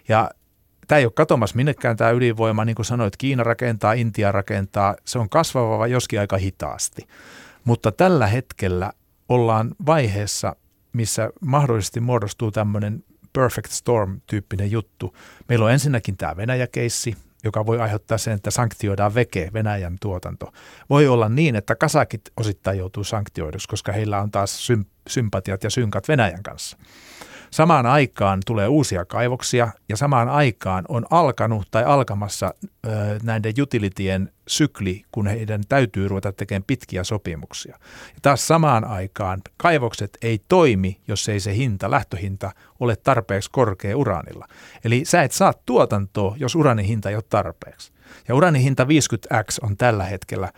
Ja 0.07 0.31
tämä 0.87 0.99
ei 0.99 1.05
ole 1.05 1.11
katomas 1.15 1.55
minnekään 1.55 1.97
tämä 1.97 2.11
ydinvoima, 2.11 2.65
niin 2.65 2.75
kuin 2.75 2.85
sanoit, 2.85 3.17
Kiina 3.17 3.43
rakentaa, 3.43 3.93
Intia 3.93 4.31
rakentaa, 4.31 4.95
se 5.05 5.19
on 5.19 5.29
kasvava 5.29 5.87
joskin 5.87 6.19
aika 6.19 6.37
hitaasti. 6.37 7.07
Mutta 7.63 7.91
tällä 7.91 8.27
hetkellä 8.27 8.91
ollaan 9.29 9.71
vaiheessa, 9.85 10.55
missä 10.93 11.29
mahdollisesti 11.41 11.99
muodostuu 11.99 12.51
tämmöinen 12.51 13.03
perfect 13.33 13.71
storm-tyyppinen 13.71 14.71
juttu. 14.71 15.15
Meillä 15.49 15.65
on 15.65 15.71
ensinnäkin 15.71 16.17
tämä 16.17 16.37
Venäjä-keissi, 16.37 17.15
joka 17.45 17.65
voi 17.65 17.79
aiheuttaa 17.79 18.17
sen, 18.17 18.33
että 18.33 18.51
sanktioidaan 18.51 19.15
veke, 19.15 19.49
Venäjän 19.53 19.97
tuotanto. 20.01 20.51
Voi 20.89 21.07
olla 21.07 21.29
niin, 21.29 21.55
että 21.55 21.75
kasakit 21.75 22.21
osittain 22.37 22.79
joutuu 22.79 23.03
sanktioiduksi, 23.03 23.67
koska 23.67 23.91
heillä 23.91 24.21
on 24.21 24.31
taas 24.31 24.67
sympatiat 25.07 25.63
ja 25.63 25.69
synkat 25.69 26.07
Venäjän 26.07 26.43
kanssa. 26.43 26.77
Samaan 27.55 27.85
aikaan 27.85 28.39
tulee 28.45 28.67
uusia 28.67 29.05
kaivoksia 29.05 29.67
ja 29.89 29.97
samaan 29.97 30.29
aikaan 30.29 30.85
on 30.87 31.05
alkanut 31.09 31.67
tai 31.71 31.83
alkamassa 31.83 32.53
ö, 32.65 32.89
näiden 33.23 33.53
utilitien 33.61 34.31
sykli, 34.47 35.03
kun 35.11 35.27
heidän 35.27 35.61
täytyy 35.69 36.07
ruveta 36.07 36.31
tekemään 36.31 36.63
pitkiä 36.67 37.03
sopimuksia. 37.03 37.77
Ja 38.07 38.19
taas 38.21 38.47
samaan 38.47 38.85
aikaan 38.85 39.41
kaivokset 39.57 40.17
ei 40.21 40.41
toimi, 40.47 40.99
jos 41.07 41.29
ei 41.29 41.39
se 41.39 41.55
hinta, 41.55 41.91
lähtöhinta, 41.91 42.51
ole 42.79 42.95
tarpeeksi 42.95 43.49
korkea 43.51 43.97
uraanilla. 43.97 44.47
Eli 44.85 45.05
sä 45.05 45.23
et 45.23 45.31
saa 45.31 45.53
tuotantoa, 45.65 46.35
jos 46.39 46.55
uraanin 46.55 46.85
hinta 46.85 47.09
ei 47.09 47.15
ole 47.15 47.23
tarpeeksi. 47.29 47.91
Ja 48.27 48.35
uraanin 48.35 48.61
hinta 48.61 48.83
50x 48.83 49.57
on 49.61 49.77
tällä 49.77 50.03
hetkellä 50.03 50.49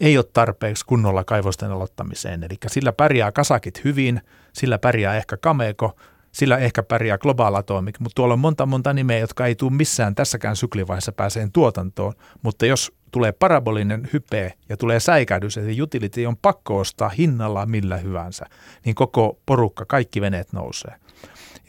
ei 0.00 0.16
ole 0.18 0.24
tarpeeksi 0.32 0.86
kunnolla 0.86 1.24
kaivosten 1.24 1.70
aloittamiseen. 1.70 2.44
Eli 2.44 2.56
sillä 2.66 2.92
pärjää 2.92 3.32
kasakit 3.32 3.84
hyvin, 3.84 4.20
sillä 4.52 4.78
pärjää 4.78 5.16
ehkä 5.16 5.36
Kameko, 5.36 5.96
sillä 6.38 6.58
ehkä 6.58 6.82
pärjää 6.82 7.18
Global 7.18 7.54
Atomic, 7.54 7.98
mutta 8.00 8.14
tuolla 8.14 8.34
on 8.34 8.40
monta 8.40 8.66
monta 8.66 8.92
nimeä, 8.92 9.18
jotka 9.18 9.46
ei 9.46 9.54
tule 9.54 9.72
missään 9.72 10.14
tässäkään 10.14 10.56
syklivaiheessa 10.56 11.12
pääseen 11.12 11.52
tuotantoon, 11.52 12.12
mutta 12.42 12.66
jos 12.66 12.92
tulee 13.10 13.32
parabolinen 13.32 14.08
hype 14.12 14.52
ja 14.68 14.76
tulee 14.76 15.00
säikähdys, 15.00 15.56
että 15.56 15.82
utility 15.82 16.26
on 16.26 16.36
pakko 16.36 16.78
ostaa 16.78 17.08
hinnalla 17.08 17.66
millä 17.66 17.96
hyvänsä, 17.96 18.46
niin 18.84 18.94
koko 18.94 19.38
porukka, 19.46 19.84
kaikki 19.84 20.20
veneet 20.20 20.52
nousee. 20.52 20.94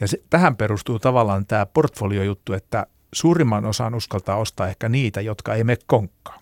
Ja 0.00 0.08
se, 0.08 0.22
tähän 0.30 0.56
perustuu 0.56 0.98
tavallaan 0.98 1.46
tämä 1.46 1.66
portfoliojuttu, 1.66 2.52
että 2.52 2.86
suurimman 3.12 3.64
osan 3.64 3.94
uskaltaa 3.94 4.36
ostaa 4.36 4.68
ehkä 4.68 4.88
niitä, 4.88 5.20
jotka 5.20 5.54
ei 5.54 5.64
mene 5.64 5.78
konkkaan. 5.86 6.40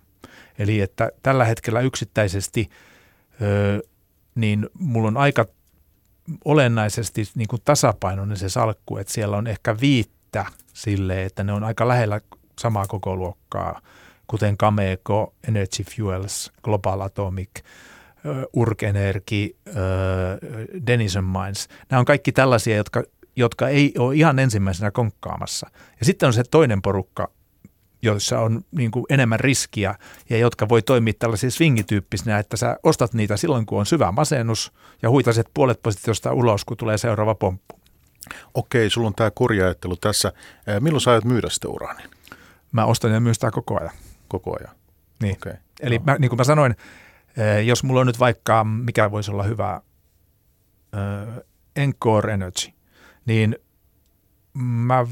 Eli 0.59 0.81
että 0.81 1.11
tällä 1.23 1.45
hetkellä 1.45 1.81
yksittäisesti 1.81 2.69
öö, 3.43 3.81
niin 4.35 4.69
mulla 4.79 5.09
on 5.09 5.17
aika 5.17 5.47
olennaisesti 6.45 7.25
niin 7.35 7.49
kuin 7.49 7.63
tasapainoinen 7.65 8.37
se 8.37 8.49
salkku, 8.49 8.97
että 8.97 9.13
siellä 9.13 9.37
on 9.37 9.47
ehkä 9.47 9.77
viittä 9.81 10.47
sille, 10.75 11.25
että 11.25 11.45
ne 11.45 11.53
on 11.53 11.65
aika 11.65 11.89
lähellä 11.89 12.21
samaa 12.61 12.87
koko 12.87 13.17
luokkaa, 13.17 13.81
kuten 14.27 14.59
Cameco, 14.59 15.35
Energy 15.49 15.85
Fuels, 15.97 16.53
Global 16.63 17.01
Atomic, 17.01 17.51
Urk 18.53 18.83
Energy, 18.83 19.57
Denison 20.87 21.25
Mines. 21.25 21.69
Nämä 21.91 21.99
on 22.01 22.05
kaikki 22.05 22.33
tällaisia, 22.33 22.77
jotka, 22.77 23.03
jotka 23.37 23.69
ei 23.69 23.95
ole 23.99 24.15
ihan 24.15 24.39
ensimmäisenä 24.39 24.91
konkkaamassa. 24.91 25.71
Ja 26.01 26.07
sitten 26.07 26.27
on 26.27 26.33
se 26.33 26.43
toinen 26.51 26.83
porukka, 26.83 27.31
joissa 28.03 28.41
on 28.41 28.65
niin 28.71 28.91
kuin 28.91 29.05
enemmän 29.11 29.41
riskiä 29.41 29.95
ja 30.31 30.39
jotka 30.39 30.69
voi 30.69 30.83
toimia 30.83 31.13
tällaisia 31.19 31.51
swingityyppisinä, 31.51 32.39
että 32.39 32.57
sä 32.57 32.77
ostat 32.83 33.15
niitä 33.15 33.37
silloin, 33.37 33.67
kun 33.67 33.79
on 33.79 33.87
syvä 33.87 34.13
masennus 34.13 34.73
ja 35.03 35.11
huitaset 35.11 35.47
puolet 35.55 35.83
positiosta 35.83 36.33
ulos, 36.33 36.65
kun 36.65 36.77
tulee 36.77 36.99
seuraava 36.99 37.35
pomppu. 37.35 37.81
Okei, 38.55 38.91
sulla 38.91 39.07
on 39.07 39.15
tämä 39.15 39.31
korjaajattelu 39.31 39.97
tässä. 39.97 40.33
Milloin 40.81 41.01
sä 41.01 41.11
aiot 41.11 41.25
myydä 41.25 41.49
sitä 41.51 41.69
uraanin? 41.69 42.11
Mä 42.73 42.85
ostan 42.85 43.13
ja 43.13 43.21
myyn 43.21 43.35
sitä 43.35 43.51
koko 43.51 43.81
ajan. 43.81 43.95
Koko 44.29 44.57
ajan? 44.61 44.77
Niin. 45.23 45.37
Okay. 45.37 45.55
Eli 45.81 45.99
no. 45.99 46.05
mä, 46.05 46.17
niin 46.19 46.29
kuin 46.29 46.37
mä 46.39 46.45
sanoin, 46.45 46.77
jos 47.65 47.85
mulla 47.85 48.01
on 48.01 48.07
nyt 48.07 48.21
vaikka, 48.21 48.65
mikä 48.65 49.11
voisi 49.11 49.31
olla 49.31 49.43
hyvä, 49.43 49.81
Encore 51.77 52.33
Energy, 52.33 52.73
niin 53.27 53.57
mä 54.55 55.07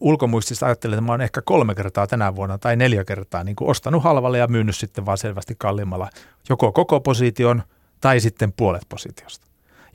ulkomuistista 0.00 0.66
ajattelen, 0.66 0.94
että 0.94 1.06
mä 1.06 1.12
oon 1.12 1.20
ehkä 1.20 1.42
kolme 1.42 1.74
kertaa 1.74 2.06
tänä 2.06 2.36
vuonna 2.36 2.58
tai 2.58 2.76
neljä 2.76 3.04
kertaa 3.04 3.44
niin 3.44 3.56
kuin 3.56 3.70
ostanut 3.70 4.04
halvalle 4.04 4.38
ja 4.38 4.46
myynyt 4.46 4.76
sitten 4.76 5.06
vaan 5.06 5.18
selvästi 5.18 5.54
kalliimmalla 5.58 6.10
joko 6.48 6.72
koko 6.72 7.00
position 7.00 7.62
tai 8.00 8.20
sitten 8.20 8.52
puolet 8.52 8.82
positiosta. 8.88 9.46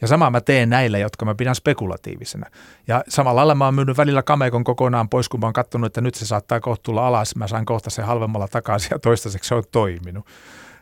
Ja 0.02 0.08
sama 0.08 0.30
mä 0.30 0.42
teen 0.42 0.70
näillä, 0.70 0.98
jotka 0.98 1.26
mä 1.26 1.36
pidän 1.36 1.56
spekulatiivisena. 1.56 2.48
Ja 2.88 3.04
samalla 3.08 3.40
lailla 3.40 3.56
mä 3.56 3.66
oon 3.66 3.76
myynyt 3.76 3.98
välillä 3.98 4.24
Kamekon 4.24 4.64
kokonaan 4.64 5.10
pois, 5.10 5.30
kun 5.30 5.40
mä 5.40 5.46
oon 5.46 5.54
katsonut, 5.54 5.86
että 5.86 6.02
nyt 6.02 6.16
se 6.16 6.26
saattaa 6.26 6.60
kohtuulla 6.60 7.08
alas. 7.08 7.36
Mä 7.36 7.48
saan 7.48 7.66
kohta 7.66 7.90
sen 7.90 8.06
halvemmalla 8.06 8.48
takaisin 8.48 8.90
ja 8.92 9.00
toistaiseksi 9.00 9.48
se 9.48 9.56
on 9.56 9.64
toiminut. 9.72 10.26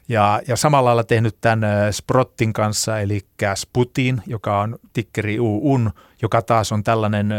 Ja, 0.08 0.41
ja 0.47 0.56
samalla 0.56 0.88
lailla 0.88 1.04
tehnyt 1.04 1.38
tämän 1.41 1.62
Sprottin 1.91 2.54
kanssa, 2.54 2.99
eli 2.99 3.22
Sputin, 3.56 4.22
joka 4.28 4.60
on 4.60 4.80
tikkeri 4.93 5.39
UUN, 5.39 5.91
joka 6.22 6.41
taas 6.41 6.72
on 6.72 6.84
tällainen 6.84 7.30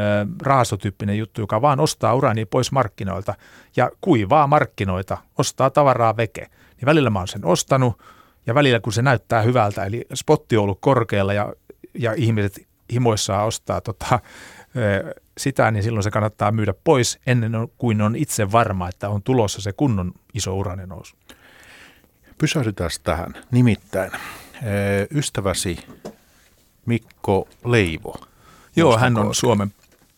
rahastotyyppinen 0.43 1.19
juttu, 1.19 1.41
joka 1.41 1.63
vaan 1.63 1.81
ostaa 1.81 2.15
urania 2.15 2.47
pois 2.47 2.73
markkinoilta 2.73 3.35
ja 3.77 3.91
kuivaa 4.01 4.47
markkinoita, 4.47 5.19
ostaa 5.39 5.71
tavaraa 5.71 6.17
veke. 6.17 6.41
Niin 6.77 6.87
välillä 6.87 7.11
mä 7.11 7.19
oon 7.19 7.29
sen 7.29 7.45
ostanut 7.45 8.03
ja 8.47 8.55
välillä 8.55 8.81
kun 8.81 8.93
se 8.93 9.03
näyttää 9.03 9.43
hyvältä, 9.43 9.85
eli 9.85 10.07
spotti 10.15 10.57
on 10.57 10.63
ollut 10.63 10.79
korkealla 10.81 11.33
ja, 11.33 11.53
ja 11.95 12.13
ihmiset 12.13 12.69
himoissaan 12.93 13.47
ostaa 13.47 13.81
tota, 13.81 14.21
sitä, 15.39 15.71
niin 15.71 15.83
silloin 15.83 16.03
se 16.03 16.11
kannattaa 16.11 16.53
myydä 16.53 16.75
pois 16.85 17.19
ennen 17.27 17.53
kuin 17.79 18.03
on 18.03 18.17
itse 18.17 18.53
varma, 18.53 18.89
että 18.89 19.09
on 19.09 19.23
tulossa 19.23 19.61
se 19.61 19.73
kunnon 19.73 20.13
iso 20.35 20.57
uranen 20.57 20.89
nousu. 20.89 21.17
Pysähdytään 22.45 22.91
tähän. 23.05 23.35
Nimittäin 23.51 24.11
ystäväsi 25.15 25.87
Mikko 26.87 27.49
Leivo. 27.65 28.15
Joo, 28.77 28.99
hän 28.99 29.19
on 29.19 29.35
Suomen 29.35 29.75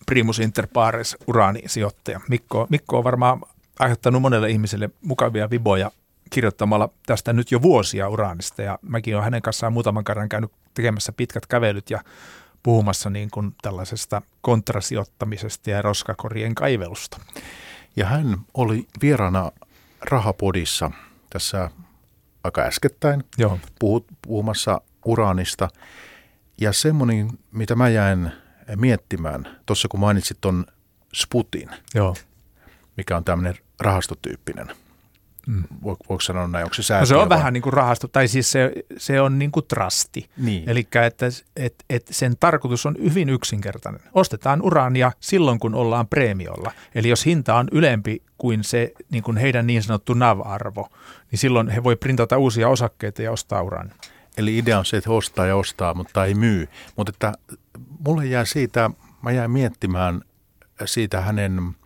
primus 0.07 0.39
inter 0.39 0.67
pares 0.73 1.17
uraanisijoittaja. 1.27 2.21
Mikko, 2.29 2.67
Mikko 2.71 2.99
on 2.99 3.05
varmaan 3.05 3.41
aiheuttanut 3.79 4.23
monelle 4.23 4.51
ihmiselle 4.51 4.91
mukavia 5.03 5.51
viboja 5.51 5.91
kirjoittamalla 6.31 6.89
tästä 7.07 7.33
nyt 7.33 7.53
jo 7.53 7.63
vuosia 7.63 8.09
uraanista 8.09 8.63
ja 8.63 8.79
mäkin 8.83 9.15
olen 9.15 9.25
hänen 9.25 9.43
kanssaan 9.43 9.73
muutaman 9.73 10.05
kerran 10.05 10.29
käynyt 10.29 10.53
tekemässä 10.75 11.13
pitkät 11.13 11.47
kävelyt 11.47 11.91
ja 11.91 12.01
puhumassa 12.63 13.11
niin 13.11 13.31
kuin 13.31 13.55
tällaisesta 13.63 14.23
kontrasijoittamisesta 14.41 15.71
ja 15.71 15.83
roskakorien 15.83 16.55
kaivelusta. 16.55 17.21
Ja 17.97 18.07
hän 18.07 18.37
oli 18.55 18.87
vieraana 19.03 19.53
Rahapodissa 20.11 20.91
tässä 21.31 21.71
aika 22.47 22.63
äskettäin 22.63 23.25
Joo. 23.39 23.59
Puhut, 23.79 24.07
puhumassa 24.23 24.81
uraanista. 25.05 25.69
Ja 26.61 26.73
semmoinen, 26.73 27.31
mitä 27.53 27.75
mä 27.75 27.89
jäin 27.89 28.33
miettimään, 28.77 29.61
tuossa 29.67 29.89
kun 29.89 30.01
mainitsit 30.01 30.39
ton 30.41 30.67
Sputin, 31.15 31.71
Joo. 31.95 32.17
mikä 32.97 33.17
on 33.17 33.25
tämmöinen 33.25 33.55
rahastotyyppinen– 33.81 34.67
Mm. 35.47 35.65
Voiko 35.83 36.21
sanoa 36.21 36.49
näin, 36.49 36.65
onko 36.65 36.75
se 36.75 36.83
säätiö? 36.83 37.01
No 37.01 37.07
se 37.07 37.15
on 37.15 37.29
vai? 37.29 37.39
vähän 37.39 37.53
niin 37.53 37.63
kuin 37.63 37.73
rahasto, 37.73 38.09
tai 38.09 38.29
siis 38.29 38.53
se, 38.53 38.73
se 38.97 39.21
on 39.21 39.39
niin 39.39 39.53
kuin 39.53 39.67
trasti. 39.67 40.31
Niin. 40.37 40.69
Eli 40.71 40.89
että 41.07 41.27
et, 41.57 41.75
et 41.91 42.07
sen 42.11 42.37
tarkoitus 42.41 42.87
on 42.87 42.97
hyvin 43.03 43.29
yksinkertainen. 43.29 44.01
Ostetaan 44.15 44.63
uraania 44.63 45.13
silloin, 45.21 45.59
kun 45.59 45.75
ollaan 45.75 46.09
preemiolla. 46.09 46.73
Eli 46.95 47.09
jos 47.09 47.27
hinta 47.27 47.55
on 47.55 47.69
ylempi 47.73 48.23
kuin 48.39 48.65
se 48.65 48.93
niin 49.11 49.23
kuin 49.23 49.37
heidän 49.37 49.67
niin 49.67 49.83
sanottu 49.83 50.15
NAV-arvo, 50.15 50.89
niin 51.31 51.39
silloin 51.39 51.69
he 51.69 51.85
voi 51.85 51.97
printata 51.97 52.39
uusia 52.39 52.69
osakkeita 52.69 53.23
ja 53.23 53.33
ostaa 53.33 53.63
uraania. 53.63 53.95
Eli 54.37 54.59
idea 54.59 54.79
on 54.79 54.85
se, 54.85 54.97
että 54.97 55.11
ostaa 55.11 55.47
ja 55.47 55.57
ostaa, 55.57 55.95
mutta 55.95 56.25
ei 56.25 56.35
myy. 56.35 56.69
Mutta 56.97 57.11
että 57.11 57.33
mulle 58.07 58.27
jää 58.27 58.45
siitä, 58.45 58.91
mä 59.23 59.31
jäin 59.31 59.51
miettimään 59.51 60.21
siitä 60.85 61.21
hänen 61.21 61.77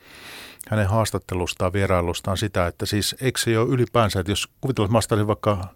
hänen 0.70 0.88
haastattelustaan, 0.88 1.72
vierailustaan 1.72 2.36
sitä, 2.36 2.66
että 2.66 2.86
siis 2.86 3.16
eikö 3.20 3.40
se 3.40 3.58
ole 3.58 3.68
ylipäänsä, 3.68 4.20
että 4.20 4.32
jos 4.32 4.48
kuvitellaan, 4.60 5.02
että 5.02 5.16
mä 5.16 5.26
vaikka, 5.26 5.68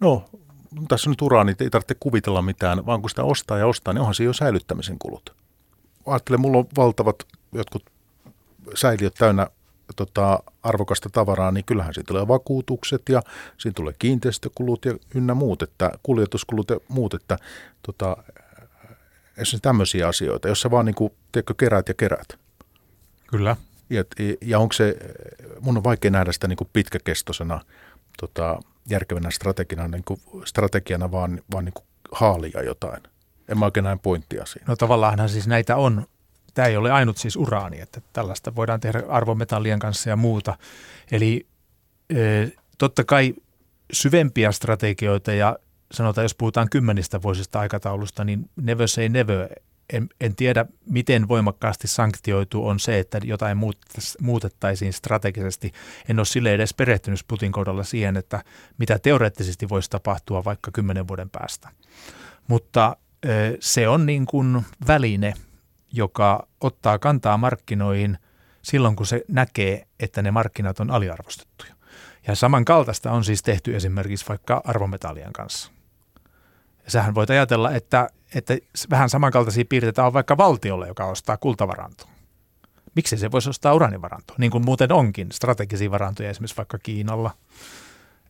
no 0.00 0.24
tässä 0.88 1.10
on 1.10 1.12
nyt 1.12 1.22
uraa, 1.22 1.44
niin 1.44 1.56
ei 1.60 1.70
tarvitse 1.70 1.96
kuvitella 2.00 2.42
mitään, 2.42 2.86
vaan 2.86 3.00
kun 3.00 3.10
sitä 3.10 3.24
ostaa 3.24 3.58
ja 3.58 3.66
ostaa, 3.66 3.94
niin 3.94 4.00
onhan 4.00 4.14
se 4.14 4.24
jo 4.24 4.32
säilyttämisen 4.32 4.98
kulut. 4.98 5.34
Ajattelen, 6.06 6.40
mulla 6.40 6.58
on 6.58 6.66
valtavat 6.76 7.16
jotkut 7.52 7.82
säiliöt 8.74 9.14
täynnä 9.14 9.46
tota, 9.96 10.42
arvokasta 10.62 11.10
tavaraa, 11.10 11.50
niin 11.50 11.64
kyllähän 11.64 11.94
siitä 11.94 12.08
tulee 12.08 12.28
vakuutukset 12.28 13.02
ja 13.08 13.22
siinä 13.58 13.74
tulee 13.74 13.94
kiinteistökulut 13.98 14.84
ja 14.84 14.94
ynnä 15.14 15.34
muut, 15.34 15.62
että 15.62 15.90
kuljetuskulut 16.02 16.70
ja 16.70 16.76
muut, 16.88 17.14
että 17.14 17.38
tota, 17.86 18.16
esimerkiksi 19.36 19.60
tämmöisiä 19.60 20.08
asioita, 20.08 20.48
jos 20.48 20.60
sä 20.60 20.70
vaan 20.70 20.86
niin 20.86 20.94
kuin, 20.94 21.12
tiedätkö, 21.32 21.54
kerät 21.58 21.88
ja 21.88 21.94
kerät. 21.94 22.38
Kyllä. 23.30 23.56
Ja, 23.92 24.04
ja 24.40 24.58
onko 24.58 24.72
se, 24.72 24.96
mun 25.60 25.76
on 25.76 25.84
vaikea 25.84 26.10
nähdä 26.10 26.32
sitä 26.32 26.48
niin 26.48 26.56
kuin 26.56 26.70
pitkäkestoisena 26.72 27.60
tota, 28.20 28.60
järkevänä 28.90 29.30
strategiana, 29.30 29.88
niin 29.88 30.04
kuin 30.04 30.20
strategiana 30.44 31.10
vaan, 31.10 31.40
vaan 31.52 31.64
niin 31.64 31.72
kuin 31.72 31.86
haalia 32.12 32.62
jotain. 32.62 33.02
En 33.48 33.58
mä 33.58 33.64
oikein 33.64 33.84
näin 33.84 33.98
pointtia 33.98 34.46
siinä. 34.46 34.64
No 34.68 34.76
tavallaan 34.76 35.28
siis 35.28 35.46
näitä 35.46 35.76
on, 35.76 36.06
tämä 36.54 36.68
ei 36.68 36.76
ole 36.76 36.92
ainut 36.92 37.16
siis 37.16 37.36
uraani, 37.36 37.80
että 37.80 38.00
tällaista 38.12 38.54
voidaan 38.54 38.80
tehdä 38.80 39.02
arvometallien 39.08 39.78
kanssa 39.78 40.10
ja 40.10 40.16
muuta. 40.16 40.58
Eli 41.10 41.46
totta 42.78 43.04
kai 43.04 43.34
syvempiä 43.92 44.52
strategioita 44.52 45.32
ja 45.32 45.58
sanotaan, 45.92 46.24
jos 46.24 46.34
puhutaan 46.34 46.70
kymmenistä 46.70 47.22
vuosista 47.22 47.60
aikataulusta, 47.60 48.24
niin 48.24 48.50
never 48.56 48.88
say 48.88 49.08
never 49.08 49.48
en, 49.92 50.08
en 50.20 50.36
tiedä, 50.36 50.66
miten 50.90 51.28
voimakkaasti 51.28 51.88
sanktioitu 51.88 52.66
on 52.66 52.80
se, 52.80 52.98
että 52.98 53.20
jotain 53.24 53.58
muutettaisiin 54.20 54.92
strategisesti. 54.92 55.72
En 56.08 56.18
ole 56.18 56.26
sille 56.26 56.54
edes 56.54 56.74
perehtynyt 56.74 57.24
Putin 57.28 57.52
kohdalla 57.52 57.84
siihen, 57.84 58.16
että 58.16 58.44
mitä 58.78 58.98
teoreettisesti 58.98 59.68
voisi 59.68 59.90
tapahtua 59.90 60.44
vaikka 60.44 60.70
kymmenen 60.70 61.08
vuoden 61.08 61.30
päästä. 61.30 61.68
Mutta 62.48 62.96
se 63.60 63.88
on 63.88 64.06
niin 64.06 64.26
kuin 64.26 64.62
väline, 64.86 65.34
joka 65.92 66.48
ottaa 66.60 66.98
kantaa 66.98 67.36
markkinoihin 67.36 68.18
silloin, 68.62 68.96
kun 68.96 69.06
se 69.06 69.24
näkee, 69.28 69.86
että 70.00 70.22
ne 70.22 70.30
markkinat 70.30 70.80
on 70.80 70.90
aliarvostettuja. 70.90 71.74
Ja 72.26 72.34
samankaltaista 72.34 73.12
on 73.12 73.24
siis 73.24 73.42
tehty 73.42 73.76
esimerkiksi 73.76 74.28
vaikka 74.28 74.62
arvometallien 74.64 75.32
kanssa. 75.32 75.72
Sähän 76.86 77.14
voit 77.14 77.30
ajatella, 77.30 77.70
että, 77.70 78.08
että 78.34 78.56
vähän 78.90 79.10
samankaltaisia 79.10 79.64
piirteitä 79.68 80.04
on 80.04 80.12
vaikka 80.12 80.36
valtiolle, 80.36 80.88
joka 80.88 81.04
ostaa 81.04 81.36
kultavarantoa. 81.36 82.08
Miksi 82.94 83.16
se 83.16 83.30
voisi 83.30 83.50
ostaa 83.50 83.74
uranivarantoa, 83.74 84.36
niin 84.38 84.50
kuin 84.50 84.64
muuten 84.64 84.92
onkin 84.92 85.32
strategisia 85.32 85.90
varantoja 85.90 86.30
esimerkiksi 86.30 86.56
vaikka 86.56 86.78
Kiinalla. 86.78 87.30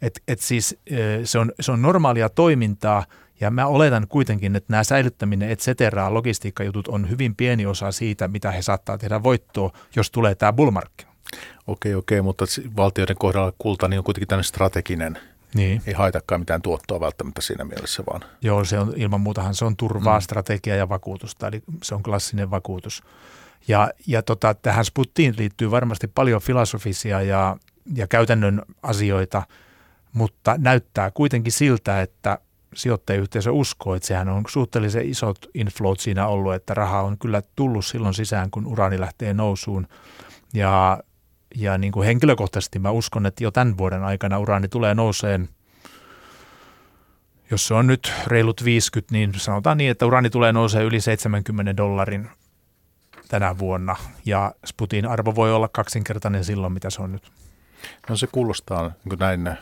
Et, 0.03 0.22
et 0.28 0.40
siis 0.40 0.78
se 1.24 1.38
on, 1.38 1.53
se 1.61 1.72
on 1.72 1.82
normaalia 1.82 2.28
toimintaa 2.28 3.05
ja 3.40 3.50
mä 3.50 3.66
oletan 3.66 4.07
kuitenkin, 4.09 4.57
että 4.57 4.72
nämä 4.72 4.84
säilyttäminen, 4.84 5.50
et 5.50 5.61
cetera, 5.61 6.14
logistiikkajutut 6.14 6.88
on 6.88 7.11
hyvin 7.11 7.36
pieni 7.36 7.66
osa 7.66 7.92
siitä, 7.92 8.28
mitä 8.28 8.50
he 8.50 8.62
saattaa 8.62 8.98
tehdä 8.98 9.22
voittoa, 9.22 9.70
jos 9.96 10.11
tulee 10.11 10.34
tämä 10.34 10.53
bullmarkki. 10.53 11.07
Okei, 11.66 11.94
okei, 11.94 12.22
mutta 12.22 12.44
valtioiden 12.76 13.16
kohdalla 13.16 13.53
kulta 13.59 13.88
niin 13.88 13.98
on 13.98 14.05
kuitenkin 14.05 14.28
tämmöinen 14.28 14.44
strateginen– 14.44 15.18
niin. 15.55 15.82
ei 15.86 15.92
haitakaan 15.92 16.40
mitään 16.40 16.62
tuottoa 16.62 17.00
välttämättä 17.00 17.40
siinä 17.40 17.64
mielessä 17.64 18.03
vaan. 18.07 18.20
Joo, 18.42 18.64
se 18.64 18.78
on, 18.78 18.92
ilman 18.96 19.20
muutahan 19.20 19.55
se 19.55 19.64
on 19.64 19.76
turvaa, 19.76 20.18
mm. 20.18 20.22
strategia 20.22 20.76
ja 20.76 20.88
vakuutusta, 20.88 21.48
eli 21.48 21.62
se 21.82 21.94
on 21.94 22.03
klassinen 22.03 22.50
vakuutus. 22.50 23.03
Ja, 23.68 23.90
ja 24.07 24.22
tota, 24.22 24.55
tähän 24.55 24.84
Sputtiin 24.84 25.34
liittyy 25.38 25.70
varmasti 25.70 26.09
paljon 26.09 26.40
filosofisia 26.40 27.22
ja, 27.22 27.57
ja 27.94 28.07
käytännön 28.07 28.62
asioita, 28.82 29.42
mutta 30.12 30.55
näyttää 30.59 31.11
kuitenkin 31.11 31.53
siltä, 31.53 32.03
että 32.03 32.38
sijoittajayhteisö 32.74 33.53
uskoo, 33.53 33.94
että 33.94 34.09
sehän 34.09 34.28
on 34.28 34.44
suhteellisen 34.48 35.09
isot 35.09 35.38
inflowt 35.55 36.00
siinä 36.00 36.26
ollut, 36.26 36.55
että 36.55 36.74
raha 36.74 37.03
on 37.03 37.18
kyllä 37.18 37.42
tullut 37.57 37.84
silloin 37.84 38.14
sisään, 38.14 38.50
kun 38.50 38.66
uraani 38.66 39.00
lähtee 39.00 39.34
nousuun. 39.34 39.88
Ja 40.55 40.98
ja 41.55 41.78
niin 41.78 41.92
kuin 41.92 42.07
henkilökohtaisesti 42.07 42.78
mä 42.78 42.90
uskon, 42.90 43.26
että 43.26 43.44
jo 43.44 43.50
tämän 43.50 43.78
vuoden 43.78 44.05
aikana 44.05 44.38
uraani 44.38 44.68
tulee 44.68 44.94
nouseen, 44.94 45.48
jos 47.50 47.66
se 47.66 47.74
on 47.74 47.86
nyt 47.86 48.12
reilut 48.26 48.64
50, 48.64 49.14
niin 49.14 49.34
sanotaan 49.36 49.78
niin, 49.78 49.90
että 49.90 50.07
uraani 50.07 50.30
tulee 50.30 50.53
nousee 50.53 50.84
yli 50.84 51.00
70 51.00 51.76
dollarin 51.76 52.28
tänä 53.28 53.59
vuonna. 53.59 53.96
Ja 54.26 54.55
Sputin 54.66 55.07
arvo 55.07 55.34
voi 55.34 55.53
olla 55.53 55.68
kaksinkertainen 55.68 56.44
silloin, 56.44 56.72
mitä 56.72 56.90
se 56.90 57.03
on 57.03 57.12
nyt. 57.12 57.32
No 58.09 58.16
se 58.16 58.26
kuulostaa 58.26 58.92
niin 59.05 59.18
näin 59.18 59.59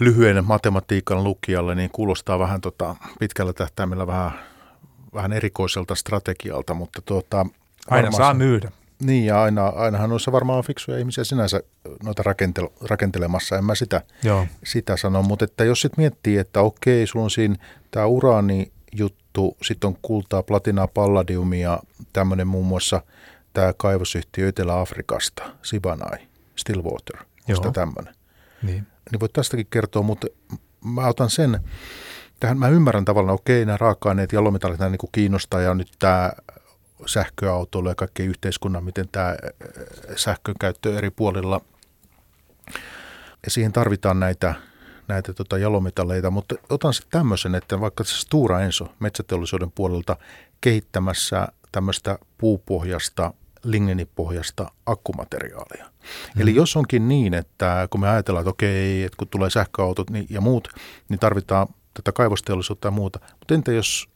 lyhyen 0.00 0.44
matematiikan 0.44 1.24
lukijalle, 1.24 1.74
niin 1.74 1.90
kuulostaa 1.90 2.38
vähän 2.38 2.60
tota, 2.60 2.96
pitkällä 3.18 3.52
tähtäimellä 3.52 4.06
vähän, 4.06 4.32
vähän 5.14 5.32
erikoiselta 5.32 5.94
strategialta, 5.94 6.74
mutta 6.74 7.02
tuota, 7.02 7.46
Aina 7.90 8.10
saa 8.10 8.34
myydä. 8.34 8.70
Niin 9.04 9.26
ja 9.26 9.42
aina, 9.42 9.66
ainahan 9.66 10.10
noissa 10.10 10.32
varmaan 10.32 10.58
on 10.58 10.64
fiksuja 10.64 10.98
ihmisiä 10.98 11.24
sinänsä 11.24 11.62
noita 12.02 12.22
rakentel, 12.22 12.68
rakentelemassa, 12.80 13.58
en 13.58 13.64
mä 13.64 13.74
sitä, 13.74 14.02
Joo. 14.22 14.46
sitä 14.64 14.96
sano. 14.96 15.22
Mutta 15.22 15.44
että 15.44 15.64
jos 15.64 15.80
sitten 15.80 16.02
miettii, 16.02 16.38
että 16.38 16.60
okei, 16.60 17.06
sulla 17.06 17.24
on 17.24 17.30
siinä 17.30 17.56
tämä 17.90 18.06
uraani 18.06 18.72
juttu, 18.92 19.56
sitten 19.62 19.88
on 19.88 19.96
kultaa, 20.02 20.42
platinaa, 20.42 20.86
palladiumia, 20.86 21.78
tämmöinen 22.12 22.46
muun 22.46 22.66
muassa 22.66 23.02
tämä 23.52 23.72
kaivosyhtiö 23.76 24.48
Etelä-Afrikasta, 24.48 25.42
Sibanai, 25.62 26.18
Stillwater, 26.56 27.16
sitä 27.54 27.70
tämmöinen. 27.70 28.14
Niin. 28.62 28.86
niin 29.10 29.20
voit 29.20 29.32
tästäkin 29.32 29.66
kertoa, 29.70 30.02
mutta 30.02 30.26
mä 30.84 31.06
otan 31.06 31.30
sen 31.30 31.60
tähän 32.42 32.58
mä 32.58 32.68
ymmärrän 32.68 33.04
tavallaan, 33.04 33.34
okei, 33.34 33.64
nämä 33.64 33.76
raaka-aineet, 33.76 34.32
jalometallit, 34.32 34.78
nämä 34.78 34.90
niin 34.90 35.10
kiinnostaa 35.12 35.60
ja 35.60 35.74
nyt 35.74 35.88
tämä 35.98 36.32
sähköautoilu 37.06 37.88
ja 37.88 37.94
kaikki 37.94 38.22
yhteiskunnan, 38.22 38.84
miten 38.84 39.08
tämä 39.12 39.36
sähkön 40.16 40.54
käyttö 40.60 40.98
eri 40.98 41.10
puolilla. 41.10 41.60
Ja 43.44 43.50
siihen 43.50 43.72
tarvitaan 43.72 44.20
näitä, 44.20 44.54
näitä 45.08 45.32
tota 45.32 45.58
jalometalleita, 45.58 46.30
mutta 46.30 46.54
otan 46.68 46.94
sitten 46.94 47.20
tämmöisen, 47.20 47.54
että 47.54 47.80
vaikka 47.80 48.04
Stura 48.04 48.60
Enso 48.60 48.88
metsäteollisuuden 49.00 49.70
puolelta 49.70 50.16
kehittämässä 50.60 51.48
tämmöistä 51.72 52.18
puupohjasta 52.38 53.34
lignenipohjasta 53.64 54.70
akkumateriaalia. 54.86 55.84
Mm. 55.84 56.42
Eli 56.42 56.54
jos 56.54 56.76
onkin 56.76 57.08
niin, 57.08 57.34
että 57.34 57.88
kun 57.90 58.00
me 58.00 58.08
ajatellaan, 58.08 58.42
että 58.42 58.50
okei, 58.50 59.02
että 59.02 59.16
kun 59.16 59.28
tulee 59.28 59.50
sähköautot 59.50 60.10
niin, 60.10 60.26
ja 60.30 60.40
muut, 60.40 60.68
niin 61.08 61.18
tarvitaan 61.18 61.66
tätä 61.94 62.12
kaivosteollisuutta 62.12 62.88
ja 62.88 62.92
muuta. 62.92 63.20
Mutta 63.38 63.54
entä 63.54 63.72
jos 63.72 64.08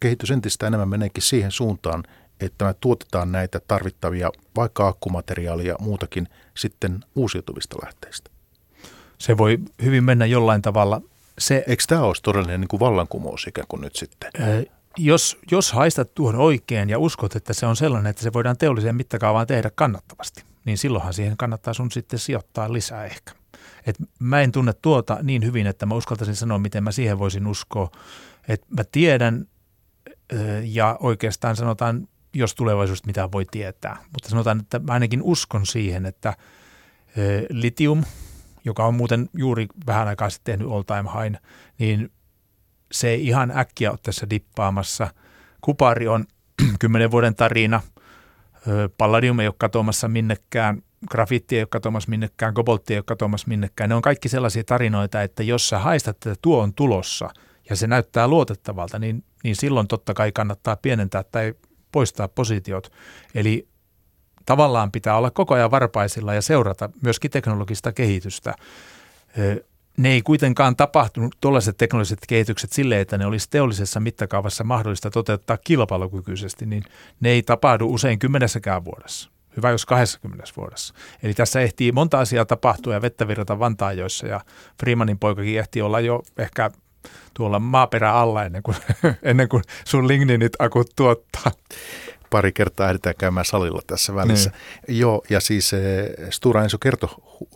kehitys 0.00 0.30
entistä 0.30 0.66
enemmän 0.66 0.88
meneekin 0.88 1.22
siihen 1.22 1.50
suuntaan, 1.50 2.04
että 2.44 2.64
me 2.64 2.74
tuotetaan 2.80 3.32
näitä 3.32 3.60
tarvittavia 3.68 4.30
vaikka 4.56 4.86
akkumateriaalia 4.86 5.68
ja 5.72 5.76
muutakin 5.80 6.28
sitten 6.56 7.04
uusiutuvista 7.14 7.76
lähteistä? 7.82 8.30
Se 9.18 9.38
voi 9.38 9.58
hyvin 9.82 10.04
mennä 10.04 10.26
jollain 10.26 10.62
tavalla. 10.62 11.00
Se, 11.38 11.64
Eikö 11.66 11.82
tämä 11.86 12.02
olisi 12.02 12.22
todellinen 12.22 12.60
niin 12.60 12.68
kuin 12.68 12.80
vallankumous 12.80 13.46
ikään 13.46 13.66
kuin 13.68 13.80
nyt 13.80 13.96
sitten? 13.96 14.30
Äh, 14.40 14.64
jos, 14.98 15.38
jos 15.50 15.72
haistat 15.72 16.14
tuon 16.14 16.36
oikein 16.36 16.90
ja 16.90 16.98
uskot, 16.98 17.36
että 17.36 17.52
se 17.52 17.66
on 17.66 17.76
sellainen, 17.76 18.10
että 18.10 18.22
se 18.22 18.32
voidaan 18.32 18.58
teolliseen 18.58 18.96
mittakaavaan 18.96 19.46
tehdä 19.46 19.70
kannattavasti, 19.74 20.42
niin 20.64 20.78
silloinhan 20.78 21.14
siihen 21.14 21.36
kannattaa 21.36 21.74
sun 21.74 21.90
sitten 21.90 22.18
sijoittaa 22.18 22.72
lisää 22.72 23.04
ehkä. 23.04 23.32
Et 23.86 23.96
mä 24.18 24.40
en 24.40 24.52
tunne 24.52 24.72
tuota 24.72 25.18
niin 25.22 25.44
hyvin, 25.44 25.66
että 25.66 25.86
mä 25.86 25.94
uskaltaisin 25.94 26.36
sanoa, 26.36 26.58
miten 26.58 26.84
mä 26.84 26.92
siihen 26.92 27.18
voisin 27.18 27.46
uskoa. 27.46 27.90
Et 28.48 28.62
mä 28.68 28.84
tiedän 28.92 29.46
ja 30.62 30.96
oikeastaan 31.00 31.56
sanotaan, 31.56 32.08
jos 32.34 32.54
tulevaisuudesta 32.54 33.06
mitään 33.06 33.32
voi 33.32 33.46
tietää, 33.50 33.96
mutta 34.12 34.28
sanotaan, 34.28 34.60
että 34.60 34.78
mä 34.78 34.92
ainakin 34.92 35.22
uskon 35.22 35.66
siihen, 35.66 36.06
että 36.06 36.34
litium, 37.50 38.04
joka 38.64 38.86
on 38.86 38.94
muuten 38.94 39.28
juuri 39.36 39.66
vähän 39.86 40.08
aikaa 40.08 40.30
sitten 40.30 40.52
tehnyt 40.52 40.72
all 40.72 40.82
time 40.82 41.10
high, 41.22 41.42
niin 41.78 42.12
se 42.92 43.08
ei 43.08 43.26
ihan 43.26 43.50
äkkiä 43.50 43.90
ole 43.90 43.98
tässä 44.02 44.30
dippaamassa. 44.30 45.14
Kupari 45.60 46.08
on 46.08 46.24
kymmenen 46.80 47.10
vuoden 47.10 47.34
tarina, 47.34 47.80
palladium 48.98 49.40
ei 49.40 49.46
ole 49.46 49.54
katoamassa 49.58 50.08
minnekään, 50.08 50.82
grafiitti 51.10 51.56
ei 51.56 51.62
ole 51.62 51.68
katoamassa 51.70 52.10
minnekään, 52.10 52.54
koboltti 52.54 52.94
ei 52.94 52.98
ole 52.98 53.04
katoamassa 53.06 53.48
minnekään. 53.48 53.88
Ne 53.88 53.94
on 53.94 54.02
kaikki 54.02 54.28
sellaisia 54.28 54.64
tarinoita, 54.64 55.22
että 55.22 55.42
jos 55.42 55.68
sä 55.68 55.78
haistat, 55.78 56.16
että 56.16 56.34
tuo 56.42 56.62
on 56.62 56.74
tulossa 56.74 57.30
ja 57.70 57.76
se 57.76 57.86
näyttää 57.86 58.28
luotettavalta, 58.28 58.98
niin, 58.98 59.24
niin 59.44 59.56
silloin 59.56 59.88
totta 59.88 60.14
kai 60.14 60.32
kannattaa 60.32 60.76
pienentää 60.76 61.22
tai 61.22 61.54
poistaa 61.92 62.28
positiot. 62.28 62.92
Eli 63.34 63.68
tavallaan 64.46 64.92
pitää 64.92 65.16
olla 65.16 65.30
koko 65.30 65.54
ajan 65.54 65.70
varpaisilla 65.70 66.34
ja 66.34 66.42
seurata 66.42 66.90
myöskin 67.02 67.30
teknologista 67.30 67.92
kehitystä 67.92 68.54
ne 69.96 70.08
ei 70.08 70.22
kuitenkaan 70.22 70.76
tapahtunut 70.76 71.36
tuollaiset 71.40 71.76
teknologiset 71.76 72.18
kehitykset 72.28 72.72
sille, 72.72 73.00
että 73.00 73.18
ne 73.18 73.26
olisi 73.26 73.50
teollisessa 73.50 74.00
mittakaavassa 74.00 74.64
mahdollista 74.64 75.10
toteuttaa 75.10 75.56
kilpailukykyisesti, 75.56 76.66
niin 76.66 76.84
ne 77.20 77.28
ei 77.28 77.42
tapahdu 77.42 77.86
usein 77.86 78.18
kymmenessäkään 78.18 78.84
vuodessa. 78.84 79.30
Hyvä 79.56 79.70
jos 79.70 79.86
20 79.86 80.44
vuodessa. 80.56 80.94
Eli 81.22 81.34
tässä 81.34 81.60
ehtii 81.60 81.92
monta 81.92 82.20
asiaa 82.20 82.44
tapahtua 82.44 82.94
ja 82.94 83.02
vettä 83.02 83.28
virrata 83.28 83.58
vantaajoissa 83.58 84.26
ja 84.26 84.40
Freemanin 84.80 85.18
poikakin 85.18 85.58
ehti 85.58 85.82
olla 85.82 86.00
jo 86.00 86.22
ehkä 86.38 86.70
tuolla 87.34 87.58
maaperä 87.58 88.12
alla 88.12 88.44
ennen 88.44 88.62
kuin, 88.62 88.76
ennen 89.22 89.48
kuin 89.48 89.62
sun 89.84 90.08
ligninit 90.08 90.52
akut 90.58 90.90
tuottaa 90.96 91.52
pari 92.32 92.52
kertaa 92.52 92.88
ehditään 92.88 93.14
käymään 93.18 93.44
salilla 93.44 93.82
tässä 93.86 94.14
välissä. 94.14 94.50
Niin. 94.50 94.98
Joo, 94.98 95.22
ja 95.30 95.40
siis 95.40 95.72
eh, 95.72 95.80
Stura 96.30 96.62
Enso 96.62 96.78
kertoi 96.78 97.08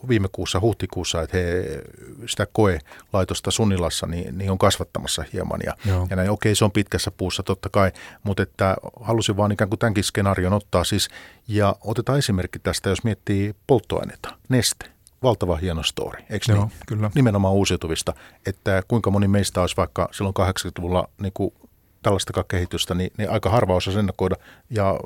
viime 0.07 0.27
kuussa, 0.31 0.59
huhtikuussa, 0.59 1.21
että 1.21 1.37
he 1.37 1.81
sitä 2.25 2.47
koe-laitosta 2.51 3.51
Sunnilassa 3.51 4.07
niin, 4.07 4.37
niin 4.37 4.51
on 4.51 4.57
kasvattamassa 4.57 5.23
hieman. 5.33 5.59
Ja, 5.65 5.73
ja 6.09 6.15
näin, 6.15 6.29
okei, 6.29 6.55
se 6.55 6.65
on 6.65 6.71
pitkässä 6.71 7.11
puussa 7.11 7.43
totta 7.43 7.69
kai, 7.69 7.91
mutta 8.23 8.43
että 8.43 8.75
halusin 9.01 9.37
vaan 9.37 9.51
ikään 9.51 9.69
kuin 9.69 9.79
tämänkin 9.79 10.03
skenaarion 10.03 10.53
ottaa 10.53 10.83
siis. 10.83 11.09
Ja 11.47 11.75
otetaan 11.81 12.17
esimerkki 12.17 12.59
tästä, 12.59 12.89
jos 12.89 13.03
miettii 13.03 13.55
polttoaineita, 13.67 14.29
neste 14.49 14.96
valtava 15.23 15.55
hieno 15.55 15.83
story, 15.83 16.23
eikö 16.29 16.51
Joo, 16.51 16.59
niin? 16.59 16.71
kyllä. 16.87 17.11
Nimenomaan 17.15 17.53
uusiutuvista, 17.53 18.13
että 18.45 18.83
kuinka 18.87 19.11
moni 19.11 19.27
meistä 19.27 19.61
olisi 19.61 19.77
vaikka 19.77 20.09
silloin 20.11 20.35
80-luvulla 20.39 21.09
niin 21.21 21.33
kuin 21.33 21.53
tällaista 22.01 22.43
kehitystä, 22.43 22.95
niin, 22.95 23.11
niin 23.17 23.29
aika 23.29 23.49
harva 23.49 23.75
osaa 23.75 23.99
ennakoida 23.99 24.35
ja 24.69 24.99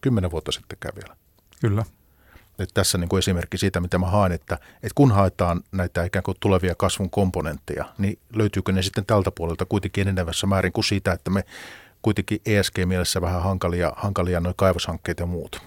kymmenen 0.00 0.30
vuotta 0.30 0.50
käy 0.80 0.92
vielä. 0.94 1.16
Kyllä. 1.60 1.84
Et 2.58 2.70
tässä 2.74 2.98
niin 2.98 3.08
kuin 3.08 3.18
esimerkki 3.18 3.58
siitä, 3.58 3.80
mitä 3.80 3.98
mä 3.98 4.06
haen, 4.06 4.32
että, 4.32 4.54
että 4.74 4.94
kun 4.94 5.12
haetaan 5.12 5.60
näitä 5.72 6.04
ikään 6.04 6.22
kuin 6.22 6.36
tulevia 6.40 6.74
kasvun 6.74 7.10
komponentteja, 7.10 7.84
niin 7.98 8.18
löytyykö 8.34 8.72
ne 8.72 8.82
sitten 8.82 9.06
tältä 9.06 9.30
puolelta 9.30 9.64
kuitenkin 9.64 10.02
enenevässä 10.02 10.46
määrin 10.46 10.72
kuin 10.72 10.84
siitä, 10.84 11.12
että 11.12 11.30
me 11.30 11.44
kuitenkin 12.02 12.40
ESG-mielessä 12.46 13.20
vähän 13.20 13.42
hankalia, 13.42 13.92
hankalia 13.96 14.40
noin 14.40 14.54
kaivoshankkeet 14.58 15.20
ja 15.20 15.26
muut. 15.26 15.62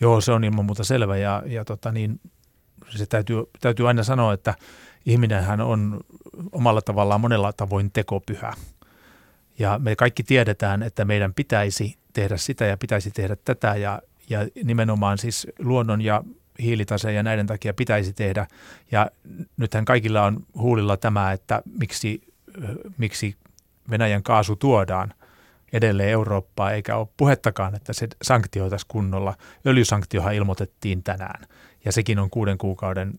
Joo, 0.00 0.20
se 0.20 0.32
on 0.32 0.44
ilman 0.44 0.64
muuta 0.64 0.84
selvä 0.84 1.16
ja, 1.16 1.42
ja 1.46 1.64
tota 1.64 1.92
niin, 1.92 2.20
se 2.98 3.06
täytyy, 3.06 3.36
täytyy 3.60 3.88
aina 3.88 4.02
sanoa, 4.02 4.32
että 4.32 4.54
ihminenhän 5.06 5.60
on 5.60 6.00
omalla 6.52 6.82
tavallaan 6.82 7.20
monella 7.20 7.52
tavoin 7.52 7.90
tekopyhä. 7.90 8.52
Ja 9.58 9.78
me 9.78 9.96
kaikki 9.96 10.22
tiedetään, 10.22 10.82
että 10.82 11.04
meidän 11.04 11.34
pitäisi 11.34 11.96
tehdä 12.12 12.36
sitä 12.36 12.64
ja 12.64 12.76
pitäisi 12.76 13.10
tehdä 13.10 13.36
tätä 13.36 13.76
ja, 13.76 14.02
ja 14.30 14.48
nimenomaan 14.64 15.18
siis 15.18 15.46
luonnon 15.58 16.00
ja 16.00 16.24
hiilitaseen 16.62 17.14
ja 17.14 17.22
näiden 17.22 17.46
takia 17.46 17.74
pitäisi 17.74 18.12
tehdä. 18.12 18.46
Ja 18.92 19.10
nythän 19.56 19.84
kaikilla 19.84 20.24
on 20.24 20.46
huulilla 20.54 20.96
tämä, 20.96 21.32
että 21.32 21.62
miksi, 21.80 22.20
miksi 22.98 23.36
Venäjän 23.90 24.22
kaasu 24.22 24.56
tuodaan 24.56 25.14
edelleen 25.72 26.10
Eurooppaa, 26.10 26.72
eikä 26.72 26.96
ole 26.96 27.08
puhettakaan, 27.16 27.74
että 27.74 27.92
se 27.92 28.08
sanktioitaisiin 28.22 28.88
kunnolla. 28.88 29.34
Öljysanktiohan 29.66 30.34
ilmoitettiin 30.34 31.02
tänään, 31.02 31.46
ja 31.84 31.92
sekin 31.92 32.18
on 32.18 32.30
kuuden 32.30 32.58
kuukauden 32.58 33.18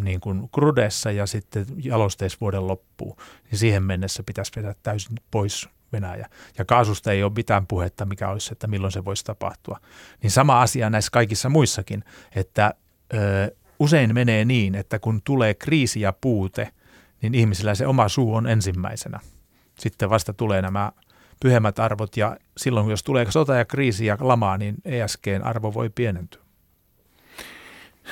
niin 0.00 0.20
kuin 0.20 0.48
krudessa 0.54 1.10
ja 1.10 1.26
sitten 1.26 1.66
jalosteissa 1.76 2.38
vuoden 2.40 2.66
loppuun, 2.66 3.16
niin 3.50 3.58
siihen 3.58 3.82
mennessä 3.82 4.22
pitäisi 4.22 4.52
vetää 4.56 4.74
täysin 4.82 5.16
pois 5.30 5.68
Venäjä. 5.92 6.28
Ja 6.58 6.64
kaasusta 6.64 7.12
ei 7.12 7.22
ole 7.22 7.32
mitään 7.36 7.66
puhetta, 7.66 8.04
mikä 8.04 8.28
olisi, 8.28 8.52
että 8.52 8.66
milloin 8.66 8.92
se 8.92 9.04
voisi 9.04 9.24
tapahtua. 9.24 9.80
Niin 10.22 10.30
sama 10.30 10.62
asia 10.62 10.90
näissä 10.90 11.10
kaikissa 11.12 11.48
muissakin, 11.48 12.04
että 12.34 12.74
ö, 13.14 13.56
usein 13.78 14.14
menee 14.14 14.44
niin, 14.44 14.74
että 14.74 14.98
kun 14.98 15.22
tulee 15.22 15.54
kriisi 15.54 16.00
ja 16.00 16.12
puute, 16.20 16.72
niin 17.22 17.34
ihmisillä 17.34 17.74
se 17.74 17.86
oma 17.86 18.08
suu 18.08 18.34
on 18.34 18.46
ensimmäisenä. 18.46 19.20
Sitten 19.78 20.10
vasta 20.10 20.32
tulee 20.32 20.62
nämä 20.62 20.92
pyhemmät 21.40 21.78
arvot 21.78 22.16
ja 22.16 22.36
silloin, 22.56 22.90
jos 22.90 23.02
tulee 23.02 23.30
sota 23.30 23.54
ja 23.54 23.64
kriisi 23.64 24.06
ja 24.06 24.16
lamaa, 24.20 24.58
niin 24.58 24.74
ESGn 24.84 25.40
arvo 25.44 25.74
voi 25.74 25.90
pienentyä. 25.90 26.42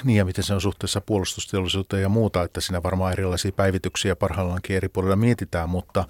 Niin 0.05 0.17
ja 0.17 0.25
miten 0.25 0.45
se 0.45 0.55
on 0.55 0.61
suhteessa 0.61 1.01
puolustusteollisuuteen 1.01 2.03
ja 2.03 2.09
muuta, 2.09 2.43
että 2.43 2.61
siinä 2.61 2.83
varmaan 2.83 3.13
erilaisia 3.13 3.53
päivityksiä 3.53 4.17
parhaillaankin 4.17 4.77
eri 4.77 4.89
puolilla 4.89 5.17
mietitään, 5.17 5.71
mutta 5.71 6.05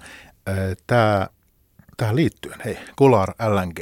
äh, 0.49 0.55
tämä, 0.87 1.27
tähän 1.97 2.15
liittyen, 2.15 2.59
hei, 2.65 2.77
Golar 2.97 3.33
LNG, 3.47 3.79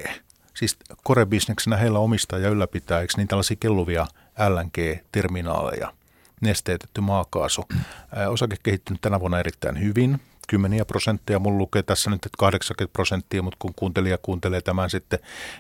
siis 0.54 0.78
korebisneksenä 1.04 1.78
heillä 1.78 2.00
omistaa 2.00 2.40
ja 2.40 2.50
ylläpitää, 2.50 3.02
eikö 3.02 3.14
niin 3.18 3.28
tällaisia 3.28 3.58
kelluvia 3.60 4.08
LNG-terminaaleja, 4.50 5.94
nesteytetty 6.42 7.02
maakaasu. 7.02 7.66
Äh, 8.18 8.30
osake 8.30 8.56
kehittynyt 8.64 9.02
tänä 9.02 9.20
vuonna 9.20 9.40
erittäin 9.40 9.80
hyvin, 9.80 10.22
kymmeniä 10.48 10.86
prosenttia. 10.86 11.40
Mulla 11.40 11.58
lukee 11.58 11.84
tässä 11.84 12.10
nyt, 12.10 12.26
että 12.26 12.38
80 12.38 12.94
prosenttia, 12.94 13.44
mutta 13.44 13.58
kun 13.60 13.74
kuuntelija 13.76 14.18
kuuntelee 14.18 14.62
tämän 14.62 14.90
sitten, 14.90 15.20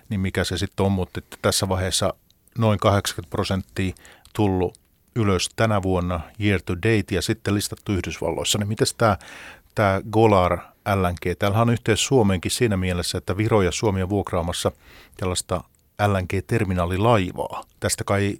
niin 0.09 0.19
mikä 0.19 0.43
se 0.43 0.57
sitten 0.57 0.85
on. 0.85 0.91
Mutta 0.91 1.19
että 1.19 1.37
tässä 1.41 1.69
vaiheessa 1.69 2.13
noin 2.57 2.79
80 2.79 3.29
prosenttia 3.31 3.93
tullut 4.33 4.79
ylös 5.15 5.49
tänä 5.55 5.81
vuonna 5.81 6.19
year 6.39 6.61
to 6.65 6.75
date 6.75 7.15
ja 7.15 7.21
sitten 7.21 7.53
listattu 7.53 7.93
Yhdysvalloissa. 7.93 8.57
Niin 8.57 8.67
miten 8.67 8.87
tämä, 8.97 9.17
tämä 9.75 10.01
Golar 10.11 10.59
LNG, 10.95 11.37
täällähän 11.39 11.67
on 11.67 11.73
yhteys 11.73 12.05
Suomeenkin 12.05 12.51
siinä 12.51 12.77
mielessä, 12.77 13.17
että 13.17 13.37
Viro 13.37 13.61
ja 13.61 13.71
Suomi 13.71 14.03
on 14.03 14.09
vuokraamassa 14.09 14.71
tällaista 15.17 15.63
LNG-terminaalilaivaa. 16.07 17.63
Tästä 17.79 18.03
kai 18.03 18.39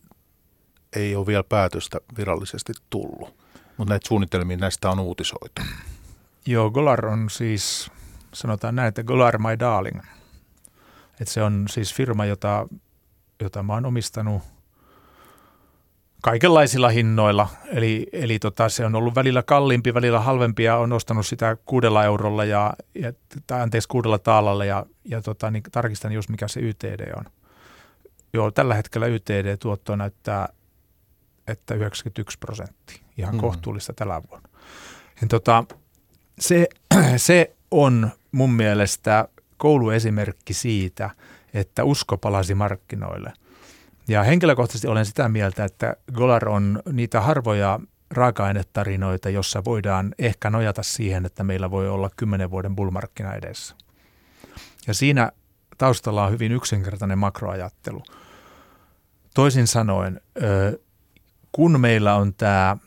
ei 0.96 1.16
ole 1.16 1.28
vielä 1.28 1.44
päätöstä 1.44 1.98
virallisesti 2.18 2.74
tullut, 2.90 3.36
mutta 3.78 3.94
näitä 3.94 4.08
suunnitelmia 4.08 4.58
näistä 4.58 4.90
on 4.90 5.00
uutisoitu. 5.00 5.62
Joo, 6.48 6.72
Golar 6.72 7.06
on 7.06 7.30
siis, 7.30 7.92
sanotaan 8.34 8.76
näin, 8.76 8.88
että 8.88 9.04
Golar 9.04 9.38
my 9.38 9.60
darling. 9.60 10.02
Et 11.22 11.28
se 11.28 11.44
on 11.44 11.66
siis 11.70 11.94
firma, 11.94 12.26
jota, 12.26 12.68
jota 13.42 13.64
mä 13.64 13.74
oon 13.74 13.86
omistanut– 13.86 14.42
kaikenlaisilla 16.26 16.90
hinnoilla. 16.90 17.48
Eli, 17.66 18.08
eli 18.12 18.40
tota, 18.40 18.70
se 18.70 18.86
on 18.86 18.96
ollut 18.96 19.16
välillä 19.16 19.44
kalliimpi, 19.44 19.94
välillä 19.94 20.20
halvempi 20.20 20.64
ja 20.64 20.78
on 20.78 20.94
ostanut 20.94 21.26
sitä 21.26 21.58
kuudella 21.66 22.04
eurolla 22.04 22.46
ja, 22.46 22.74
ja 22.96 23.14
tai 23.48 23.62
anteeksi 23.62 23.90
kuudella 23.90 24.18
taalalla 24.18 24.66
ja, 24.66 24.86
ja 25.04 25.22
tota, 25.22 25.52
niin 25.52 25.64
tarkistan 25.72 26.12
just 26.12 26.30
mikä 26.30 26.48
se 26.48 26.60
YTD 26.60 27.14
on. 27.18 27.26
Joo, 28.34 28.52
tällä 28.52 28.76
hetkellä 28.76 29.08
YTD-tuotto 29.08 29.96
näyttää, 29.96 30.50
että 31.48 31.76
91 31.76 32.38
prosenttia. 32.40 32.98
Ihan 33.18 33.32
hmm. 33.32 33.42
kohtuullista 33.42 33.94
tällä 33.94 34.22
vuonna. 34.30 34.50
Ja 35.22 35.28
tota, 35.28 35.64
se, 36.40 36.68
se 37.18 37.56
on 37.72 38.12
mun 38.32 38.54
mielestä 38.54 39.28
kouluesimerkki 39.58 40.54
siitä, 40.54 41.10
että 41.54 41.84
usko 41.84 42.18
palasi 42.18 42.56
markkinoille– 42.56 43.34
ja 44.08 44.24
henkilökohtaisesti 44.24 44.88
olen 44.88 45.06
sitä 45.06 45.30
mieltä, 45.30 45.66
että 45.66 45.96
Golar 46.14 46.50
on 46.50 46.82
niitä 46.92 47.22
harvoja 47.22 47.80
raaka-ainetarinoita, 48.12 49.30
jossa 49.30 49.66
voidaan 49.66 50.16
ehkä 50.20 50.50
nojata 50.50 50.84
siihen, 50.84 51.26
että 51.26 51.44
meillä 51.44 51.72
voi 51.72 51.90
olla 51.90 52.10
kymmenen 52.18 52.52
vuoden 52.52 52.76
bullmarkkina 52.76 53.34
edessä. 53.34 53.76
Ja 54.88 54.94
siinä 54.94 55.32
taustalla 55.78 56.26
on 56.26 56.32
hyvin 56.32 56.52
yksinkertainen 56.52 57.18
makroajattelu. 57.18 58.04
Toisin 59.34 59.68
sanoen, 59.68 60.22
kun 61.52 61.80
meillä 61.80 62.16
on 62.16 62.34
tämä 62.34 62.78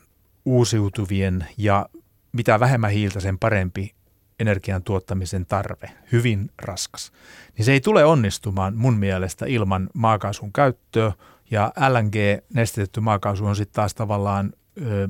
uusiutuvien 0.45 1.47
ja 1.57 1.85
mitä 2.31 2.59
vähemmän 2.59 2.91
hiiltä, 2.91 3.19
sen 3.19 3.39
parempi 3.39 3.93
energian 4.39 4.83
tuottamisen 4.83 5.45
tarve, 5.45 5.91
hyvin 6.11 6.51
raskas, 6.61 7.11
niin 7.57 7.65
se 7.65 7.71
ei 7.71 7.81
tule 7.81 8.05
onnistumaan 8.05 8.77
mun 8.77 8.97
mielestä 8.97 9.45
ilman 9.45 9.89
maakaasun 9.93 10.53
käyttöä. 10.53 11.11
Ja 11.51 11.73
LNG, 11.89 12.15
nestetetty 12.53 12.99
maakaasu, 12.99 13.45
on 13.45 13.55
sitten 13.55 13.73
taas 13.75 13.93
tavallaan 13.93 14.53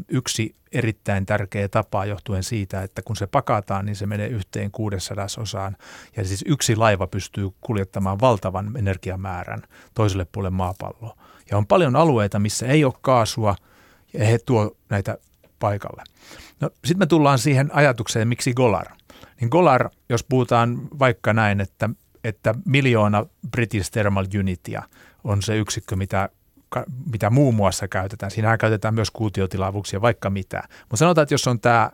yksi 0.07 0.55
erittäin 0.71 1.25
tärkeä 1.25 1.67
tapa 1.67 2.05
johtuen 2.05 2.43
siitä, 2.43 2.83
että 2.83 3.01
kun 3.01 3.15
se 3.15 3.27
pakataan, 3.27 3.85
niin 3.85 3.95
se 3.95 4.05
menee 4.05 4.27
yhteen 4.27 4.71
kuudessadasosaan. 4.71 5.77
Ja 6.17 6.25
siis 6.25 6.43
yksi 6.47 6.75
laiva 6.75 7.07
pystyy 7.07 7.49
kuljettamaan 7.61 8.19
valtavan 8.19 8.77
energiamäärän 8.77 9.63
toiselle 9.93 10.25
puolelle 10.31 10.55
maapalloa. 10.55 11.17
Ja 11.51 11.57
on 11.57 11.67
paljon 11.67 11.95
alueita, 11.95 12.39
missä 12.39 12.67
ei 12.67 12.85
ole 12.85 12.93
kaasua, 13.01 13.55
ja 14.13 14.25
he 14.25 14.39
tuo 14.45 14.75
näitä 14.89 15.17
paikalle. 15.59 16.03
No, 16.61 16.69
Sitten 16.85 16.99
me 16.99 17.05
tullaan 17.05 17.39
siihen 17.39 17.75
ajatukseen, 17.75 18.27
miksi 18.27 18.53
Golar. 18.53 18.87
Niin 19.41 19.49
Golar, 19.49 19.89
jos 20.09 20.23
puhutaan 20.23 20.87
vaikka 20.99 21.33
näin, 21.33 21.61
että, 21.61 21.89
että 22.23 22.55
miljoona 22.65 23.25
British 23.51 23.91
Thermal 23.91 24.25
Unitia 24.39 24.83
on 25.23 25.41
se 25.41 25.57
yksikkö, 25.57 25.95
mitä, 25.95 26.29
mitä 27.11 27.29
muun 27.29 27.55
muassa 27.55 27.87
käytetään. 27.87 28.31
Siinähän 28.31 28.57
käytetään 28.57 28.93
myös 28.93 29.11
kuutiotilavuuksia, 29.11 30.01
vaikka 30.01 30.29
mitä. 30.29 30.63
Mutta 30.81 30.97
sanotaan, 30.97 31.23
että 31.23 31.33
jos 31.33 31.47
on 31.47 31.59
tämä 31.59 31.91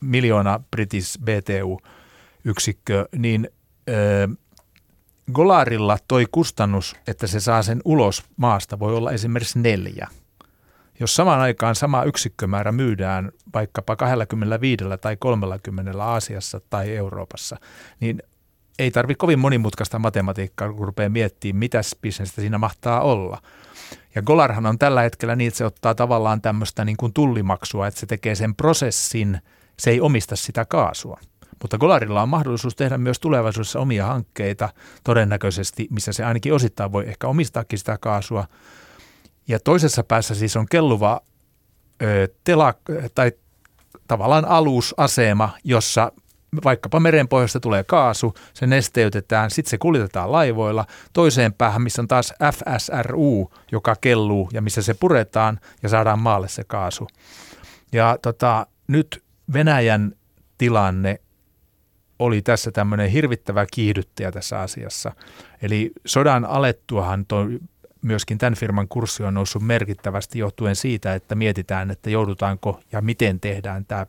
miljoona 0.00 0.60
British 0.70 1.18
BTU-yksikkö, 1.18 3.08
niin 3.16 3.50
ö, 3.88 4.28
Golarilla 5.32 5.98
toi 6.08 6.26
kustannus, 6.32 6.96
että 7.06 7.26
se 7.26 7.40
saa 7.40 7.62
sen 7.62 7.80
ulos 7.84 8.22
maasta, 8.36 8.78
voi 8.78 8.96
olla 8.96 9.12
esimerkiksi 9.12 9.58
neljä. 9.58 10.08
Jos 11.00 11.16
samaan 11.16 11.40
aikaan 11.40 11.74
sama 11.74 12.04
yksikkömäärä 12.04 12.72
myydään 12.72 13.32
vaikkapa 13.54 13.96
25 13.96 14.84
tai 15.00 15.16
30 15.16 16.04
Aasiassa 16.04 16.60
tai 16.70 16.96
Euroopassa, 16.96 17.56
niin 18.00 18.22
ei 18.78 18.90
tarvitse 18.90 19.18
kovin 19.18 19.38
monimutkaista 19.38 19.98
matematiikkaa, 19.98 20.72
kun 20.72 20.86
rupeaa 20.86 21.08
miettimään, 21.08 21.58
mitä 21.58 21.80
bisnestä 22.02 22.40
siinä 22.40 22.58
mahtaa 22.58 23.00
olla. 23.00 23.42
Ja 24.14 24.22
Golarhan 24.22 24.66
on 24.66 24.78
tällä 24.78 25.02
hetkellä 25.02 25.36
niin, 25.36 25.48
että 25.48 25.58
se 25.58 25.64
ottaa 25.64 25.94
tavallaan 25.94 26.42
tämmöistä 26.42 26.84
niin 26.84 26.96
kuin 26.96 27.12
tullimaksua, 27.12 27.86
että 27.86 28.00
se 28.00 28.06
tekee 28.06 28.34
sen 28.34 28.54
prosessin, 28.54 29.40
se 29.78 29.90
ei 29.90 30.00
omista 30.00 30.36
sitä 30.36 30.64
kaasua. 30.64 31.20
Mutta 31.62 31.78
Golarilla 31.78 32.22
on 32.22 32.28
mahdollisuus 32.28 32.76
tehdä 32.76 32.98
myös 32.98 33.20
tulevaisuudessa 33.20 33.80
omia 33.80 34.06
hankkeita, 34.06 34.68
todennäköisesti, 35.04 35.86
missä 35.90 36.12
se 36.12 36.24
ainakin 36.24 36.54
osittain 36.54 36.92
voi 36.92 37.08
ehkä 37.08 37.26
omistaakin 37.26 37.78
sitä 37.78 37.98
kaasua, 38.00 38.44
ja 39.48 39.60
toisessa 39.60 40.04
päässä 40.04 40.34
siis 40.34 40.56
on 40.56 40.66
kelluva 40.70 41.20
ö, 42.02 42.28
tela, 42.44 42.74
tai 43.14 43.32
tavallaan 44.08 44.44
alusasema, 44.44 45.50
jossa 45.64 46.12
vaikkapa 46.64 47.00
merenpohjasta 47.00 47.60
tulee 47.60 47.84
kaasu, 47.84 48.34
se 48.54 48.66
nesteytetään, 48.66 49.50
sitten 49.50 49.70
se 49.70 49.78
kuljetetaan 49.78 50.32
laivoilla 50.32 50.86
toiseen 51.12 51.52
päähän, 51.52 51.82
missä 51.82 52.02
on 52.02 52.08
taas 52.08 52.34
FSRU, 52.52 53.52
joka 53.72 53.96
kelluu 54.00 54.48
ja 54.52 54.62
missä 54.62 54.82
se 54.82 54.94
puretaan 54.94 55.60
ja 55.82 55.88
saadaan 55.88 56.18
maalle 56.18 56.48
se 56.48 56.64
kaasu. 56.64 57.06
Ja 57.92 58.18
tota, 58.22 58.66
nyt 58.86 59.22
Venäjän 59.52 60.12
tilanne 60.58 61.20
oli 62.18 62.42
tässä 62.42 62.70
tämmöinen 62.72 63.10
hirvittävä 63.10 63.66
kiihdyttäjä 63.72 64.32
tässä 64.32 64.60
asiassa. 64.60 65.12
Eli 65.62 65.90
sodan 66.06 66.44
alettuahan 66.44 67.26
toi 67.26 67.58
myöskin 68.02 68.38
tämän 68.38 68.54
firman 68.54 68.88
kurssi 68.88 69.22
on 69.22 69.34
noussut 69.34 69.62
merkittävästi 69.62 70.38
johtuen 70.38 70.76
siitä, 70.76 71.14
että 71.14 71.34
mietitään, 71.34 71.90
että 71.90 72.10
joudutaanko 72.10 72.80
ja 72.92 73.00
miten 73.00 73.40
tehdään 73.40 73.84
tämä 73.84 74.06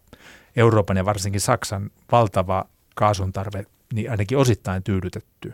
Euroopan 0.56 0.98
ja 0.98 1.06
varsinkin 1.06 1.42
Saksan 1.42 1.92
valtava 2.12 2.66
kaasun 2.96 3.34
tarve 3.34 3.66
niin 3.94 4.12
ainakin 4.12 4.38
osittain 4.38 4.84
tyydytetty. 4.84 5.54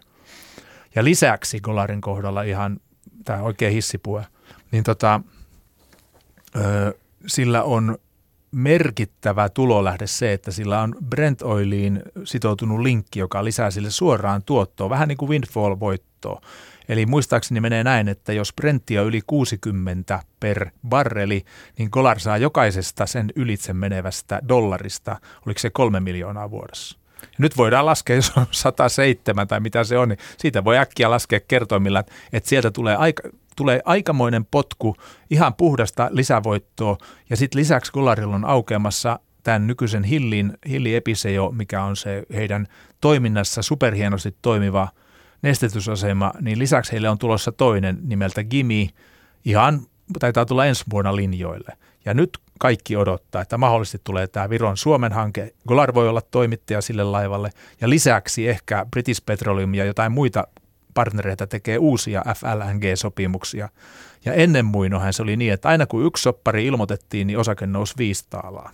Ja 0.96 1.04
lisäksi 1.04 1.60
Golarin 1.60 2.02
kohdalla 2.02 2.42
ihan 2.42 2.80
tämä 3.26 3.42
oikea 3.42 3.70
hissipue, 3.70 4.26
niin 4.72 4.84
tota, 4.84 5.22
ö, 6.56 6.94
sillä 7.28 7.64
on 7.64 7.98
merkittävä 8.56 9.50
tulolähde 9.50 10.08
se, 10.08 10.34
että 10.34 10.52
sillä 10.52 10.82
on 10.82 10.96
Brent 11.10 11.42
Oiliin 11.42 12.04
sitoutunut 12.24 12.80
linkki, 12.80 13.20
joka 13.20 13.46
lisää 13.46 13.72
sille 13.72 13.92
suoraan 13.92 14.44
tuottoa, 14.44 14.90
vähän 14.90 15.08
niin 15.08 15.18
kuin 15.18 15.30
windfall-voittoa. 15.30 16.42
Eli 16.90 17.06
muistaakseni 17.06 17.60
menee 17.60 17.84
näin, 17.84 18.08
että 18.08 18.34
jos 18.34 18.54
Brentti 18.54 19.00
on 19.00 19.06
yli 19.06 19.22
60 19.28 20.20
per 20.40 20.70
barreli, 20.88 21.46
niin 21.78 21.90
Golar 21.92 22.20
saa 22.20 22.38
jokaisesta 22.38 23.06
sen 23.06 23.32
ylitse 23.36 23.74
menevästä 23.74 24.42
dollarista, 24.48 25.20
oliko 25.46 25.60
se 25.60 25.70
kolme 25.70 26.00
miljoonaa 26.00 26.52
vuodessa. 26.52 26.98
Ja 27.22 27.38
nyt 27.38 27.58
voidaan 27.58 27.86
laskea, 27.86 28.16
jos 28.16 28.32
on 28.38 28.46
107 28.52 29.48
tai 29.48 29.60
mitä 29.60 29.84
se 29.84 29.98
on, 29.98 30.10
niin 30.10 30.20
siitä 30.38 30.64
voi 30.64 30.78
äkkiä 30.78 31.10
laskea 31.10 31.40
kertoimilla, 31.40 32.04
että 32.34 32.50
sieltä 32.50 32.72
tulee 32.72 32.96
aika, 32.96 33.30
tulee 33.56 33.82
aikamoinen 33.86 34.46
potku, 34.46 34.96
ihan 35.30 35.54
puhdasta 35.54 36.10
lisävoittoa, 36.12 36.98
ja 37.30 37.38
sitten 37.38 37.60
lisäksi 37.60 37.92
Golarilla 37.92 38.36
on 38.36 38.46
aukeamassa 38.46 39.20
tämän 39.44 39.68
nykyisen 39.68 40.04
Hillin, 40.04 40.54
Hilli 40.70 40.96
Episeo, 40.96 41.52
mikä 41.52 41.84
on 41.84 41.96
se 41.96 42.24
heidän 42.34 42.68
toiminnassa 43.02 43.62
superhienosti 43.62 44.36
toimiva– 44.42 44.88
nestetysasema, 45.46 46.32
niin 46.42 46.60
lisäksi 46.60 46.92
heille 46.92 47.10
on 47.10 47.18
tulossa 47.18 47.52
toinen 47.52 47.98
nimeltä 48.02 48.44
Gimi, 48.44 48.90
ihan 49.46 49.82
taitaa 50.20 50.46
tulla 50.46 50.66
ensi 50.66 50.84
vuonna 50.92 51.16
linjoille. 51.16 51.78
Ja 52.06 52.14
nyt 52.14 52.38
kaikki 52.60 52.96
odottaa, 52.96 53.42
että 53.42 53.58
mahdollisesti 53.58 54.02
tulee 54.04 54.28
tämä 54.28 54.50
Viron 54.50 54.78
Suomen 54.78 55.12
hanke. 55.12 55.54
Golar 55.68 55.94
voi 55.94 56.10
olla 56.10 56.22
toimittaja 56.22 56.82
sille 56.82 57.04
laivalle 57.04 57.50
ja 57.82 57.90
lisäksi 57.90 58.48
ehkä 58.48 58.86
British 58.92 59.26
Petroleum 59.26 59.74
ja 59.74 59.86
jotain 59.86 60.12
muita 60.12 60.48
partnereita 60.96 61.48
tekee 61.48 61.78
uusia 61.78 62.24
FLNG-sopimuksia. 62.38 63.70
Ja 64.26 64.34
ennen 64.34 64.66
muinohan 64.66 65.14
se 65.14 65.24
oli 65.24 65.38
niin, 65.38 65.54
että 65.54 65.70
aina 65.70 65.86
kun 65.86 66.06
yksi 66.06 66.24
soppari 66.24 66.66
ilmoitettiin, 66.66 67.28
niin 67.28 67.40
osake 67.40 67.68
nousi 67.68 67.94
viisi 67.98 68.26
taalaa. 68.30 68.72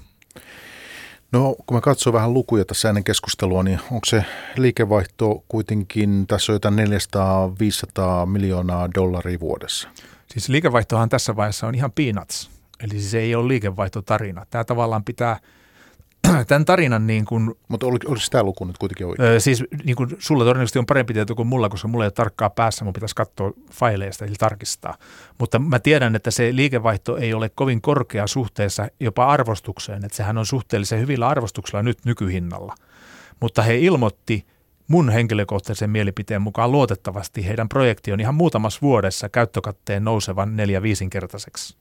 No 1.32 1.55
kun 1.65 1.78
mä 1.78 1.82
katson 1.82 2.13
vähän 2.13 2.34
lukuja 2.34 2.65
tässä 2.65 2.89
ennen 2.89 3.03
keskustelua, 3.03 3.63
niin 3.63 3.80
onko 3.91 4.05
se 4.05 4.26
liikevaihto 4.55 5.43
kuitenkin, 5.47 6.28
tässä 6.28 6.51
on 6.51 6.55
jotain 6.55 6.76
400-500 6.78 8.26
miljoonaa 8.26 8.89
dollaria 8.95 9.39
vuodessa? 9.39 9.89
Siis 10.28 10.49
liikevaihtohan 10.49 11.09
tässä 11.09 11.36
vaiheessa 11.36 11.67
on 11.67 11.76
ihan 11.76 11.91
peanuts, 11.91 12.49
eli 12.80 12.89
siis 12.89 13.13
ei 13.13 13.36
ole 13.36 13.47
liikevaihtotarina. 13.47 14.45
Tämä 14.49 14.63
tavallaan 14.63 15.03
pitää– 15.03 15.39
tämän 16.47 16.65
tarinan 16.65 17.07
niin 17.07 17.26
kuin... 17.26 17.55
Mutta 17.67 17.86
ol, 17.86 17.97
oliko 18.05 18.26
tämä 18.32 18.43
luku 18.43 18.65
nyt 18.65 18.78
kuitenkin 18.78 19.07
oikein? 19.07 19.41
Siis 19.41 19.63
niin 19.84 19.95
kuin 19.95 20.09
sulla 20.19 20.43
todennäköisesti 20.43 20.80
on 20.80 20.86
parempi 20.86 21.13
tieto 21.13 21.36
kuin 21.36 21.47
mulla, 21.47 21.69
koska 21.69 21.88
mulla 21.88 22.03
ei 22.03 22.07
ole 22.07 22.11
tarkkaa 22.11 22.49
päässä, 22.49 22.86
mun 22.86 22.93
pitäisi 22.93 23.15
katsoa 23.15 23.51
faileista 23.72 24.26
eli 24.26 24.34
tarkistaa. 24.39 24.97
Mutta 25.38 25.59
mä 25.59 25.80
tiedän, 25.80 26.15
että 26.15 26.32
se 26.32 26.55
liikevaihto 26.55 27.17
ei 27.17 27.34
ole 27.34 27.49
kovin 27.49 27.82
korkea 27.82 28.28
suhteessa 28.28 28.88
jopa 28.99 29.28
arvostukseen, 29.28 30.05
että 30.05 30.17
sehän 30.17 30.38
on 30.38 30.45
suhteellisen 30.45 30.99
hyvillä 30.99 31.28
arvostuksella 31.28 31.84
nyt 31.84 32.05
nykyhinnalla. 32.05 32.76
Mutta 33.39 33.61
he 33.61 33.78
ilmoitti 33.78 34.45
mun 34.88 35.09
henkilökohtaisen 35.09 35.89
mielipiteen 35.89 36.41
mukaan 36.41 36.72
luotettavasti 36.72 37.47
heidän 37.47 37.69
projekti 37.69 38.11
on 38.11 38.19
ihan 38.19 38.36
muutamassa 38.36 38.80
vuodessa 38.82 39.30
käyttökatteen 39.30 40.03
nousevan 40.03 40.57
neljä-viisinkertaiseksi. 40.57 41.78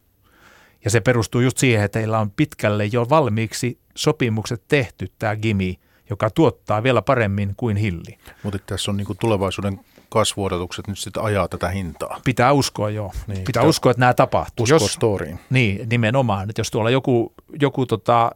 Ja 0.84 0.90
se 0.90 1.00
perustuu 1.00 1.40
just 1.40 1.58
siihen, 1.58 1.84
että 1.84 1.98
heillä 1.98 2.18
on 2.18 2.30
pitkälle 2.30 2.84
jo 2.84 3.06
valmiiksi 3.08 3.78
sopimukset 4.00 4.62
tehty 4.68 5.06
tämä 5.18 5.36
Gimi, 5.36 5.78
joka 6.10 6.30
tuottaa 6.30 6.82
vielä 6.82 7.02
paremmin 7.02 7.54
kuin 7.56 7.76
Hilli. 7.76 8.18
Mutta 8.42 8.58
tässä 8.66 8.90
on 8.90 8.96
niinku 8.96 9.14
tulevaisuuden 9.14 9.80
kasvuodotukset 10.08 10.86
nyt 10.86 10.98
sitten 10.98 11.22
ajaa 11.22 11.48
tätä 11.48 11.68
hintaa? 11.68 12.20
Pitää 12.24 12.52
uskoa, 12.52 12.90
joo. 12.90 13.12
Niin, 13.26 13.44
Pitää 13.44 13.62
uskoa, 13.62 13.90
että 13.90 14.00
nämä 14.00 14.14
tapahtuu. 14.14 14.64
Uskoa 14.64 14.74
jos, 14.74 14.92
storyin. 14.92 15.40
Niin, 15.50 15.88
nimenomaan. 15.88 16.50
Että 16.50 16.60
jos 16.60 16.70
tuolla 16.70 16.90
joku, 16.90 17.32
joku 17.60 17.86
tota, 17.86 18.30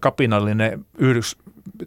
kapinallinen 0.00 0.86
yhdys, 0.98 1.36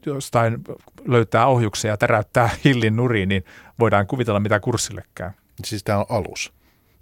jostain 0.06 0.64
löytää 1.06 1.48
ohjuksia 1.48 1.92
ja 1.92 1.98
täräyttää 1.98 2.50
hillin 2.66 2.96
nuriin, 2.96 3.30
niin 3.30 3.46
voidaan 3.80 4.08
kuvitella 4.08 4.40
mitä 4.40 4.60
kurssillekään. 4.60 5.34
Siis 5.66 5.84
tämä 5.84 6.00
on 6.00 6.06
alus. 6.10 6.54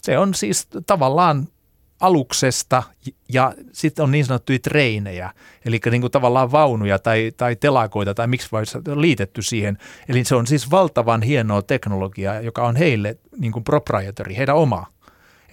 Se 0.01 0.17
on 0.17 0.33
siis 0.33 0.67
tavallaan 0.85 1.47
aluksesta 2.03 2.83
ja 3.29 3.53
sitten 3.71 4.03
on 4.03 4.11
niin 4.11 4.25
sanottuja 4.25 4.59
treinejä, 4.59 5.29
eli 5.65 5.79
niin 5.91 6.01
kuin 6.01 6.11
tavallaan 6.11 6.51
vaunuja 6.51 6.99
tai, 6.99 7.31
tai 7.37 7.55
telakoita 7.55 8.13
tai 8.13 8.27
miksi 8.27 8.47
vai 8.51 8.63
liitetty 8.95 9.41
siihen. 9.41 9.77
Eli 10.09 10.23
se 10.23 10.35
on 10.35 10.47
siis 10.47 10.71
valtavan 10.71 11.21
hienoa 11.21 11.61
teknologiaa, 11.61 12.41
joka 12.41 12.63
on 12.63 12.75
heille 12.75 13.17
niin 13.37 13.51
kuin 13.51 13.63
proprietary, 13.63 14.35
heidän 14.37 14.55
oma. 14.55 14.92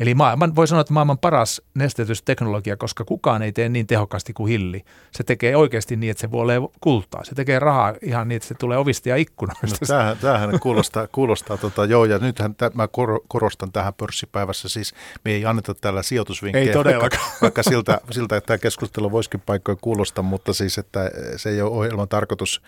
Eli 0.00 0.14
maailman, 0.14 0.56
voi 0.56 0.68
sanoa, 0.68 0.80
että 0.80 0.92
maailman 0.92 1.18
paras 1.18 1.62
nesteytysteknologia, 1.74 2.76
koska 2.76 3.04
kukaan 3.04 3.42
ei 3.42 3.52
tee 3.52 3.68
niin 3.68 3.86
tehokkaasti 3.86 4.32
kuin 4.32 4.48
Hilli. 4.48 4.84
Se 5.10 5.24
tekee 5.24 5.56
oikeasti 5.56 5.96
niin, 5.96 6.10
että 6.10 6.20
se 6.20 6.30
vuolee 6.30 6.60
kultaa. 6.80 7.24
Se 7.24 7.34
tekee 7.34 7.58
rahaa 7.58 7.94
ihan 8.02 8.28
niin, 8.28 8.36
että 8.36 8.48
se 8.48 8.54
tulee 8.54 8.78
ovista 8.78 9.08
ja 9.08 9.16
ikkunoista. 9.16 9.66
No, 9.66 9.86
tämähän, 9.86 10.16
tämähän 10.16 10.60
kuulostaa, 10.60 11.06
kuulostaa 11.06 11.56
tota, 11.56 11.84
joo, 11.84 12.04
ja 12.04 12.18
nythän 12.18 12.54
tä, 12.54 12.70
mä 12.74 12.88
korostan 13.28 13.72
tähän 13.72 13.94
pörssipäivässä, 13.94 14.68
siis 14.68 14.94
me 15.24 15.32
ei 15.32 15.46
anneta 15.46 15.74
täällä 15.74 16.02
sijoitusvinkkejä. 16.02 16.66
Ei 16.66 16.72
todellakaan. 16.72 17.22
Vaikka, 17.22 17.38
vaikka 17.42 17.62
siltä, 17.62 18.00
siltä, 18.10 18.36
että 18.36 18.46
tämä 18.46 18.58
keskustelu 18.58 19.12
voisikin 19.12 19.40
paikkoja 19.40 19.76
kuulostaa, 19.80 20.22
mutta 20.22 20.52
siis, 20.52 20.78
että 20.78 21.10
se 21.36 21.50
ei 21.50 21.62
ole 21.62 21.70
ohjelman 21.70 22.08
tarkoitus, 22.08 22.62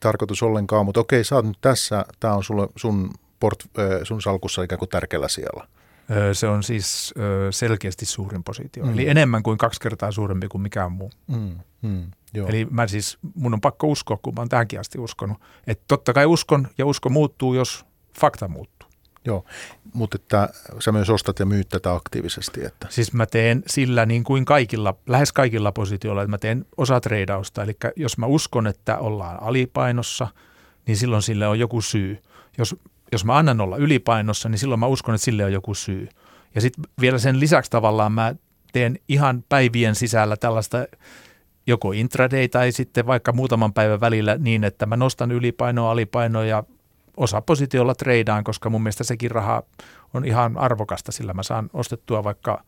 tarkoitus 0.00 0.42
ollenkaan. 0.42 0.86
Mutta 0.86 1.00
okei, 1.00 1.24
sä 1.24 1.34
oot 1.34 1.46
nyt 1.46 1.58
tässä, 1.60 2.04
tämä 2.20 2.34
on 2.34 2.44
sulle, 2.44 2.68
sun, 2.76 3.10
port, 3.40 3.64
sun 4.02 4.22
salkussa 4.22 4.62
ikään 4.62 4.78
kuin 4.78 4.88
tärkeällä 4.88 5.28
siellä. 5.28 5.66
Se 6.32 6.48
on 6.48 6.62
siis 6.62 7.14
selkeästi 7.50 8.06
suurin 8.06 8.44
positio, 8.44 8.84
mm. 8.84 8.92
eli 8.92 9.08
enemmän 9.08 9.42
kuin 9.42 9.58
kaksi 9.58 9.80
kertaa 9.80 10.12
suurempi 10.12 10.48
kuin 10.48 10.62
mikään 10.62 10.92
muu. 10.92 11.10
Mm. 11.26 11.58
Mm. 11.82 12.10
Joo. 12.34 12.48
Eli 12.48 12.66
mä 12.70 12.86
siis, 12.86 13.18
mun 13.34 13.54
on 13.54 13.60
pakko 13.60 13.86
uskoa, 13.86 14.16
kun 14.22 14.34
mä 14.34 14.40
oon 14.40 14.48
tähänkin 14.48 14.80
asti 14.80 14.98
uskonut, 14.98 15.38
että 15.66 15.84
totta 15.88 16.12
kai 16.12 16.26
uskon 16.26 16.68
ja 16.78 16.86
usko 16.86 17.08
muuttuu, 17.08 17.54
jos 17.54 17.84
fakta 18.20 18.48
muuttuu. 18.48 18.88
Joo, 19.24 19.44
mutta 19.94 20.16
että 20.16 20.48
sä 20.80 20.92
myös 20.92 21.10
ostat 21.10 21.38
ja 21.38 21.46
myyt 21.46 21.68
tätä 21.68 21.94
aktiivisesti. 21.94 22.64
Että. 22.64 22.86
Siis 22.90 23.12
mä 23.12 23.26
teen 23.26 23.62
sillä 23.66 24.06
niin 24.06 24.24
kuin 24.24 24.44
kaikilla, 24.44 24.94
lähes 25.06 25.32
kaikilla 25.32 25.72
positioilla, 25.72 26.22
että 26.22 26.30
mä 26.30 26.38
teen 26.38 26.66
osa 26.76 27.00
treidausta. 27.00 27.62
Eli 27.62 27.76
jos 27.96 28.18
mä 28.18 28.26
uskon, 28.26 28.66
että 28.66 28.98
ollaan 28.98 29.42
alipainossa, 29.42 30.28
niin 30.86 30.96
silloin 30.96 31.22
sille 31.22 31.46
on 31.46 31.58
joku 31.58 31.80
syy. 31.80 32.18
Jos 32.58 32.76
jos 33.12 33.24
mä 33.24 33.36
annan 33.36 33.60
olla 33.60 33.76
ylipainossa, 33.76 34.48
niin 34.48 34.58
silloin 34.58 34.80
mä 34.80 34.86
uskon, 34.86 35.14
että 35.14 35.24
sille 35.24 35.44
on 35.44 35.52
joku 35.52 35.74
syy. 35.74 36.08
Ja 36.54 36.60
sitten 36.60 36.84
vielä 37.00 37.18
sen 37.18 37.40
lisäksi 37.40 37.70
tavallaan 37.70 38.12
mä 38.12 38.34
teen 38.72 38.98
ihan 39.08 39.44
päivien 39.48 39.94
sisällä 39.94 40.36
tällaista 40.36 40.78
joko 41.66 41.92
intraday 41.92 42.48
tai 42.48 42.72
sitten 42.72 43.06
vaikka 43.06 43.32
muutaman 43.32 43.72
päivän 43.72 44.00
välillä 44.00 44.36
niin, 44.38 44.64
että 44.64 44.86
mä 44.86 44.96
nostan 44.96 45.32
ylipainoa, 45.32 45.90
alipainoa 45.90 46.44
ja 46.44 46.64
osa 47.16 47.40
positiolla 47.40 47.94
treidaan, 47.94 48.44
koska 48.44 48.70
mun 48.70 48.82
mielestä 48.82 49.04
sekin 49.04 49.30
raha 49.30 49.62
on 50.14 50.24
ihan 50.24 50.58
arvokasta, 50.58 51.12
sillä 51.12 51.34
mä 51.34 51.42
saan 51.42 51.70
ostettua 51.72 52.24
vaikka 52.24 52.64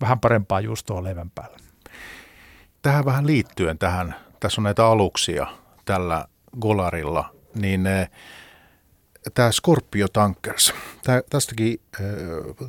vähän 0.00 0.20
parempaa 0.20 0.60
juustoa 0.60 1.04
leivän 1.04 1.30
päällä. 1.30 1.56
Tähän 2.82 3.04
vähän 3.04 3.26
liittyen 3.26 3.78
tähän, 3.78 4.14
tässä 4.40 4.60
on 4.60 4.62
näitä 4.62 4.86
aluksia 4.86 5.46
tällä 5.84 6.24
Golarilla, 6.60 7.34
niin 7.54 7.88
tämä 9.34 9.52
Scorpio 9.52 10.08
Tankers, 10.08 10.74
tämä, 11.02 11.22
tästäkin 11.30 11.80
äh, 12.00 12.06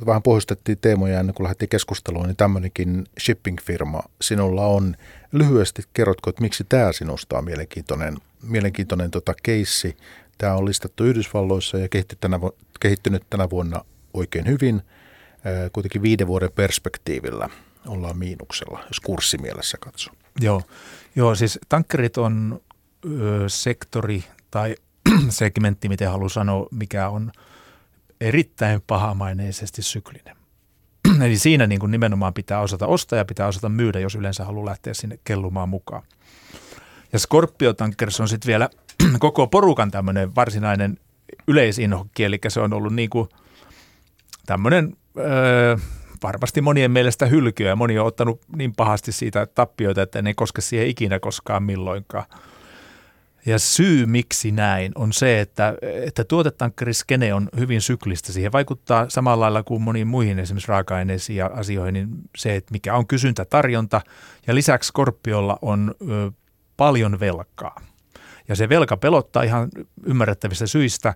vähän 0.06 0.22
pohjustettiin 0.22 0.78
teemoja 0.78 1.20
ennen 1.20 1.34
kuin 1.34 1.44
lähdettiin 1.44 1.68
keskusteluun, 1.68 2.26
niin 2.26 2.36
tämmöinenkin 2.36 3.04
shipping-firma 3.20 4.02
sinulla 4.20 4.66
on. 4.66 4.96
Lyhyesti 5.32 5.82
kerrotko, 5.92 6.30
että 6.30 6.42
miksi 6.42 6.64
tämä 6.68 6.92
sinusta 6.92 7.38
on 7.38 7.44
mielenkiintoinen, 7.44 8.16
mielenkiintoinen 8.42 9.10
tota 9.10 9.34
keissi. 9.42 9.96
Tämä 10.38 10.54
on 10.54 10.64
listattu 10.64 11.04
Yhdysvalloissa 11.04 11.78
ja 11.78 11.88
tänä, 12.20 12.40
kehittynyt 12.80 13.22
tänä 13.30 13.50
vuonna 13.50 13.84
oikein 14.14 14.46
hyvin. 14.46 14.74
Äh, 14.74 15.70
kuitenkin 15.72 16.02
viiden 16.02 16.26
vuoden 16.26 16.52
perspektiivillä 16.52 17.48
ollaan 17.86 18.18
miinuksella, 18.18 18.84
jos 18.88 19.00
kurssimielessä 19.00 19.78
katsoo. 19.80 20.14
Joo, 20.40 20.62
Joo 21.16 21.34
siis 21.34 21.58
tankkerit 21.68 22.16
on 22.16 22.60
ö, 23.04 23.48
sektori 23.48 24.24
tai 24.50 24.76
segmentti, 25.28 25.88
miten 25.88 26.10
haluan 26.10 26.30
sanoa, 26.30 26.66
mikä 26.70 27.08
on 27.08 27.32
erittäin 28.20 28.82
pahamaineisesti 28.86 29.82
syklinen. 29.82 30.36
Eli 31.24 31.38
siinä 31.38 31.66
niin 31.66 31.80
kuin 31.80 31.90
nimenomaan 31.90 32.34
pitää 32.34 32.60
osata 32.60 32.86
ostaa 32.86 33.16
ja 33.16 33.24
pitää 33.24 33.46
osata 33.46 33.68
myydä, 33.68 34.00
jos 34.00 34.14
yleensä 34.14 34.44
haluaa 34.44 34.66
lähteä 34.66 34.94
sinne 34.94 35.18
kellumaan 35.24 35.68
mukaan. 35.68 36.02
Ja 37.12 37.18
Scorpio 37.18 37.72
Tankers 37.72 38.20
on 38.20 38.28
sitten 38.28 38.48
vielä 38.48 38.68
koko 39.18 39.46
porukan 39.46 39.90
tämmöinen 39.90 40.34
varsinainen 40.34 40.98
yleisinhokki, 41.48 42.24
eli 42.24 42.38
se 42.48 42.60
on 42.60 42.72
ollut 42.72 42.94
niin 42.94 43.10
kuin 43.10 43.28
tämmöinen 44.46 44.96
öö, 45.18 45.76
varmasti 46.22 46.60
monien 46.60 46.90
mielestä 46.90 47.26
hylkyä 47.26 47.68
ja 47.68 47.76
moni 47.76 47.98
on 47.98 48.06
ottanut 48.06 48.40
niin 48.56 48.74
pahasti 48.74 49.12
siitä 49.12 49.46
tappioita, 49.46 50.02
että 50.02 50.22
ne 50.22 50.30
ei 50.30 50.34
koske 50.34 50.60
siihen 50.60 50.88
ikinä 50.88 51.20
koskaan 51.20 51.62
milloinkaan. 51.62 52.24
Ja 53.46 53.58
syy 53.58 54.06
miksi 54.06 54.50
näin 54.50 54.92
on 54.94 55.12
se, 55.12 55.40
että, 55.40 55.74
että 55.82 56.24
tuotetankkeriskene 56.24 57.34
on 57.34 57.48
hyvin 57.56 57.80
syklistä. 57.80 58.32
Siihen 58.32 58.52
vaikuttaa 58.52 59.08
samalla 59.08 59.40
lailla 59.44 59.62
kuin 59.62 59.82
moniin 59.82 60.06
muihin 60.06 60.38
esimerkiksi 60.38 60.68
raaka-aineisiin 60.68 61.36
ja 61.36 61.46
asioihin, 61.46 61.94
niin 61.94 62.08
se, 62.36 62.56
että 62.56 62.72
mikä 62.72 62.94
on 62.94 63.06
kysyntä, 63.06 63.44
tarjonta. 63.44 64.00
Ja 64.46 64.54
lisäksi 64.54 64.88
Skorpiolla 64.88 65.58
on 65.62 65.94
ö, 66.10 66.32
paljon 66.76 67.20
velkaa. 67.20 67.80
Ja 68.48 68.56
se 68.56 68.68
velka 68.68 68.96
pelottaa 68.96 69.42
ihan 69.42 69.68
ymmärrettävistä 70.06 70.66
syistä. 70.66 71.14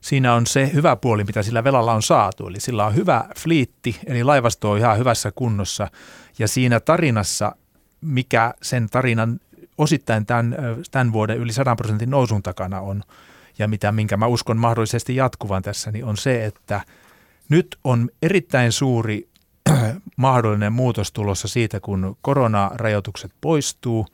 Siinä 0.00 0.34
on 0.34 0.46
se 0.46 0.70
hyvä 0.74 0.96
puoli, 0.96 1.24
mitä 1.24 1.42
sillä 1.42 1.64
velalla 1.64 1.92
on 1.92 2.02
saatu. 2.02 2.46
Eli 2.46 2.60
sillä 2.60 2.86
on 2.86 2.94
hyvä 2.94 3.24
fliitti, 3.38 4.00
eli 4.06 4.24
laivasto 4.24 4.70
on 4.70 4.78
ihan 4.78 4.98
hyvässä 4.98 5.32
kunnossa. 5.34 5.88
Ja 6.38 6.48
siinä 6.48 6.80
tarinassa, 6.80 7.56
mikä 8.00 8.54
sen 8.62 8.88
tarinan 8.90 9.40
osittain 9.78 10.26
tämän, 10.26 10.56
tämän 10.90 11.12
vuoden 11.12 11.38
yli 11.38 11.52
100 11.52 11.76
prosentin 11.76 12.10
nousun 12.10 12.42
takana 12.42 12.80
on, 12.80 13.02
ja 13.58 13.68
mitä, 13.68 13.92
minkä 13.92 14.16
mä 14.16 14.26
uskon 14.26 14.56
mahdollisesti 14.56 15.16
jatkuvan 15.16 15.62
tässä, 15.62 15.90
niin 15.90 16.04
on 16.04 16.16
se, 16.16 16.44
että 16.44 16.80
nyt 17.48 17.78
on 17.84 18.08
erittäin 18.22 18.72
suuri 18.72 19.28
mahdollinen 20.16 20.72
muutos 20.72 21.12
tulossa 21.12 21.48
siitä, 21.48 21.80
kun 21.80 22.16
koronarajoitukset 22.22 23.32
poistuu 23.40 24.06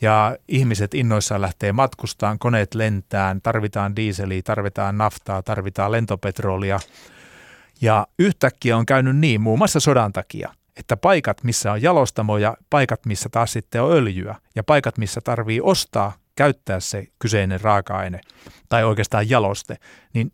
ja 0.00 0.36
ihmiset 0.48 0.94
innoissaan 0.94 1.40
lähtee 1.40 1.72
matkustaan, 1.72 2.38
koneet 2.38 2.74
lentään, 2.74 3.40
tarvitaan 3.42 3.96
diiseliä, 3.96 4.42
tarvitaan 4.42 4.98
naftaa, 4.98 5.42
tarvitaan 5.42 5.92
lentopetrolia. 5.92 6.80
Ja 7.80 8.06
yhtäkkiä 8.18 8.76
on 8.76 8.86
käynyt 8.86 9.16
niin, 9.16 9.40
muun 9.40 9.58
muassa 9.58 9.80
sodan 9.80 10.12
takia, 10.12 10.54
että 10.78 10.96
paikat, 10.96 11.44
missä 11.44 11.72
on 11.72 11.82
jalostamoja, 11.82 12.56
paikat, 12.70 13.06
missä 13.06 13.28
taas 13.28 13.52
sitten 13.52 13.82
on 13.82 13.92
öljyä 13.92 14.34
ja 14.56 14.64
paikat, 14.64 14.98
missä 14.98 15.20
tarvii 15.20 15.60
ostaa, 15.60 16.12
käyttää 16.36 16.80
se 16.80 17.06
kyseinen 17.18 17.60
raaka-aine 17.60 18.20
tai 18.68 18.84
oikeastaan 18.84 19.30
jaloste, 19.30 19.76
niin 20.14 20.32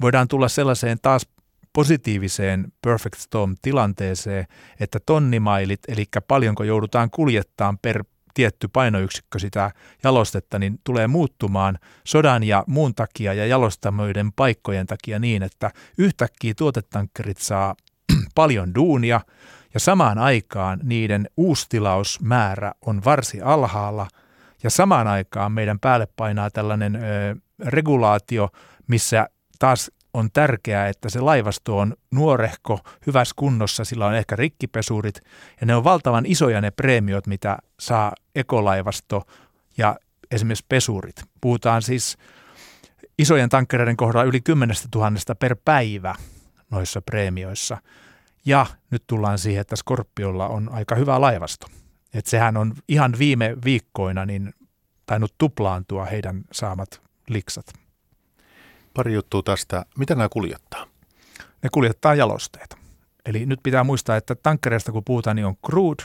voidaan 0.00 0.28
tulla 0.28 0.48
sellaiseen 0.48 0.98
taas 1.02 1.26
positiiviseen 1.72 2.72
perfect 2.82 3.16
storm-tilanteeseen, 3.18 4.46
että 4.80 4.98
tonnimailit, 5.06 5.80
eli 5.88 6.04
paljonko 6.28 6.64
joudutaan 6.64 7.10
kuljettaa 7.10 7.74
per 7.82 8.04
tietty 8.34 8.68
painoyksikkö 8.68 9.38
sitä 9.38 9.70
jalostetta, 10.04 10.58
niin 10.58 10.80
tulee 10.84 11.06
muuttumaan 11.06 11.78
sodan 12.04 12.42
ja 12.42 12.64
muun 12.66 12.94
takia 12.94 13.34
ja 13.34 13.46
jalostamoiden 13.46 14.32
paikkojen 14.32 14.86
takia 14.86 15.18
niin, 15.18 15.42
että 15.42 15.70
yhtäkkiä 15.98 16.54
tuotetankkerit 16.56 17.38
saa 17.38 17.74
paljon 18.34 18.74
duunia 18.74 19.20
ja 19.76 19.80
samaan 19.80 20.18
aikaan 20.18 20.80
niiden 20.82 21.28
uustilausmäärä 21.36 22.72
on 22.86 23.04
varsin 23.04 23.44
alhaalla 23.44 24.08
ja 24.62 24.70
samaan 24.70 25.06
aikaan 25.06 25.52
meidän 25.52 25.78
päälle 25.78 26.08
painaa 26.16 26.50
tällainen 26.50 26.96
ö, 26.96 26.98
regulaatio, 27.64 28.48
missä 28.86 29.28
taas 29.58 29.90
on 30.14 30.30
tärkeää, 30.32 30.88
että 30.88 31.08
se 31.08 31.20
laivasto 31.20 31.78
on 31.78 31.94
nuorehko, 32.10 32.80
hyvässä 33.06 33.32
kunnossa, 33.36 33.84
sillä 33.84 34.06
on 34.06 34.14
ehkä 34.14 34.36
rikkipesurit 34.36 35.20
ja 35.60 35.66
ne 35.66 35.76
on 35.76 35.84
valtavan 35.84 36.26
isoja 36.26 36.60
ne 36.60 36.70
preemiot, 36.70 37.26
mitä 37.26 37.58
saa 37.80 38.12
ekolaivasto 38.34 39.22
ja 39.78 39.96
esimerkiksi 40.30 40.66
pesurit. 40.68 41.16
Puhutaan 41.40 41.82
siis 41.82 42.16
isojen 43.18 43.48
tankkereiden 43.48 43.96
kohdalla 43.96 44.24
yli 44.24 44.40
10 44.40 44.76
000 44.94 45.12
per 45.38 45.56
päivä 45.64 46.14
noissa 46.70 47.02
preemioissa. 47.02 47.78
Ja 48.46 48.66
nyt 48.90 49.04
tullaan 49.06 49.38
siihen, 49.38 49.60
että 49.60 49.76
Skorpiolla 49.76 50.48
on 50.48 50.68
aika 50.72 50.94
hyvä 50.94 51.20
laivasto. 51.20 51.66
Että 52.14 52.30
sehän 52.30 52.56
on 52.56 52.74
ihan 52.88 53.14
viime 53.18 53.56
viikkoina 53.64 54.26
niin 54.26 54.54
tainnut 55.06 55.34
tuplaantua 55.38 56.04
heidän 56.04 56.44
saamat 56.52 57.02
liksat. 57.28 57.66
pari 58.94 59.14
juttua 59.14 59.42
tästä. 59.42 59.84
Mitä 59.98 60.14
nämä 60.14 60.28
kuljettaa? 60.28 60.86
Ne 61.62 61.68
kuljettaa 61.72 62.14
jalosteita. 62.14 62.76
Eli 63.26 63.46
nyt 63.46 63.60
pitää 63.62 63.84
muistaa, 63.84 64.16
että 64.16 64.34
tankkereista 64.34 64.92
kun 64.92 65.04
puhutaan, 65.04 65.36
niin 65.36 65.46
on 65.46 65.56
crude, 65.56 66.04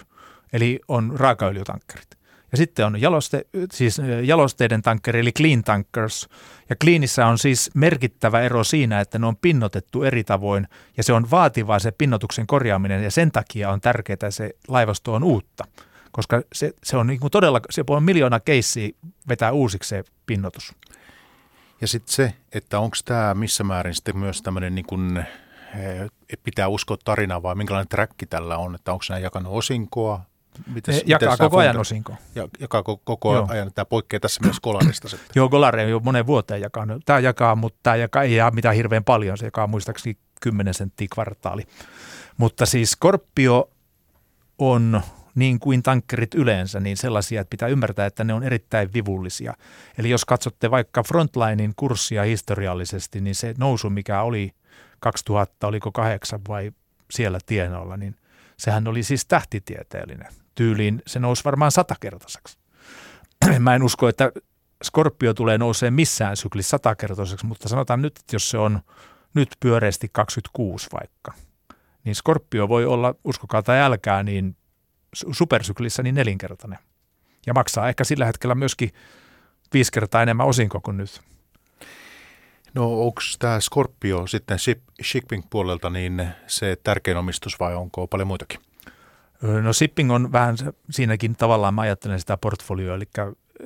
eli 0.54 0.80
on 0.88 1.14
raakaöljytankkerit. 1.20 2.21
Ja 2.52 2.58
sitten 2.58 2.86
on 2.86 3.02
jaloste, 3.02 3.46
siis 3.74 4.02
jalosteiden 4.24 4.82
tankkeri, 4.82 5.20
eli 5.20 5.32
clean 5.32 5.64
tankers. 5.64 6.30
Ja 6.70 6.76
cleanissä 6.76 7.28
on 7.28 7.38
siis 7.38 7.72
merkittävä 7.74 8.42
ero 8.42 8.64
siinä, 8.64 9.00
että 9.00 9.20
ne 9.20 9.26
on 9.26 9.38
pinnotettu 9.38 10.04
eri 10.04 10.24
tavoin, 10.24 10.68
ja 10.98 11.04
se 11.04 11.14
on 11.14 11.32
vaativaa 11.32 11.80
se 11.80 11.92
pinnotuksen 11.92 12.48
korjaaminen, 12.48 13.04
ja 13.04 13.12
sen 13.12 13.32
takia 13.32 13.70
on 13.70 13.82
tärkeää, 13.82 14.14
että 14.14 14.32
se 14.32 14.52
laivasto 14.68 15.14
on 15.14 15.24
uutta. 15.24 15.64
Koska 16.12 16.42
se, 16.54 16.74
se 16.84 16.98
on 16.98 17.08
niin 17.08 17.20
kuin 17.20 17.32
todella, 17.32 17.62
se 17.70 17.84
on 17.88 18.04
miljoona 18.04 18.40
keissiä 18.40 18.90
vetää 19.28 19.52
uusiksi 19.52 19.90
se 19.90 20.04
pinnotus. 20.26 20.74
Ja 21.82 21.88
sitten 21.88 22.14
se, 22.14 22.34
että 22.52 22.80
onko 22.80 22.98
tämä 23.06 23.34
missä 23.34 23.64
määrin 23.64 23.96
sitten 23.96 24.18
myös 24.18 24.42
tämmöinen 24.42 24.76
niin 24.76 24.86
kuin 24.86 25.24
pitää 26.44 26.68
uskoa 26.68 26.98
tarinaa 27.04 27.44
vai 27.44 27.56
minkälainen 27.56 27.88
träkki 27.88 28.26
tällä 28.26 28.58
on, 28.58 28.76
että 28.76 28.92
onko 28.94 29.06
nämä 29.10 29.20
jakanut 29.20 29.54
osinkoa, 29.54 30.22
Mites, 30.74 31.04
jakaa 31.06 31.38
koko 31.38 31.58
ajan 31.58 31.78
osinko. 31.78 32.16
Ja, 32.36 32.48
jakaa 32.60 32.84
koko, 32.84 33.02
koko 33.06 33.36
Joo. 33.36 33.48
ajan. 33.50 33.72
Tämä 33.74 33.86
poikkeaa 33.86 34.20
tässä 34.20 34.42
myös 34.44 34.60
Golarista 34.60 35.10
sitten. 35.10 35.30
Joo, 35.36 35.50
Golari 35.50 35.84
on 35.84 35.90
jo 35.90 36.00
monen 36.00 36.28
vuoteen 36.28 36.62
jakanut. 36.62 37.06
Tämä 37.06 37.20
jakaa, 37.20 37.56
mutta 37.56 37.80
tämä 37.84 37.96
jakaa, 37.96 38.24
ei 38.24 38.36
jää 38.36 38.52
mitään 38.52 38.76
hirveän 38.76 39.04
paljon. 39.04 39.38
Se 39.38 39.46
jakaa 39.46 39.68
muistaakseni 39.68 40.18
10 40.42 40.74
senttiä 40.74 41.08
kvartaali. 41.14 41.64
Mutta 42.38 42.66
siis 42.66 42.92
Scorpio 42.92 43.70
on 44.58 45.02
niin 45.36 45.60
kuin 45.60 45.84
tankkerit 45.84 46.34
yleensä, 46.34 46.80
niin 46.80 46.98
sellaisia, 46.98 47.42
että 47.42 47.50
pitää 47.50 47.70
ymmärtää, 47.70 48.06
että 48.06 48.24
ne 48.24 48.34
on 48.34 48.44
erittäin 48.44 48.90
vivullisia. 48.94 49.54
Eli 49.98 50.10
jos 50.10 50.26
katsotte 50.26 50.72
vaikka 50.72 51.04
Frontlinein 51.04 51.74
kurssia 51.76 52.24
historiallisesti, 52.24 53.22
niin 53.22 53.36
se 53.36 53.54
nousu, 53.58 53.90
mikä 53.90 54.22
oli 54.22 54.52
2000, 55.00 55.68
oliko 55.68 55.92
kahdeksan 55.92 56.42
vai 56.48 56.72
siellä 57.12 57.40
tienoilla, 57.46 57.98
niin 57.98 58.16
sehän 58.62 58.88
oli 58.88 59.04
siis 59.04 59.26
tähtitieteellinen 59.26 60.28
tyyliin 60.56 61.02
se 61.08 61.20
nousi 61.20 61.44
varmaan 61.44 61.72
satakertaiseksi. 61.72 62.58
Mä 63.60 63.76
en 63.76 63.84
usko, 63.84 64.08
että 64.08 64.32
Skorpio 64.84 65.34
tulee 65.34 65.58
nousee 65.58 65.92
missään 65.92 66.38
syklissä 66.38 66.70
satakertaiseksi, 66.70 67.46
mutta 67.46 67.70
sanotaan 67.70 68.02
nyt, 68.02 68.18
että 68.20 68.36
jos 68.36 68.50
se 68.50 68.58
on 68.58 68.80
nyt 69.34 69.50
pyöreästi 69.60 70.10
26 70.12 70.88
vaikka, 70.94 71.34
niin 72.04 72.16
Skorpio 72.16 72.70
voi 72.70 72.86
olla, 72.86 73.16
uskokaa 73.24 73.64
tai 73.64 73.80
älkää, 73.80 74.24
niin 74.24 74.56
supersyklissä 75.14 76.04
niin 76.04 76.16
nelinkertainen. 76.16 76.80
Ja 77.46 77.54
maksaa 77.54 77.90
ehkä 77.90 78.04
sillä 78.04 78.26
hetkellä 78.26 78.56
myöskin 78.56 78.90
viisi 79.74 79.92
kertaa 79.92 80.24
enemmän 80.24 80.48
osinko 80.48 80.82
kuin 80.82 80.98
nyt. 80.98 81.22
No 82.74 83.02
onko 83.02 83.22
tämä 83.40 83.60
Scorpio 83.60 84.28
sitten 84.28 84.58
shipping 85.04 85.44
puolelta 85.50 85.90
niin 85.90 86.28
se 86.48 86.78
tärkein 86.84 87.18
omistus 87.18 87.60
vai 87.60 87.76
onko 87.76 88.08
paljon 88.08 88.28
muitakin? 88.28 88.60
No 89.62 89.74
shipping 89.74 90.12
on 90.12 90.32
vähän 90.32 90.56
siinäkin 90.90 91.36
tavallaan, 91.36 91.74
mä 91.74 91.82
ajattelen 91.82 92.20
sitä 92.20 92.38
portfolioa, 92.38 92.96
eli 92.96 93.06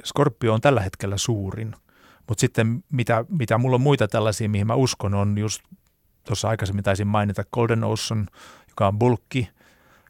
Scorpio 0.06 0.54
on 0.54 0.62
tällä 0.62 0.82
hetkellä 0.82 1.18
suurin. 1.18 1.76
Mutta 2.28 2.42
sitten 2.42 2.84
mitä, 2.92 3.26
mitä 3.30 3.58
mulla 3.58 3.76
on 3.76 3.82
muita 3.82 4.08
tällaisia, 4.08 4.50
mihin 4.50 4.68
mä 4.68 4.76
uskon, 4.76 5.14
on 5.14 5.38
just 5.38 5.62
tuossa 6.24 6.50
aikaisemmin 6.50 6.84
taisin 6.84 7.08
mainita 7.08 7.44
Golden 7.54 7.84
Ocean, 7.84 8.28
joka 8.70 8.88
on 8.88 9.00
bulkki. 9.00 9.50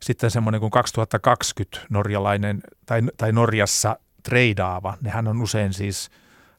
Sitten 0.02 0.32
semmoinen 0.32 0.62
kuin 0.62 0.72
2020 0.72 1.80
norjalainen 1.90 2.62
tai, 2.86 3.02
tai 3.18 3.32
Norjassa 3.32 4.00
treidaava, 4.24 4.98
nehän 5.02 5.28
on 5.28 5.42
usein 5.42 5.74
siis 5.74 6.10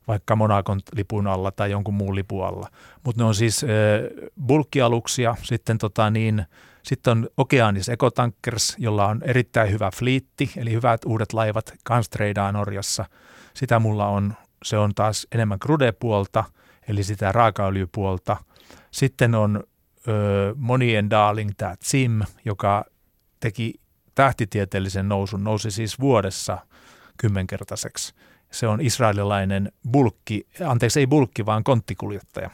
vaikka 0.09 0.37
Monakon 0.37 0.81
lipun 0.97 1.27
alla 1.27 1.51
tai 1.51 1.71
jonkun 1.71 1.95
muun 1.95 2.15
lipun 2.15 2.47
alla. 2.47 2.69
Mutta 3.05 3.23
ne 3.23 3.27
on 3.27 3.35
siis 3.35 3.65
äh, 3.65 3.71
bulkkialuksia, 4.47 5.37
sitten 5.43 5.79
tota 5.79 6.11
niin, 6.11 6.45
sitten 6.83 7.11
on 7.11 7.29
Okeanis 7.37 7.89
Ecotankers, 7.89 8.77
jolla 8.79 9.07
on 9.07 9.23
erittäin 9.23 9.71
hyvä 9.71 9.91
fliitti, 9.97 10.51
eli 10.57 10.73
hyvät 10.73 11.05
uudet 11.05 11.33
laivat, 11.33 11.75
kans 11.85 12.11
Norjassa. 12.53 13.05
Sitä 13.55 13.79
mulla 13.79 14.09
on, 14.09 14.35
se 14.65 14.79
on 14.79 14.95
taas 14.95 15.27
enemmän 15.33 15.59
krude-puolta, 15.59 16.45
eli 16.89 17.05
sitä 17.05 17.33
raakaöljypuolta. 17.33 18.37
Sitten 18.91 19.35
on 19.35 19.65
ö, 20.09 20.55
monien 20.57 21.11
darling 21.11 21.51
tämä 21.57 21.75
Zim, 21.85 22.21
joka 22.45 22.85
teki 23.41 23.75
tähtitieteellisen 24.15 25.09
nousun, 25.09 25.45
nousi 25.45 25.71
siis 25.71 26.01
vuodessa 26.01 26.59
kymmenkertaiseksi. 27.17 28.15
Se 28.57 28.67
on 28.67 28.81
israelilainen 28.81 29.73
bulkki, 29.91 30.47
anteeksi 30.67 31.01
ei 31.01 31.07
bulkki, 31.07 31.47
vaan 31.47 31.65
konttikuljettaja. 31.65 32.51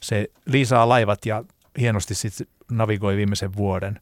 Se 0.00 0.30
liisaa 0.46 0.88
laivat 0.88 1.26
ja 1.26 1.44
hienosti 1.78 2.14
sitten 2.14 2.46
navigoi 2.70 3.16
viimeisen 3.16 3.56
vuoden. 3.56 4.00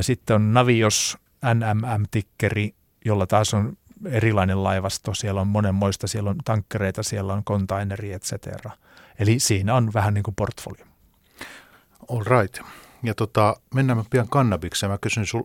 Sitten 0.00 0.36
on 0.36 0.54
Navios 0.54 1.18
NMM-tikkeri, 1.54 2.74
jolla 3.04 3.26
taas 3.26 3.54
on 3.54 3.76
erilainen 4.06 4.64
laivasto. 4.64 5.14
Siellä 5.14 5.40
on 5.40 5.46
monenmoista, 5.46 6.06
siellä 6.06 6.30
on 6.30 6.36
tankkereita, 6.44 7.02
siellä 7.02 7.32
on 7.32 7.44
containeri, 7.44 8.12
etc. 8.12 8.32
Eli 9.18 9.38
siinä 9.38 9.74
on 9.74 9.92
vähän 9.94 10.14
niin 10.14 10.24
kuin 10.24 10.34
portfolio. 10.34 10.84
All 12.08 12.24
right. 12.40 12.60
Ja 13.02 13.14
tota, 13.14 13.56
mennään 13.74 14.04
pian 14.10 14.28
kannabikseen. 14.28 14.90
Mä 14.92 14.98
kysyn 14.98 15.26
sul, 15.26 15.42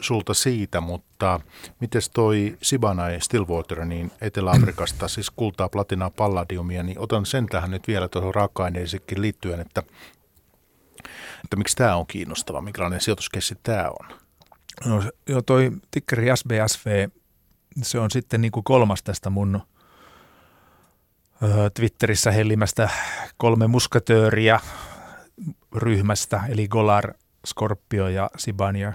sulta 0.00 0.34
siitä, 0.34 0.80
mutta 0.80 1.40
miten 1.80 2.02
toi 2.12 2.58
Sibana 2.62 3.10
ja 3.10 3.20
Stillwater 3.20 3.84
niin 3.84 4.10
Etelä-Afrikasta, 4.20 5.08
siis 5.08 5.30
kultaa, 5.30 5.68
platinaa, 5.68 6.10
palladiumia, 6.10 6.82
niin 6.82 6.98
otan 6.98 7.26
sen 7.26 7.46
tähän 7.46 7.70
nyt 7.70 7.88
vielä 7.88 8.08
tuohon 8.08 8.34
raaka-aineisikin 8.34 9.22
liittyen, 9.22 9.60
että 9.60 9.82
että 11.44 11.56
miksi 11.56 11.76
tämä 11.76 11.96
on 11.96 12.06
kiinnostava, 12.06 12.60
minkälainen 12.60 13.00
sijoituskessi 13.00 13.58
tämä 13.62 13.90
on? 14.00 14.18
No 14.84 15.02
joo, 15.28 15.42
toi 15.42 15.70
tikkeri 15.90 16.26
SBSV, 16.36 17.08
se 17.82 17.98
on 17.98 18.10
sitten 18.10 18.40
niin 18.40 18.52
kuin 18.52 18.64
kolmas 18.64 19.02
tästä 19.02 19.30
mun 19.30 19.62
ö, 21.42 21.70
Twitterissä 21.74 22.30
hellimästä 22.30 22.90
kolme 23.36 23.66
muskatööriä 23.66 24.60
ryhmästä, 25.74 26.42
eli 26.48 26.68
Golar, 26.68 27.14
Scorpio 27.46 28.08
ja 28.08 28.30
Sibania. 28.36 28.92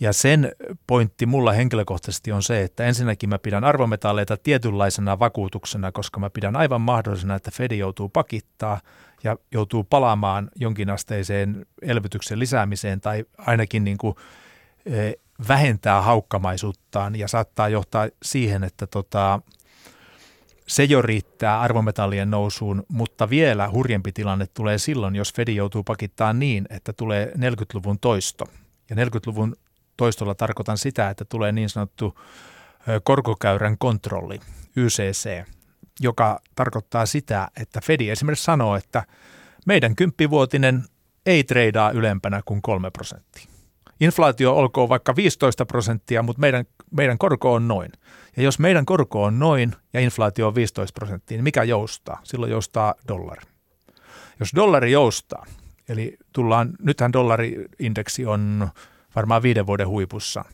Ja 0.00 0.12
sen 0.12 0.52
pointti 0.86 1.26
mulla 1.26 1.52
henkilökohtaisesti 1.52 2.32
on 2.32 2.42
se, 2.42 2.62
että 2.62 2.84
ensinnäkin 2.84 3.28
mä 3.28 3.38
pidän 3.38 3.64
arvometalleita 3.64 4.36
tietynlaisena 4.36 5.18
vakuutuksena, 5.18 5.92
koska 5.92 6.20
mä 6.20 6.30
pidän 6.30 6.56
aivan 6.56 6.80
mahdollisena, 6.80 7.34
että 7.34 7.50
Fed 7.50 7.72
joutuu 7.72 8.08
pakittaa 8.08 8.80
ja 9.24 9.36
joutuu 9.52 9.84
palaamaan 9.84 10.50
jonkinasteiseen 10.56 11.66
elvytyksen 11.82 12.38
lisäämiseen 12.38 13.00
tai 13.00 13.24
ainakin 13.38 13.84
niin 13.84 13.98
kuin, 13.98 14.14
e, 14.86 15.12
vähentää 15.48 16.02
haukkamaisuuttaan 16.02 17.16
ja 17.16 17.28
saattaa 17.28 17.68
johtaa 17.68 18.08
siihen, 18.22 18.64
että 18.64 18.86
tota, 18.86 19.40
se 20.66 20.84
jo 20.84 21.02
riittää 21.02 21.60
arvometallien 21.60 22.30
nousuun, 22.30 22.82
mutta 22.88 23.30
vielä 23.30 23.70
hurjempi 23.70 24.12
tilanne 24.12 24.46
tulee 24.54 24.78
silloin, 24.78 25.16
jos 25.16 25.34
Fed 25.34 25.48
joutuu 25.48 25.84
pakittaa 25.84 26.32
niin, 26.32 26.66
että 26.70 26.92
tulee 26.92 27.32
40-luvun 27.36 27.98
toisto. 27.98 28.44
Ja 28.90 28.96
40-luvun 28.96 29.56
toistolla 29.96 30.34
tarkoitan 30.34 30.78
sitä, 30.78 31.10
että 31.10 31.24
tulee 31.24 31.52
niin 31.52 31.68
sanottu 31.68 32.18
korkokäyrän 33.04 33.78
kontrolli, 33.78 34.40
YCC, 34.76 35.44
joka 36.00 36.40
tarkoittaa 36.54 37.06
sitä, 37.06 37.48
että 37.60 37.80
Fedi 37.80 38.10
esimerkiksi 38.10 38.44
sanoo, 38.44 38.76
että 38.76 39.02
meidän 39.66 39.96
kymppivuotinen 39.96 40.84
ei 41.26 41.44
treidaa 41.44 41.90
ylempänä 41.90 42.42
kuin 42.44 42.62
3 42.62 42.90
prosenttia. 42.90 43.44
Inflaatio 44.00 44.56
olkoon 44.56 44.88
vaikka 44.88 45.16
15 45.16 45.66
prosenttia, 45.66 46.22
mutta 46.22 46.40
meidän, 46.40 46.64
meidän 46.90 47.18
korko 47.18 47.54
on 47.54 47.68
noin. 47.68 47.92
Ja 48.36 48.42
jos 48.42 48.58
meidän 48.58 48.86
korko 48.86 49.22
on 49.22 49.38
noin 49.38 49.72
ja 49.92 50.00
inflaatio 50.00 50.48
on 50.48 50.54
15 50.54 50.94
prosenttia, 50.94 51.36
niin 51.36 51.44
mikä 51.44 51.62
joustaa? 51.62 52.20
Silloin 52.24 52.52
joustaa 52.52 52.94
dollari. 53.08 53.42
Jos 54.40 54.50
dollari 54.56 54.92
joustaa, 54.92 55.46
eli 55.88 56.16
tullaan, 56.32 56.70
nythän 56.82 57.12
dollariindeksi 57.12 58.26
on 58.26 58.68
varmaan 59.16 59.42
viiden 59.42 59.66
vuoden 59.66 59.88
huipussa. 59.88 60.44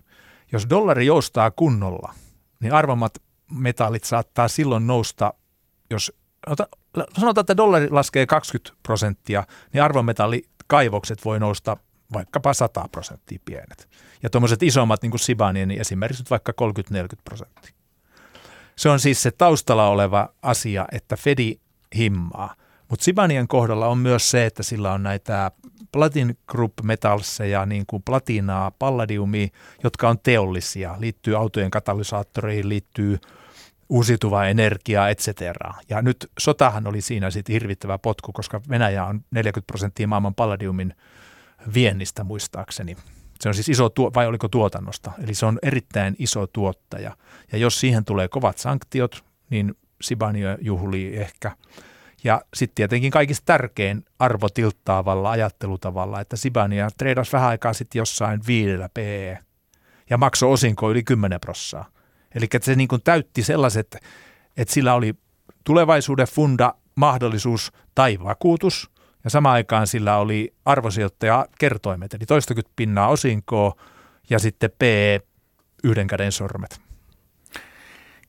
Jos 0.52 0.66
dollari 0.70 1.06
joustaa 1.06 1.50
kunnolla, 1.50 2.14
niin 2.60 2.72
arvomat 2.72 3.22
metallit 3.50 4.04
saattaa 4.04 4.48
silloin 4.48 4.86
nousta, 4.86 5.34
jos 5.90 6.12
sanotaan, 7.18 7.42
että 7.42 7.56
dollari 7.56 7.90
laskee 7.90 8.26
20 8.26 8.80
prosenttia, 8.82 9.44
niin 9.72 9.82
arvometallikaivokset 9.82 11.24
voi 11.24 11.40
nousta 11.40 11.76
vaikkapa 12.12 12.54
100 12.54 12.88
prosenttia 12.92 13.38
pienet. 13.44 13.88
Ja 14.22 14.30
tuommoiset 14.30 14.62
isommat, 14.62 15.02
niin 15.02 15.10
kuin 15.10 15.20
Sibani, 15.20 15.66
niin 15.66 15.80
esimerkiksi 15.80 16.24
vaikka 16.30 16.52
30-40 16.52 16.54
prosenttia. 17.24 17.74
Se 18.76 18.88
on 18.88 19.00
siis 19.00 19.22
se 19.22 19.30
taustalla 19.30 19.88
oleva 19.88 20.28
asia, 20.42 20.86
että 20.92 21.16
Fedi 21.16 21.60
himmaa. 21.96 22.54
Mutta 22.88 23.04
Sibanian 23.04 23.48
kohdalla 23.48 23.86
on 23.86 23.98
myös 23.98 24.30
se, 24.30 24.46
että 24.46 24.62
sillä 24.62 24.92
on 24.92 25.02
näitä 25.02 25.50
Platin 25.92 26.38
Group 26.46 26.72
Metalseja, 26.82 27.66
niin 27.66 27.84
kuin 27.86 28.02
platinaa, 28.02 28.70
palladiumia, 28.70 29.48
jotka 29.84 30.08
on 30.08 30.18
teollisia, 30.22 30.96
liittyy 30.98 31.36
autojen 31.36 31.70
katalysaattoreihin, 31.70 32.68
liittyy 32.68 33.18
uusiutuvaa 33.88 34.48
energiaa, 34.48 35.08
et 35.08 35.18
cetera. 35.18 35.74
Ja 35.88 36.02
nyt 36.02 36.30
sotahan 36.38 36.86
oli 36.86 37.00
siinä 37.00 37.30
sitten 37.30 37.52
hirvittävä 37.52 37.98
potku, 37.98 38.32
koska 38.32 38.60
Venäjä 38.68 39.04
on 39.04 39.24
40 39.30 39.66
prosenttia 39.66 40.08
maailman 40.08 40.34
palladiumin 40.34 40.94
viennistä 41.74 42.24
muistaakseni. 42.24 42.96
Se 43.40 43.48
on 43.48 43.54
siis 43.54 43.68
iso, 43.68 43.88
tuo, 43.88 44.10
vai 44.14 44.26
oliko 44.26 44.48
tuotannosta? 44.48 45.12
Eli 45.24 45.34
se 45.34 45.46
on 45.46 45.58
erittäin 45.62 46.16
iso 46.18 46.46
tuottaja. 46.46 47.16
Ja 47.52 47.58
jos 47.58 47.80
siihen 47.80 48.04
tulee 48.04 48.28
kovat 48.28 48.58
sanktiot, 48.58 49.24
niin 49.50 49.74
Sibania 50.02 50.58
juhlii 50.60 51.16
ehkä. 51.16 51.52
Ja 52.24 52.42
sitten 52.54 52.74
tietenkin 52.74 53.10
kaikista 53.10 53.44
tärkein 53.46 54.04
arvo 54.18 54.48
tilttaavalla 54.48 55.30
ajattelutavalla, 55.30 56.20
että 56.20 56.36
Sibania 56.36 56.88
treidasi 56.98 57.32
vähän 57.32 57.48
aikaa 57.48 57.72
sitten 57.72 57.98
jossain 57.98 58.40
viidellä 58.46 58.88
PE 58.94 59.38
ja 60.10 60.18
maksoi 60.18 60.52
osinko 60.52 60.90
yli 60.90 61.02
10 61.02 61.40
prossaa. 61.40 61.86
Eli 62.34 62.46
se 62.60 62.74
niin 62.74 62.88
kuin 62.88 63.02
täytti 63.02 63.42
sellaiset, 63.42 63.96
että 64.56 64.74
sillä 64.74 64.94
oli 64.94 65.14
tulevaisuuden 65.64 66.26
funda, 66.26 66.74
mahdollisuus 66.94 67.72
tai 67.94 68.18
vakuutus, 68.24 68.90
ja 69.24 69.30
samaan 69.30 69.54
aikaan 69.54 69.86
sillä 69.86 70.16
oli 70.16 70.54
arvosijoittaja 70.64 71.46
kertoimet, 71.58 72.14
eli 72.14 72.26
toistakymmentä 72.26 72.72
pinnaa 72.76 73.08
osinkoa 73.08 73.74
ja 74.30 74.38
sitten 74.38 74.70
P 74.78 74.82
yhden 75.84 76.06
käden 76.06 76.32
sormet. 76.32 76.80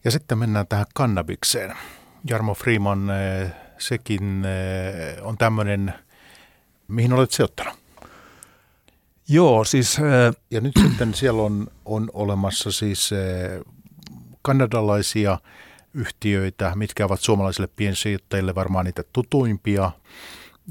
Ja 0.04 0.12
sitten 0.12 0.38
mennään 0.38 0.68
tähän 0.68 0.86
kannabikseen. 0.94 1.78
Jarmo 2.30 2.54
Freeman, 2.54 3.10
eh, 3.10 3.52
sekin 3.82 4.46
eh, 4.46 5.26
on 5.26 5.38
tämmöinen, 5.38 5.94
mihin 6.88 7.14
olet 7.14 7.32
sijoittanut? 7.32 7.74
Joo, 9.28 9.64
siis... 9.64 10.00
Eh, 10.00 10.36
ja 10.52 10.62
nyt 10.62 10.74
sitten 10.84 11.14
siellä 11.14 11.42
on, 11.42 11.68
on 11.86 12.10
olemassa 12.14 12.72
siis 12.72 13.10
kanadalaisia 14.42 15.38
yhtiöitä, 15.94 16.72
mitkä 16.76 17.06
ovat 17.06 17.22
suomalaisille 17.22 17.70
piensijoittajille 17.76 18.56
varmaan 18.56 18.86
niitä 18.86 19.04
tutuimpia. 19.14 19.92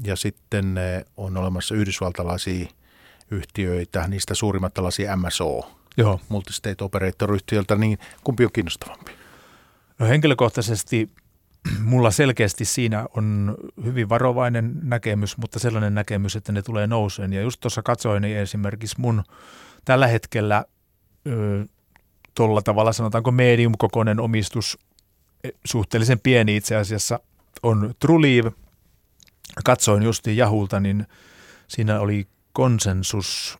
Ja 0.03 0.15
sitten 0.15 0.79
on 1.17 1.37
olemassa 1.37 1.75
yhdysvaltalaisia 1.75 2.65
yhtiöitä, 3.31 4.07
niistä 4.07 4.35
suurimmat 4.35 4.73
tällaisia 4.73 5.17
MSO, 5.17 5.71
Joo. 5.97 6.19
Multistate 6.29 6.83
Operator-yhtiöltä, 6.83 7.75
niin 7.75 7.99
kumpi 8.23 8.45
on 8.45 8.51
kiinnostavampi? 8.51 9.11
No 9.99 10.07
henkilökohtaisesti 10.07 11.09
mulla 11.83 12.11
selkeästi 12.11 12.65
siinä 12.65 13.05
on 13.17 13.57
hyvin 13.83 14.09
varovainen 14.09 14.73
näkemys, 14.83 15.37
mutta 15.37 15.59
sellainen 15.59 15.95
näkemys, 15.95 16.35
että 16.35 16.51
ne 16.51 16.61
tulee 16.61 16.87
nouseen. 16.87 17.33
Ja 17.33 17.41
just 17.41 17.59
tuossa 17.59 17.83
katsoin 17.83 18.21
niin 18.21 18.37
esimerkiksi 18.37 19.01
mun 19.01 19.23
tällä 19.85 20.07
hetkellä 20.07 20.65
tuolla 22.35 22.61
tavalla 22.61 22.93
sanotaanko 22.93 23.31
medium-kokoinen 23.31 24.19
omistus, 24.19 24.77
e, 25.43 25.49
suhteellisen 25.65 26.19
pieni 26.19 26.55
itse 26.55 26.75
asiassa, 26.75 27.19
on 27.63 27.93
Trulieve. 27.99 28.51
Katsoin 29.65 30.03
justiin 30.03 30.37
Jahulta, 30.37 30.79
niin 30.79 31.07
siinä 31.67 31.99
oli 31.99 32.27
konsensus, 32.53 33.59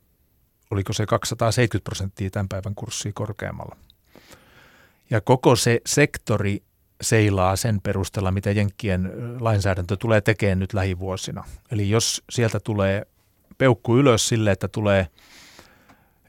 oliko 0.71 0.93
se 0.93 1.05
270 1.05 1.83
prosenttia 1.83 2.29
tämän 2.29 2.49
päivän 2.49 2.75
kurssia 2.75 3.11
korkeammalla. 3.15 3.75
Ja 5.09 5.21
koko 5.21 5.55
se 5.55 5.81
sektori 5.85 6.63
seilaa 7.01 7.55
sen 7.55 7.81
perusteella, 7.81 8.31
mitä 8.31 8.51
Jenkkien 8.51 9.11
lainsäädäntö 9.39 9.97
tulee 9.97 10.21
tekemään 10.21 10.59
nyt 10.59 10.73
lähivuosina. 10.73 11.43
Eli 11.71 11.89
jos 11.89 12.23
sieltä 12.29 12.59
tulee 12.59 13.05
peukku 13.57 13.97
ylös 13.97 14.27
sille, 14.27 14.51
että 14.51 14.67
tulee 14.67 15.07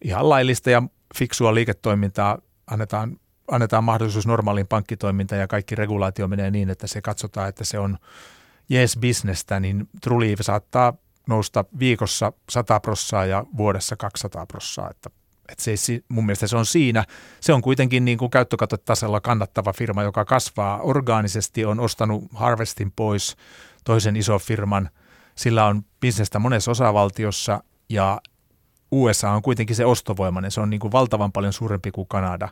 ihan 0.04 0.28
laillista 0.28 0.70
ja 0.70 0.82
fiksua 1.18 1.54
liiketoimintaa, 1.54 2.38
annetaan, 2.66 3.16
annetaan 3.50 3.84
mahdollisuus 3.84 4.26
normaaliin 4.26 4.66
pankkitoimintaan 4.66 5.40
ja 5.40 5.48
kaikki 5.48 5.74
regulaatio 5.74 6.28
menee 6.28 6.50
niin, 6.50 6.70
että 6.70 6.86
se 6.86 7.02
katsotaan, 7.02 7.48
että 7.48 7.64
se 7.64 7.78
on 7.78 7.98
yes 8.70 8.98
bisnestä, 9.00 9.60
niin 9.60 9.88
Trulieve 10.02 10.42
saattaa 10.42 10.94
nousta 11.28 11.64
viikossa 11.78 12.32
100 12.50 12.80
prossaa 12.80 13.26
ja 13.26 13.44
vuodessa 13.56 13.96
200 13.96 14.46
prossaa, 14.46 14.90
että 14.90 15.10
että 15.52 15.64
se, 15.76 16.00
mun 16.08 16.26
mielestä 16.26 16.46
se 16.46 16.56
on 16.56 16.66
siinä. 16.66 17.04
Se 17.40 17.52
on 17.52 17.62
kuitenkin 17.62 18.04
niin 18.04 18.18
kuin 18.18 18.30
käyttökatotasolla 18.30 19.20
kannattava 19.20 19.72
firma, 19.72 20.02
joka 20.02 20.24
kasvaa 20.24 20.80
orgaanisesti, 20.80 21.64
on 21.64 21.80
ostanut 21.80 22.24
Harvestin 22.34 22.92
pois 22.92 23.36
toisen 23.84 24.16
ison 24.16 24.40
firman. 24.40 24.90
Sillä 25.34 25.66
on 25.66 25.82
bisnestä 26.00 26.38
monessa 26.38 26.70
osavaltiossa 26.70 27.64
ja 27.88 28.20
USA 28.90 29.30
on 29.30 29.42
kuitenkin 29.42 29.76
se 29.76 29.84
ostovoimainen. 29.84 30.50
Se 30.50 30.60
on 30.60 30.70
niin 30.70 30.80
kuin 30.80 30.92
valtavan 30.92 31.32
paljon 31.32 31.52
suurempi 31.52 31.90
kuin 31.90 32.08
Kanada. 32.08 32.48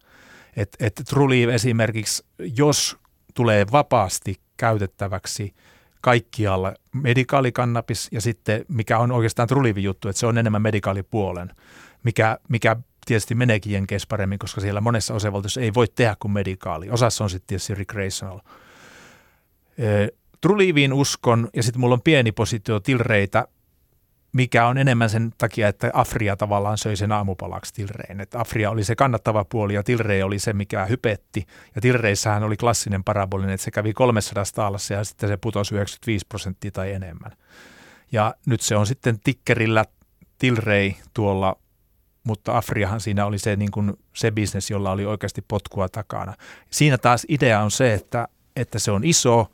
Et, 0.57 0.76
et 0.80 1.03
Trulieve 1.09 1.55
esimerkiksi, 1.55 2.24
jos 2.57 2.96
tulee 3.34 3.66
vapaasti 3.72 4.40
käytettäväksi 4.57 5.55
kaikkialla 6.01 6.74
medikaalikannabis 6.92 8.09
ja 8.12 8.20
sitten 8.20 8.64
mikä 8.68 8.98
on 8.98 9.12
oikeastaan 9.12 9.48
Trulievin 9.48 9.84
juttu, 9.84 10.09
että 10.09 10.20
se 10.20 10.26
on 10.26 10.38
enemmän 10.38 10.62
medikaalipuolen, 10.62 11.51
mikä, 12.03 12.38
mikä 12.48 12.76
tietysti 13.11 13.34
meneekin 13.34 13.72
Jenkeissä 13.72 14.06
paremmin, 14.08 14.38
koska 14.38 14.61
siellä 14.61 14.80
monessa 14.80 15.14
osavaltiossa 15.14 15.61
ei 15.61 15.74
voi 15.74 15.86
tehdä 15.94 16.16
kuin 16.20 16.32
medikaali. 16.32 16.90
Osassa 16.90 17.24
on 17.24 17.30
sitten 17.30 17.46
tietysti 17.46 17.74
recreational. 17.74 18.40
Truliiviin 20.40 20.92
uskon, 20.92 21.48
ja 21.56 21.62
sitten 21.62 21.80
mulla 21.80 21.94
on 21.94 22.02
pieni 22.02 22.32
positio 22.32 22.80
tilreitä, 22.80 23.48
mikä 24.32 24.66
on 24.66 24.78
enemmän 24.78 25.11
sen 25.11 25.32
takia, 25.38 25.68
että 25.68 25.90
Afria 25.94 26.36
tavallaan 26.36 26.78
söi 26.78 26.96
sen 26.96 27.12
aamupalaksi 27.12 27.74
Tilrein. 27.74 28.20
Että 28.20 28.40
Afria 28.40 28.70
oli 28.70 28.84
se 28.84 28.96
kannattava 28.96 29.44
puoli 29.44 29.74
ja 29.74 29.82
Tilrei 29.82 30.22
oli 30.22 30.38
se, 30.38 30.52
mikä 30.52 30.84
hypetti. 30.86 31.46
Ja 31.74 31.80
Tilreissähän 31.80 32.42
oli 32.42 32.56
klassinen 32.56 33.04
parabolinen, 33.04 33.54
että 33.54 33.64
se 33.64 33.70
kävi 33.70 33.92
300 33.92 34.44
taalassa 34.54 34.94
ja 34.94 35.04
sitten 35.04 35.28
se 35.28 35.36
putosi 35.36 35.74
95 35.74 36.26
prosenttia 36.28 36.70
tai 36.70 36.92
enemmän. 36.92 37.32
Ja 38.12 38.34
nyt 38.46 38.61
se 38.61 38.76
on 38.76 38.86
sitten 38.86 39.20
tikkerillä 39.24 39.84
Tilrei 40.38 40.96
tuolla 41.14 41.56
mutta 42.24 42.56
Afriahan 42.56 43.00
siinä 43.00 43.26
oli 43.26 43.38
se, 43.38 43.56
niin 43.56 43.70
kuin 43.70 43.92
se 44.12 44.30
bisnes, 44.30 44.70
jolla 44.70 44.90
oli 44.90 45.06
oikeasti 45.06 45.44
potkua 45.48 45.88
takana. 45.88 46.34
Siinä 46.70 46.98
taas 46.98 47.26
idea 47.28 47.60
on 47.60 47.70
se, 47.70 47.94
että, 47.94 48.28
että 48.56 48.78
se 48.78 48.90
on 48.90 49.04
iso, 49.04 49.50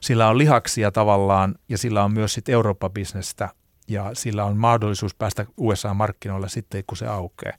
sillä 0.00 0.28
on 0.28 0.38
lihaksia 0.38 0.92
tavallaan 0.92 1.54
ja 1.68 1.78
sillä 1.78 2.04
on 2.04 2.12
myös 2.12 2.34
sitten 2.34 2.52
Eurooppa-bisnestä 2.52 3.48
ja 3.88 4.10
sillä 4.12 4.44
on 4.44 4.56
mahdollisuus 4.56 5.14
päästä 5.14 5.46
USA-markkinoille 5.56 6.48
sitten, 6.48 6.84
kun 6.86 6.96
se 6.96 7.06
aukeaa. 7.06 7.56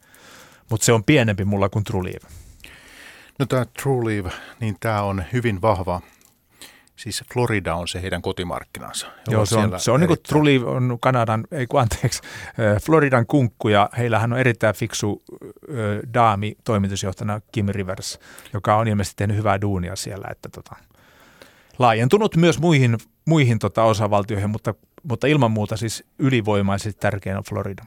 Mutta 0.69 0.85
se 0.85 0.93
on 0.93 1.03
pienempi 1.03 1.45
mulla 1.45 1.69
kuin 1.69 1.83
TrueLeave. 1.83 2.27
No 3.39 3.45
tämä 3.45 3.65
TrueLeave, 3.65 4.31
niin 4.59 4.77
tämä 4.79 5.01
on 5.01 5.23
hyvin 5.33 5.61
vahva 5.61 6.01
Siis 6.95 7.23
Florida 7.33 7.75
on 7.75 7.87
se 7.87 8.01
heidän 8.01 8.21
kotimarkkinansa. 8.21 9.07
Joo, 9.27 9.45
se 9.45 9.57
on, 9.57 9.79
se 9.79 9.91
on 9.91 9.99
niin 9.99 10.07
kuin 10.07 10.19
Trulli 10.27 10.61
on 10.65 10.97
Kanadan, 11.01 11.47
ei 11.51 11.67
kun 11.67 11.81
anteeksi, 11.81 12.21
Floridan 12.85 13.25
kunkku 13.25 13.69
ja 13.69 13.89
heillähän 13.97 14.33
on 14.33 14.39
erittäin 14.39 14.75
fiksu 14.75 15.23
daami 16.13 16.55
toimitusjohtajana 16.63 17.41
Kim 17.51 17.65
Rivers, 17.69 18.19
joka 18.53 18.75
on 18.75 18.87
ilmeisesti 18.87 19.15
tehnyt 19.17 19.37
hyvää 19.37 19.61
duunia 19.61 19.95
siellä, 19.95 20.27
että 20.31 20.49
tota, 20.49 20.75
laajentunut 21.79 22.35
myös 22.35 22.59
muihin, 22.59 22.97
muihin 23.25 23.59
tota 23.59 23.83
osavaltioihin, 23.83 24.49
mutta, 24.49 24.73
mutta 25.03 25.27
ilman 25.27 25.51
muuta 25.51 25.77
siis 25.77 26.03
ylivoimaisesti 26.19 26.99
tärkein 26.99 27.37
on 27.37 27.43
Florida. 27.49 27.83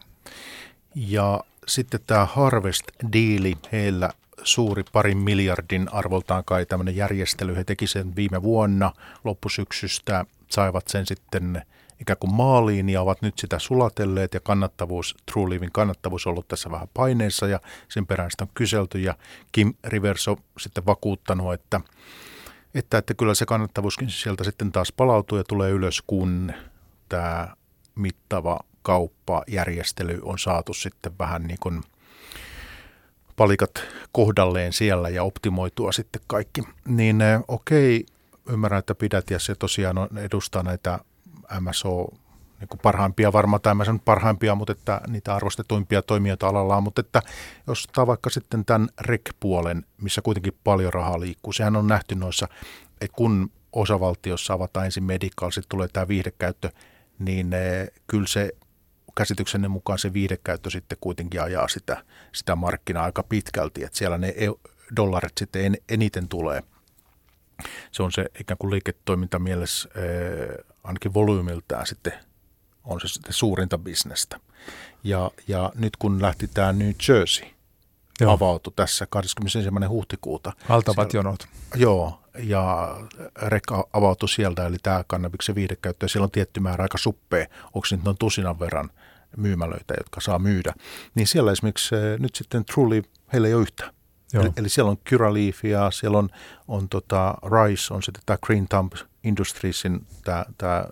Ja 0.95 1.41
sitten 1.67 2.01
tämä 2.07 2.27
Harvest-diili 2.27 3.55
heillä 3.73 4.11
suuri 4.43 4.83
parin 4.93 5.19
miljardin 5.19 5.89
arvoltaan 5.93 6.45
kai 6.45 6.67
tämmöinen 6.67 6.97
järjestely. 6.97 7.57
He 7.57 7.65
teki 7.65 7.87
sen 7.87 8.17
viime 8.17 8.43
vuonna 8.43 8.93
loppusyksystä, 9.25 10.25
saivat 10.51 10.89
sen 10.89 11.07
sitten 11.07 11.63
ikään 12.01 12.17
kuin 12.21 12.35
maaliin 12.35 12.89
ja 12.89 13.03
ovat 13.03 13.23
nyt 13.23 13.39
sitä 13.39 13.59
sulatelleet 13.59 14.35
ja 14.35 14.41
kannattavuus, 14.41 15.17
True 15.33 15.51
Living 15.51 15.73
kannattavuus 15.73 16.27
on 16.27 16.31
ollut 16.31 16.49
tässä 16.49 16.71
vähän 16.71 16.89
paineessa 16.95 17.49
ja 17.49 17.61
sen 17.89 18.07
perään 18.07 18.31
sitä 18.31 18.45
on 18.45 18.51
kyselty 18.55 18.99
ja 18.99 19.15
Kim 19.53 19.75
Rivers 19.85 20.29
on 20.29 20.37
sitten 20.59 20.87
vakuuttanut, 20.87 21.55
että, 21.55 21.81
että, 22.75 22.99
että 22.99 23.15
kyllä 23.15 23.35
se 23.35 23.47
kannattavuuskin 23.47 24.11
sieltä 24.11 24.45
sitten 24.45 24.73
taas 24.73 24.93
palautuu 24.93 25.39
ja 25.39 25.45
tulee 25.45 25.71
ylös, 25.71 26.03
kun 26.07 26.53
tämä 27.09 27.49
mittava 27.95 28.61
kauppajärjestely 28.83 30.21
on 30.23 30.39
saatu 30.39 30.75
sitten 30.75 31.13
vähän 31.19 31.43
niin 31.43 31.59
kuin– 31.61 31.83
palikat 33.39 33.71
kohdalleen 34.13 34.73
siellä 34.73 35.09
ja 35.09 35.23
optimoitua 35.23 35.93
sitten 35.93 36.23
kaikki. 36.27 36.63
Niin 36.89 37.21
eh, 37.21 37.41
okei, 37.49 38.07
ymmärrän, 38.49 38.79
että 38.79 38.95
pidät 38.95 39.31
ja 39.31 39.39
se 39.39 39.55
tosiaan 39.55 39.99
on, 39.99 40.09
edustaa 40.19 40.63
näitä 40.63 40.99
MSO 41.61 42.09
niin 42.61 42.69
kuin 42.69 42.81
parhaimpia 42.83 43.33
varmaan, 43.33 43.63
tai 43.63 43.75
mä 43.75 43.85
sanon 43.85 44.01
parhaimpia, 44.01 44.55
mutta 44.55 44.73
että 44.73 45.01
niitä 45.07 45.35
arvostetuimpia 45.35 46.03
toimijoita 46.03 46.49
alallaan, 46.49 46.83
mutta 46.83 47.01
että 47.01 47.23
jos 47.67 47.85
ottaa 47.85 48.07
vaikka 48.07 48.31
sitten 48.31 48.65
tämän 48.65 48.89
REC-puolen, 49.01 49.85
missä 50.01 50.23
kuitenkin 50.23 50.59
paljon 50.65 50.93
rahaa 50.93 51.21
liikkuu, 51.21 51.53
sehän 51.53 51.77
on 51.77 51.87
nähty 51.87 52.15
noissa, 52.15 52.49
että 53.01 53.17
kun 53.17 53.51
osavaltiossa 53.73 54.55
avataan 54.55 54.87
ensin 54.87 55.05
medical, 55.05 55.51
sitten 55.51 55.69
tulee 55.69 55.89
tämä 55.89 56.09
viihdekäyttö, 56.09 56.71
niin 57.19 57.53
eh, 57.53 57.89
kyllä 58.07 58.27
se 58.27 58.53
käsityksenne 59.19 59.69
mukaan 59.69 59.99
se 59.99 60.13
viidekäyttö 60.13 60.71
sitten 60.71 60.99
kuitenkin 61.01 61.43
ajaa 61.43 61.69
sitä, 61.69 62.05
sitä 62.33 62.57
markkinaa 62.57 63.05
aika 63.05 63.23
pitkälti, 63.23 63.85
että 63.85 63.99
siellä 63.99 64.19
ne 64.19 64.35
dollarit 64.97 65.39
sitten 65.39 65.65
en, 65.65 65.77
eniten 65.89 66.29
tulee. 66.29 66.63
se 67.93 68.03
on 68.03 68.13
se 68.13 68.27
ikään 68.41 68.59
kuin 68.59 68.71
liiketoimintamielessä 68.71 69.89
eh, 69.95 70.65
ainakin 70.85 71.15
volyymiltään 71.15 71.87
sitten 71.87 72.13
on 72.85 73.01
se 73.01 73.09
sitten 73.09 73.33
suurinta 73.33 73.79
bisnestä. 73.79 74.41
Ja, 75.05 75.31
ja 75.49 75.73
nyt 75.75 75.97
kun 75.97 76.23
lähti 76.23 76.49
tämä 76.49 76.73
New 76.73 76.91
Jersey, 77.09 77.47
Joo. 78.21 78.33
avautui 78.33 78.73
tässä 78.77 79.07
21. 79.11 79.59
huhtikuuta. 79.89 80.53
Valtavat 80.69 81.15
jonot. 81.15 81.49
Joo, 81.75 82.21
ja 82.39 82.97
rekka 83.37 83.89
avautui 83.93 84.29
sieltä, 84.29 84.67
eli 84.67 84.77
tämä 84.83 85.05
kannabiksen 85.07 85.55
viihdekäyttö, 85.55 86.09
siellä 86.09 86.25
on 86.25 86.31
tietty 86.31 86.61
määrä 86.61 86.83
aika 86.83 86.99
suppea, 86.99 87.47
onko 87.65 87.87
nyt 87.91 88.05
noin 88.05 88.19
tusinan 88.19 88.61
verran 88.61 88.91
myymälöitä, 89.37 89.95
jotka 89.99 90.21
saa 90.21 90.39
myydä. 90.39 90.73
Niin 91.15 91.27
siellä 91.27 91.53
esimerkiksi 91.53 91.95
eh, 91.95 92.19
nyt 92.19 92.35
sitten 92.35 92.65
Truly, 92.65 93.03
heillä 93.33 93.49
ei 93.49 93.55
ole 93.55 93.63
yhtään. 93.63 93.95
Eli, 94.35 94.53
eli 94.57 94.69
siellä 94.69 94.91
on 94.91 94.97
Curaleafia, 94.97 95.91
siellä 95.91 96.19
on, 96.19 96.29
on 96.69 96.89
tota 96.89 97.35
Rice, 97.43 97.95
on 97.95 98.03
sitten 98.03 98.23
tämä 98.27 98.39
Green 98.47 98.69
Thumb 98.69 98.93
Industriesin 99.25 100.07
tämä, 100.25 100.45
tämä 100.59 100.85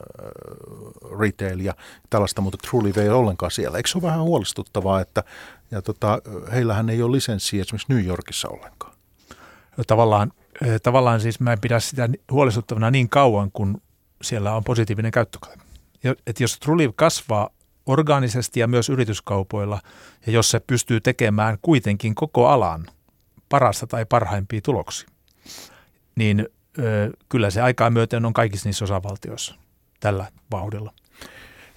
retail 1.20 1.60
ja 1.60 1.74
tällaista, 2.10 2.40
mutta 2.40 2.68
Truly 2.70 2.92
ei 2.96 3.08
ole 3.08 3.18
ollenkaan 3.18 3.50
siellä. 3.50 3.76
Eikö 3.76 3.88
se 3.88 3.98
ole 3.98 4.02
vähän 4.02 4.22
huolestuttavaa, 4.22 5.00
että 5.00 5.24
ja 5.70 5.82
tota, 5.82 6.22
heillähän 6.52 6.90
ei 6.90 7.02
ole 7.02 7.16
lisenssiä 7.16 7.60
esimerkiksi 7.60 7.92
New 7.94 8.04
Yorkissa 8.04 8.48
ollenkaan? 8.48 8.92
No, 9.76 9.84
tavallaan, 9.86 10.32
tavallaan 10.82 11.20
siis 11.20 11.40
mä 11.40 11.52
en 11.52 11.60
pidä 11.60 11.80
sitä 11.80 12.08
huolestuttavana 12.30 12.90
niin 12.90 13.08
kauan, 13.08 13.50
kun 13.52 13.82
siellä 14.22 14.52
on 14.52 14.64
positiivinen 14.64 15.12
käyttökate. 15.12 15.58
Että 16.26 16.42
jos 16.42 16.58
Truly 16.58 16.92
kasvaa 16.96 17.50
orgaanisesti 17.86 18.60
ja 18.60 18.66
myös 18.68 18.88
yrityskaupoilla, 18.88 19.80
ja 20.26 20.32
jos 20.32 20.50
se 20.50 20.60
pystyy 20.60 21.00
tekemään 21.00 21.58
kuitenkin 21.62 22.14
koko 22.14 22.48
alan 22.48 22.86
parasta 23.48 23.86
tai 23.86 24.06
parhaimpia 24.06 24.60
tuloksia, 24.60 25.08
niin 26.16 26.48
ö, 26.78 27.10
kyllä 27.28 27.50
se 27.50 27.60
aikaa 27.60 27.90
myöten 27.90 28.24
on 28.24 28.32
kaikissa 28.32 28.68
niissä 28.68 28.84
osavaltioissa 28.84 29.54
tällä 30.00 30.26
vauhdilla. 30.50 30.92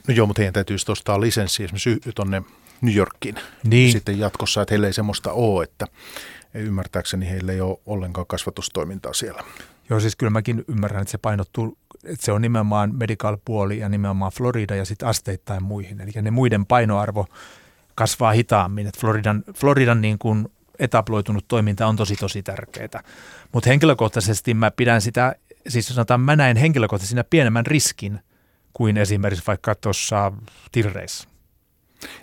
No 0.08 0.14
joo, 0.14 0.28
mutta 0.28 0.42
heidän 0.42 0.54
täytyy 0.54 0.78
ostaa 0.88 1.22
lisenssi 1.22 1.64
esimerkiksi 1.64 2.00
tuonne 2.16 2.42
New 2.82 2.96
Yorkiin 2.96 3.36
niin. 3.64 3.92
sitten 3.92 4.20
jatkossa, 4.20 4.62
että 4.62 4.74
heillä 4.74 4.88
ei 4.88 4.94
semmoista 4.94 5.32
ole, 5.32 5.64
että 5.64 5.86
ymmärtääkseni 6.54 7.30
heillä 7.30 7.52
ei 7.52 7.62
ole 7.62 7.80
ollenkaan 7.86 8.28
kasvatustoimintaa 8.28 9.14
siellä. 9.14 9.44
Joo, 9.90 10.00
siis 10.00 10.16
kyllä 10.16 10.30
mäkin 10.30 10.66
ymmärrän, 10.68 11.02
että 11.02 11.12
se 11.12 11.18
painottuu, 11.18 11.78
että 12.04 12.26
se 12.26 12.32
on 12.32 12.42
nimenomaan 12.42 12.96
medical-puoli 12.96 13.80
ja 13.80 13.90
nimenomaan 13.90 14.32
Florida 14.32 14.76
ja 14.76 14.86
sitten 14.86 15.08
asteittain 15.08 15.64
muihin. 15.64 16.02
Eli 16.02 16.12
ne 16.22 16.32
muiden 16.32 16.66
painoarvo 16.66 17.28
kasvaa 17.96 18.32
hitaammin. 18.32 18.88
Että 18.88 19.00
Floridan, 19.00 19.44
Floridan 19.56 20.02
niin 20.02 20.20
kuin 20.20 20.48
etabloitunut 20.80 21.48
toiminta 21.48 21.88
on 21.88 21.96
tosi 21.96 22.16
tosi 22.16 22.44
tärkeää. 22.44 23.04
Mutta 23.52 23.70
henkilökohtaisesti 23.70 24.54
mä 24.54 24.72
pidän 24.72 25.02
sitä, 25.02 25.36
siis 25.68 25.88
sanotaan 25.88 26.22
mä 26.22 26.36
näen 26.36 26.58
henkilökohtaisesti 26.58 27.12
siinä 27.12 27.24
pienemmän 27.24 27.66
riskin 27.66 28.20
kuin 28.74 28.98
esimerkiksi 28.98 29.48
vaikka 29.48 29.76
tuossa 29.76 30.32
Tirreissä. 30.72 31.30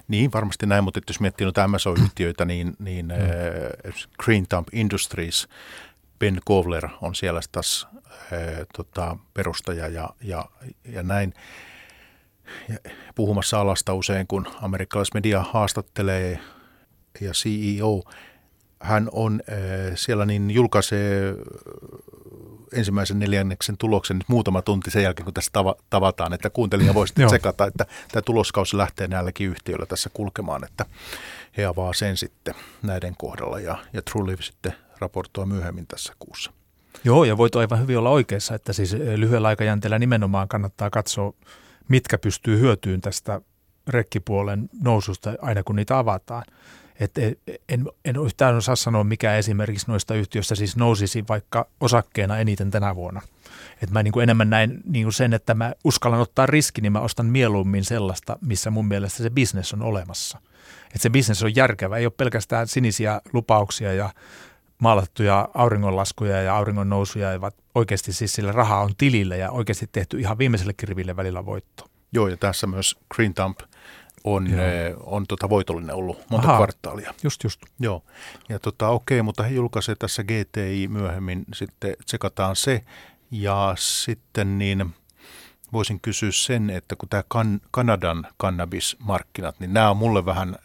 Niin, 0.09 0.33
varmasti 0.33 0.67
näin, 0.67 0.85
mutta 0.85 1.01
jos 1.09 1.21
miettii 1.21 1.45
noita 1.45 1.65
Amazon-yhtiöitä, 1.65 2.45
niin, 2.45 2.77
niin 2.79 3.07
mm. 3.07 3.13
äh, 3.13 3.95
Green 4.25 4.47
Thumb 4.49 4.69
Industries, 4.73 5.49
Ben 6.19 6.41
Kovler 6.45 6.89
on 7.03 7.15
siellä 7.15 7.41
taas 7.53 7.89
äh, 8.33 8.67
tota, 8.77 9.17
perustaja 9.35 9.89
ja, 9.89 10.11
ja, 10.21 10.45
ja 10.85 11.03
näin. 11.03 11.35
Ja 12.69 12.91
puhumassa 13.15 13.61
alasta 13.61 13.95
usein, 13.95 14.27
kun 14.27 14.47
amerikkalaismedia 14.63 15.43
haastattelee 15.43 16.41
ja 17.21 17.33
CEO, 17.33 18.03
hän 18.81 19.09
on 19.13 19.43
äh, 19.49 19.57
siellä, 19.95 20.27
niin 20.27 20.51
julkaisee 20.51 21.35
ensimmäisen 22.73 23.19
neljänneksen 23.19 23.77
tuloksen 23.79 24.19
nyt 24.19 24.29
muutama 24.29 24.63
tunti 24.63 24.91
sen 24.91 25.03
jälkeen, 25.03 25.25
kun 25.25 25.35
tässä 25.35 25.51
tava, 25.53 25.75
tavataan, 25.91 26.33
että 26.33 26.51
kuuntelija 26.51 26.95
voi 26.95 27.09
sitten 27.09 27.27
tsekata, 27.27 27.67
että 27.67 27.87
tämä 28.13 28.23
tuloskausi 28.23 28.77
lähtee 28.77 29.09
näilläkin 29.09 29.49
yhtiöillä 29.49 29.87
tässä 29.87 30.11
kulkemaan, 30.13 30.65
että 30.65 30.85
he 31.57 31.65
avaa 31.65 31.93
sen 31.93 32.17
sitten 32.17 32.55
näiden 32.83 33.15
kohdalla 33.17 33.61
ja, 33.61 33.79
ja 33.93 34.03
TrueLive 34.03 34.43
sitten 34.43 34.73
raportoi 34.99 35.47
myöhemmin 35.47 35.87
tässä 35.87 36.13
kuussa. 36.19 36.53
Joo, 37.05 37.25
ja 37.25 37.37
voit 37.37 37.57
aivan 37.57 37.81
hyvin 37.81 37.99
olla 37.99 38.11
oikeassa, 38.11 38.55
että 38.55 38.73
siis 38.73 38.93
lyhyellä 38.93 39.49
aikajänteellä 39.49 39.99
nimenomaan 39.99 40.49
kannattaa 40.49 40.91
katsoa, 40.91 41.33
mitkä 41.89 42.19
pystyy 42.19 42.59
hyötyyn 42.59 43.01
tästä 43.01 43.41
rekkipuolen 43.89 44.69
noususta 44.83 45.35
aina 45.43 45.63
kun 45.63 45.77
niitä 45.77 45.99
avataan. 45.99 46.45
Et 47.01 47.19
en, 47.69 47.87
en 48.05 48.17
yhtään 48.25 48.57
osaa 48.57 48.77
sanoa, 48.77 49.05
mikä 49.05 49.37
esimerkiksi 49.37 49.87
noista 49.89 50.15
yhtiöistä 50.15 50.55
siis 50.55 50.77
nousisi 50.77 51.25
vaikka 51.29 51.67
osakkeena 51.81 52.39
eniten 52.39 52.71
tänä 52.71 52.95
vuonna. 52.95 53.21
Et 53.83 53.91
mä 53.91 54.03
niin 54.03 54.21
enemmän 54.23 54.51
näin 54.51 54.81
niin 54.85 55.13
sen, 55.13 55.33
että 55.33 55.55
mä 55.55 55.73
uskallan 55.85 56.21
ottaa 56.21 56.47
riski, 56.47 56.81
niin 56.81 56.93
mä 56.93 57.01
ostan 57.01 57.27
mieluummin 57.27 57.85
sellaista, 57.85 58.39
missä 58.41 58.71
mun 58.71 58.89
mielestä 58.89 59.23
se 59.23 59.31
bisnes 59.31 59.75
on 59.75 59.83
olemassa. 59.83 60.39
Että 60.87 60.99
se 60.99 61.11
bisnes 61.11 61.43
on 61.43 61.57
järkevä, 61.57 61.97
ei 61.97 62.07
ole 62.07 62.13
pelkästään 62.17 62.69
sinisiä 62.69 63.21
lupauksia 63.33 63.93
ja 63.93 64.11
maalattuja 64.79 65.49
auringonlaskuja 65.55 66.43
ja 66.43 66.57
auringon 66.57 66.89
nousuja, 66.89 67.41
vaan 67.41 67.53
oikeasti 67.75 68.13
siis 68.13 68.33
sillä 68.33 68.53
rahaa 68.53 68.83
on 68.83 68.97
tilillä 68.99 69.37
ja 69.37 69.51
oikeasti 69.51 69.89
tehty 69.93 70.21
ihan 70.21 70.39
viimeiselle 70.39 70.73
kirville 70.73 71.17
välillä 71.17 71.47
voitto. 71.47 71.85
Joo, 72.13 72.29
ja 72.29 72.37
tässä 72.37 72.67
myös 72.67 72.97
Green 73.15 73.35
Thumb 73.35 73.59
on, 74.25 74.47
eh, 74.47 74.95
on 75.01 75.27
tota 75.27 75.49
voitollinen 75.49 75.97
ollut 75.97 76.19
monta 76.31 76.49
Aha, 76.49 76.57
kvartaalia. 76.57 77.15
Just, 77.23 77.45
just. 77.45 77.61
Joo, 77.79 78.03
ja 78.49 78.59
tota, 78.59 78.89
okei, 78.89 79.23
mutta 79.23 79.43
he 79.43 79.55
julkaisee 79.55 79.95
tässä 79.95 80.25
GTI 80.25 80.89
myöhemmin, 80.89 81.45
sitten 81.55 81.97
tsekataan 82.05 82.57
se, 82.57 82.85
ja 83.31 83.75
sitten 83.79 84.59
niin 84.59 84.95
voisin 85.73 86.01
kysyä 86.01 86.33
sen, 86.33 86.71
että 86.71 86.97
kun 86.97 87.09
tämä 87.09 87.25
kan, 87.29 87.61
Kanadan 87.71 88.27
kannabismarkkinat, 88.37 89.61
niin 89.61 89.73
nämä 89.73 89.91
on 89.91 89.97
mulle 89.97 90.27
vähän 90.27 90.57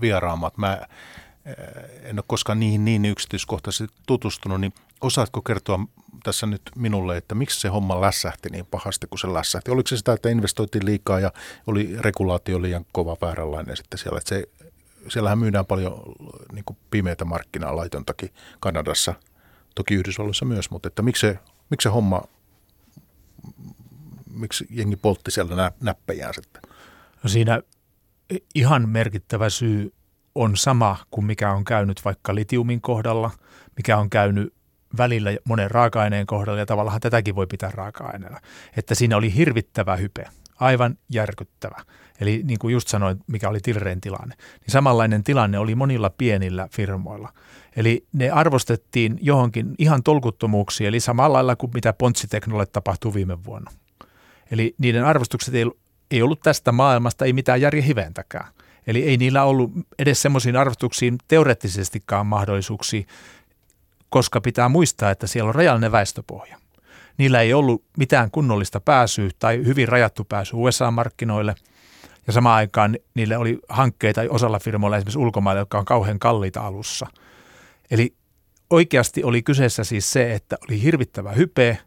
vieraamat. 0.00 0.58
Mä 0.58 0.72
eh, 0.72 0.88
en 2.02 2.18
ole 2.18 2.24
koskaan 2.26 2.60
niihin 2.60 2.84
niin 2.84 3.04
yksityiskohtaisesti 3.04 3.96
tutustunut, 4.06 4.60
niin 4.60 4.74
osaatko 5.00 5.42
kertoa 5.42 5.78
tässä 6.22 6.46
nyt 6.46 6.62
minulle, 6.76 7.16
että 7.16 7.34
miksi 7.34 7.60
se 7.60 7.68
homma 7.68 8.00
lässähti 8.00 8.48
niin 8.48 8.66
pahasti 8.66 9.06
kuin 9.06 9.18
se 9.18 9.32
lässähti? 9.32 9.70
Oliko 9.70 9.88
se 9.88 9.96
sitä, 9.96 10.12
että 10.12 10.28
investoitiin 10.28 10.86
liikaa 10.86 11.20
ja 11.20 11.32
oli 11.66 11.96
regulaatio 11.98 12.62
liian 12.62 12.84
kova 12.92 13.16
vääränlainen 13.20 13.76
sitten 13.76 13.98
siellä, 13.98 14.18
että 14.18 14.28
se, 14.28 14.48
siellähän 15.08 15.38
myydään 15.38 15.66
paljon 15.66 16.02
niin 16.52 16.64
kuin 16.64 16.78
markkinaa 17.24 17.76
laitontakin 17.76 18.30
Kanadassa, 18.60 19.14
toki 19.74 19.94
Yhdysvalloissa 19.94 20.44
myös, 20.44 20.70
mutta 20.70 20.88
että 20.88 21.02
miksi 21.02 21.20
se, 21.20 21.38
miksi 21.70 21.82
se 21.82 21.88
homma, 21.88 22.22
miksi 24.30 24.66
jengi 24.70 24.96
poltti 24.96 25.30
siellä 25.30 25.56
nä, 25.56 25.72
näppejään 25.80 26.34
sitten? 26.34 26.62
No 27.22 27.30
siinä 27.30 27.62
ihan 28.54 28.88
merkittävä 28.88 29.50
syy 29.50 29.92
on 30.34 30.56
sama 30.56 30.96
kuin 31.10 31.24
mikä 31.24 31.52
on 31.52 31.64
käynyt 31.64 32.04
vaikka 32.04 32.34
litiumin 32.34 32.80
kohdalla, 32.80 33.30
mikä 33.76 33.98
on 33.98 34.10
käynyt 34.10 34.54
välillä 34.96 35.30
monen 35.44 35.70
raaka-aineen 35.70 36.26
kohdalla 36.26 36.58
ja 36.58 36.66
tavallaan 36.66 37.00
tätäkin 37.00 37.36
voi 37.36 37.46
pitää 37.46 37.70
raaka-aineena. 37.74 38.40
Että 38.76 38.94
siinä 38.94 39.16
oli 39.16 39.34
hirvittävä 39.34 39.96
hype, 39.96 40.24
aivan 40.60 40.98
järkyttävä. 41.08 41.82
Eli 42.20 42.42
niin 42.44 42.58
kuin 42.58 42.72
just 42.72 42.88
sanoin, 42.88 43.20
mikä 43.26 43.48
oli 43.48 43.60
Tilreen 43.60 44.00
tilanne, 44.00 44.34
niin 44.60 44.70
samanlainen 44.70 45.24
tilanne 45.24 45.58
oli 45.58 45.74
monilla 45.74 46.10
pienillä 46.10 46.68
firmoilla. 46.72 47.32
Eli 47.76 48.06
ne 48.12 48.30
arvostettiin 48.30 49.18
johonkin 49.20 49.74
ihan 49.78 50.02
tolkuttomuuksiin, 50.02 50.88
eli 50.88 51.00
samalla 51.00 51.36
lailla 51.36 51.56
kuin 51.56 51.70
mitä 51.74 51.92
Pontsiteknolle 51.92 52.66
tapahtui 52.66 53.14
viime 53.14 53.44
vuonna. 53.44 53.70
Eli 54.50 54.74
niiden 54.78 55.04
arvostukset 55.04 55.54
ei, 55.54 55.64
ei 56.10 56.22
ollut 56.22 56.40
tästä 56.40 56.72
maailmasta, 56.72 57.24
ei 57.24 57.32
mitään 57.32 57.60
järjen 57.60 57.84
hiventäkään. 57.84 58.46
Eli 58.86 59.02
ei 59.02 59.16
niillä 59.16 59.44
ollut 59.44 59.70
edes 59.98 60.22
semmoisiin 60.22 60.56
arvostuksiin 60.56 61.18
teoreettisestikaan 61.28 62.26
mahdollisuuksia 62.26 63.02
koska 64.12 64.40
pitää 64.40 64.68
muistaa, 64.68 65.10
että 65.10 65.26
siellä 65.26 65.48
on 65.48 65.54
rajallinen 65.54 65.92
väestöpohja. 65.92 66.58
Niillä 67.18 67.40
ei 67.40 67.54
ollut 67.54 67.84
mitään 67.98 68.30
kunnollista 68.30 68.80
pääsyä 68.80 69.30
tai 69.38 69.64
hyvin 69.64 69.88
rajattu 69.88 70.24
pääsy 70.24 70.52
USA-markkinoille. 70.56 71.54
Ja 72.26 72.32
samaan 72.32 72.56
aikaan 72.56 72.98
niille 73.14 73.36
oli 73.36 73.58
hankkeita 73.68 74.20
osalla 74.28 74.58
firmoilla 74.58 74.96
esimerkiksi 74.96 75.18
ulkomailla, 75.18 75.60
jotka 75.60 75.78
on 75.78 75.84
kauhean 75.84 76.18
kalliita 76.18 76.60
alussa. 76.60 77.06
Eli 77.90 78.14
oikeasti 78.70 79.24
oli 79.24 79.42
kyseessä 79.42 79.84
siis 79.84 80.12
se, 80.12 80.34
että 80.34 80.58
oli 80.68 80.82
hirvittävä 80.82 81.32
hype 81.32 81.78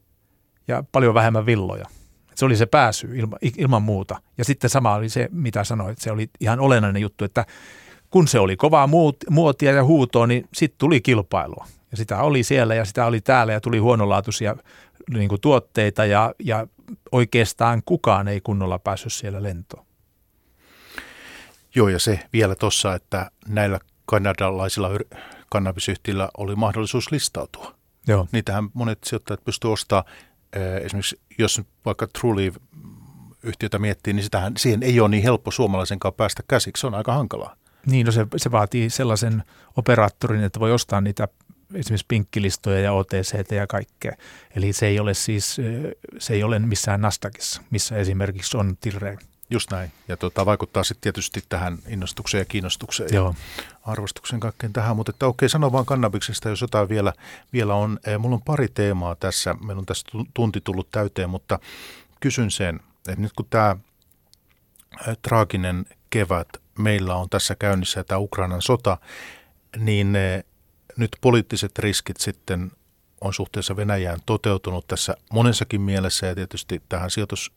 ja 0.68 0.84
paljon 0.92 1.14
vähemmän 1.14 1.46
villoja. 1.46 1.86
Se 2.36 2.46
oli 2.46 2.56
se 2.56 2.66
pääsy 2.66 3.10
ilma, 3.16 3.38
ilman 3.58 3.82
muuta. 3.82 4.22
Ja 4.38 4.46
sitten 4.46 4.70
sama 4.70 4.96
oli 4.96 5.10
se, 5.10 5.30
mitä 5.32 5.64
sanoit, 5.64 6.00
se 6.00 6.12
oli 6.12 6.30
ihan 6.40 6.60
olennainen 6.60 7.02
juttu, 7.02 7.26
että 7.26 7.46
kun 8.10 8.28
se 8.28 8.40
oli 8.40 8.56
kovaa 8.56 8.90
muotia 9.30 9.72
ja 9.72 9.84
huutoa, 9.84 10.28
niin 10.28 10.48
sitten 10.54 10.78
tuli 10.78 11.02
kilpailua. 11.02 11.68
Ja 11.92 11.98
sitä 11.98 12.22
oli 12.22 12.44
siellä 12.44 12.76
ja 12.76 12.86
sitä 12.86 13.06
oli 13.06 13.22
täällä 13.22 13.54
ja 13.54 13.62
tuli 13.62 13.78
huonolaatuisia 13.78 14.56
niin 15.14 15.30
kuin 15.30 15.42
tuotteita 15.42 16.06
ja, 16.06 16.34
ja 16.40 16.68
oikeastaan 17.12 17.82
kukaan 17.86 18.28
ei 18.28 18.42
kunnolla 18.42 18.80
päässyt 18.80 19.14
siellä 19.14 19.44
lentoon. 19.44 19.86
Joo 21.76 21.88
ja 21.88 22.00
se 22.00 22.20
vielä 22.34 22.56
tuossa, 22.56 22.96
että 22.96 23.32
näillä 23.48 23.80
kanadalaisilla 24.06 24.90
kannabisyhtiöillä 25.50 26.30
oli 26.38 26.56
mahdollisuus 26.56 27.12
listautua. 27.12 27.76
Joo. 28.08 28.28
Niitähän 28.32 28.70
monet 28.74 29.04
sijoittajat 29.04 29.44
pystyvät 29.46 29.74
ostamaan, 29.74 30.06
esimerkiksi 30.82 31.20
jos 31.38 31.62
vaikka 31.86 32.08
Trulieve 32.08 32.60
yhtiötä 33.44 33.80
miettii, 33.80 34.14
niin 34.14 34.24
sitähän, 34.24 34.54
siihen 34.58 34.84
ei 34.84 35.00
ole 35.00 35.10
niin 35.10 35.24
helppo 35.24 35.52
suomalaisenkaan 35.52 36.14
päästä 36.14 36.44
käsiksi. 36.48 36.82
Se 36.82 36.88
on 36.88 36.96
aika 36.96 37.14
hankalaa. 37.14 37.56
Niin, 37.86 38.06
no 38.06 38.12
se, 38.12 38.28
se 38.38 38.52
vaatii 38.52 38.90
sellaisen 38.90 39.44
operaattorin, 39.78 40.44
että 40.44 40.60
voi 40.60 40.72
ostaa 40.72 41.02
niitä 41.02 41.28
esimerkiksi 41.74 42.06
pinkkilistoja 42.08 42.80
ja 42.80 42.94
OTC 42.94 43.52
ja 43.52 43.68
kaikkea. 43.68 44.16
Eli 44.56 44.74
se 44.74 44.88
ei 44.88 45.00
ole 45.00 45.14
siis, 45.14 45.58
se 46.20 46.34
ei 46.34 46.44
ole 46.44 46.60
missään 46.60 47.02
Nasdaqissa, 47.02 47.62
missä 47.70 47.98
esimerkiksi 47.98 48.58
on 48.58 48.78
Tilray. 48.82 49.18
Just 49.50 49.72
näin. 49.72 49.92
Ja 50.08 50.18
tota, 50.18 50.46
vaikuttaa 50.46 50.84
sitten 50.84 51.02
tietysti 51.02 51.44
tähän 51.50 51.78
innostukseen 51.88 52.42
ja 52.42 52.46
kiinnostukseen 52.46 53.10
Joo. 53.14 53.36
ja 53.58 53.64
arvostukseen 53.84 54.40
kaikkeen 54.40 54.74
tähän. 54.74 54.96
Mutta 54.96 55.10
että 55.10 55.28
okei, 55.28 55.50
sano 55.50 55.72
vaan 55.72 55.86
kannabiksesta, 55.86 56.50
jos 56.50 56.62
jotain 56.62 56.90
vielä, 56.90 57.14
vielä 57.54 57.76
on. 57.76 58.00
Mulla 58.20 58.36
on 58.36 58.42
pari 58.42 58.68
teemaa 58.68 59.16
tässä. 59.16 59.54
Meillä 59.54 59.80
on 59.80 59.86
tässä 59.86 60.08
tunti 60.34 60.62
tullut 60.62 60.92
täyteen, 60.92 61.30
mutta 61.30 61.60
kysyn 62.20 62.52
sen, 62.52 62.80
että 63.10 63.22
nyt 63.22 63.34
kun 63.34 63.48
tämä 63.50 63.78
traaginen 65.22 65.86
kevät 66.10 66.48
meillä 66.80 67.16
on 67.16 67.30
tässä 67.30 67.56
käynnissä 67.56 68.04
tämä 68.04 68.20
Ukrainan 68.20 68.62
sota, 68.62 68.98
niin 69.78 70.18
nyt 70.98 71.18
poliittiset 71.22 71.80
riskit 71.80 72.18
sitten 72.18 72.72
on 73.22 73.34
suhteessa 73.34 73.76
Venäjään 73.76 74.20
toteutunut 74.26 74.88
tässä 74.88 75.18
monessakin 75.32 75.82
mielessä 75.82 76.28
ja 76.28 76.36
tietysti 76.36 76.82
tähän 76.90 77.12
sijoitus, 77.12 77.52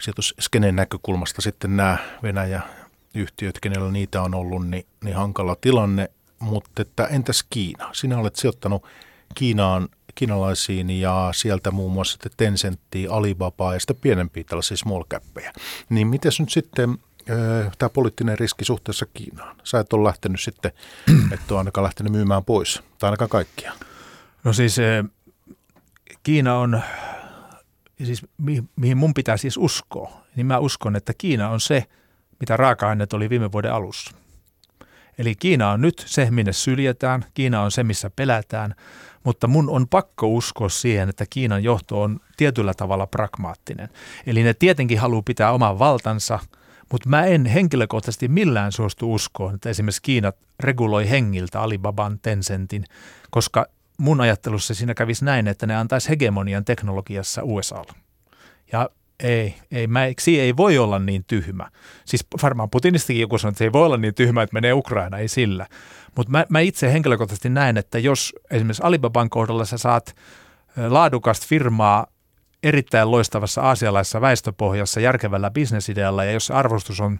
sijoitusskeneen 0.00 0.76
näkökulmasta 0.76 1.42
sitten 1.42 1.76
nämä 1.76 1.98
Venäjä-yhtiöt, 2.22 3.60
kenellä 3.60 3.92
niitä 3.92 4.22
on 4.22 4.34
ollut, 4.34 4.68
niin, 4.68 4.86
niin 5.04 5.16
hankala 5.16 5.56
tilanne. 5.60 6.10
Mutta 6.38 6.82
että 6.82 7.06
entäs 7.06 7.44
Kiina? 7.50 7.90
Sinä 7.92 8.18
olet 8.18 8.36
sijoittanut 8.36 8.86
Kiinaan 9.34 9.88
kiinalaisiin 10.14 10.90
ja 10.90 11.30
sieltä 11.34 11.70
muun 11.70 11.92
muassa 11.92 12.12
sitten 12.12 12.32
Tencenttiä, 12.36 13.10
Alibabaa 13.10 13.74
ja 13.74 13.80
sitten 13.80 13.96
pienempiä 13.96 14.44
tällaisia 14.44 14.76
small 14.76 15.04
cappeja. 15.04 15.52
Niin 15.88 16.06
miten 16.06 16.32
nyt 16.38 16.50
sitten 16.50 16.98
tämä 17.78 17.88
poliittinen 17.88 18.38
riski 18.38 18.64
suhteessa 18.64 19.06
Kiinaan? 19.14 19.56
Sä 19.64 19.80
et 19.80 19.92
ole 19.92 20.08
lähtenyt 20.08 20.40
sitten, 20.40 20.72
et 21.32 21.50
ole 21.50 21.58
ainakaan 21.58 21.84
lähtenyt 21.84 22.12
myymään 22.12 22.44
pois, 22.44 22.82
tai 22.98 23.08
ainakaan 23.08 23.28
kaikkia. 23.28 23.72
No 24.44 24.52
siis 24.52 24.76
Kiina 26.22 26.58
on, 26.58 26.82
siis 28.06 28.26
mi, 28.38 28.64
mihin 28.76 28.96
mun 28.96 29.14
pitää 29.14 29.36
siis 29.36 29.56
uskoa, 29.56 30.12
niin 30.36 30.46
mä 30.46 30.58
uskon, 30.58 30.96
että 30.96 31.12
Kiina 31.18 31.48
on 31.48 31.60
se, 31.60 31.84
mitä 32.40 32.56
raaka-aineet 32.56 33.12
oli 33.12 33.30
viime 33.30 33.52
vuoden 33.52 33.72
alussa. 33.72 34.10
Eli 35.18 35.34
Kiina 35.34 35.70
on 35.70 35.80
nyt 35.80 36.04
se, 36.06 36.30
minne 36.30 36.52
syljetään, 36.52 37.24
Kiina 37.34 37.62
on 37.62 37.70
se, 37.70 37.84
missä 37.84 38.10
pelätään, 38.16 38.74
mutta 39.24 39.46
mun 39.46 39.70
on 39.70 39.88
pakko 39.88 40.26
uskoa 40.28 40.68
siihen, 40.68 41.08
että 41.08 41.24
Kiinan 41.30 41.64
johto 41.64 42.02
on 42.02 42.20
tietyllä 42.36 42.74
tavalla 42.74 43.06
pragmaattinen. 43.06 43.88
Eli 44.26 44.42
ne 44.42 44.54
tietenkin 44.54 44.98
haluaa 44.98 45.22
pitää 45.22 45.52
oman 45.52 45.78
valtansa, 45.78 46.38
mutta 46.92 47.08
mä 47.08 47.24
en 47.24 47.46
henkilökohtaisesti 47.46 48.28
millään 48.28 48.72
suostu 48.72 49.14
uskoon, 49.14 49.54
että 49.54 49.70
esimerkiksi 49.70 50.02
Kiina 50.02 50.32
reguloi 50.60 51.10
hengiltä 51.10 51.60
Alibaban, 51.60 52.18
Tencentin, 52.22 52.84
koska 53.30 53.66
mun 54.00 54.20
ajattelussa 54.20 54.74
siinä 54.74 54.94
kävisi 54.94 55.24
näin, 55.24 55.48
että 55.48 55.66
ne 55.66 55.76
antaisi 55.76 56.08
hegemonian 56.08 56.64
teknologiassa 56.64 57.42
USAlla. 57.44 57.94
Ja 58.72 58.90
ei, 59.22 59.54
ei, 59.70 59.86
mä, 59.86 60.04
ei 60.26 60.56
voi 60.56 60.78
olla 60.78 60.98
niin 60.98 61.24
tyhmä. 61.24 61.70
Siis 62.04 62.26
varmaan 62.42 62.70
Putinistakin 62.70 63.20
joku 63.20 63.38
sanoo, 63.38 63.50
että 63.50 63.58
se 63.58 63.64
ei 63.64 63.72
voi 63.72 63.86
olla 63.86 63.96
niin 63.96 64.14
tyhmä, 64.14 64.42
että 64.42 64.54
menee 64.54 64.72
Ukraina, 64.72 65.18
ei 65.18 65.28
sillä. 65.28 65.66
Mutta 66.16 66.30
mä, 66.30 66.46
mä 66.48 66.60
itse 66.60 66.92
henkilökohtaisesti 66.92 67.48
näen, 67.48 67.76
että 67.76 67.98
jos 67.98 68.34
esimerkiksi 68.50 68.82
Alibaban 68.82 69.30
kohdalla 69.30 69.64
sä 69.64 69.78
saat 69.78 70.16
laadukasta 70.88 71.46
firmaa 71.48 72.06
erittäin 72.62 73.10
loistavassa 73.10 73.62
aasialaisessa 73.62 74.20
väestöpohjassa 74.20 75.00
järkevällä 75.00 75.50
bisnesidealla 75.50 76.24
ja 76.24 76.32
jos 76.32 76.50
arvostus 76.50 77.00
on 77.00 77.18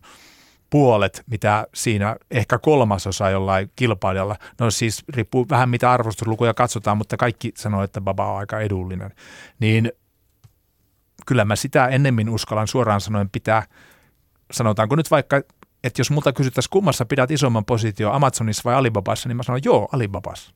puolet, 0.71 1.23
mitä 1.27 1.67
siinä 1.75 2.17
ehkä 2.31 2.59
kolmasosa 2.59 3.31
jollain 3.31 3.71
kilpailijalla, 3.77 4.37
no 4.61 4.71
siis 4.71 5.05
riippuu 5.09 5.47
vähän 5.51 5.69
mitä 5.69 5.93
arvostuslukuja 5.93 6.55
katsotaan, 6.55 6.97
mutta 6.97 7.17
kaikki 7.17 7.53
sanoo, 7.57 7.83
että 7.83 8.01
Baba 8.01 8.33
on 8.33 8.39
aika 8.39 8.61
edullinen, 8.61 9.15
niin 9.61 9.93
kyllä 11.27 11.45
mä 11.45 11.57
sitä 11.57 11.89
ennemmin 11.89 12.29
uskallan 12.29 12.69
suoraan 12.69 13.01
sanoen 13.01 13.31
pitää, 13.31 13.63
sanotaanko 14.51 14.97
nyt 14.97 15.11
vaikka, 15.11 15.37
että 15.85 16.01
jos 16.01 16.11
multa 16.11 16.33
kysyttäisiin 16.33 16.71
kummassa 16.71 17.05
pidät 17.05 17.31
isomman 17.31 17.65
positio 17.65 18.13
Amazonissa 18.13 18.63
vai 18.65 18.75
Alibabassa, 18.75 19.29
niin 19.29 19.37
mä 19.37 19.43
sanon 19.43 19.61
joo, 19.65 19.89
Alibabassa. 19.93 20.53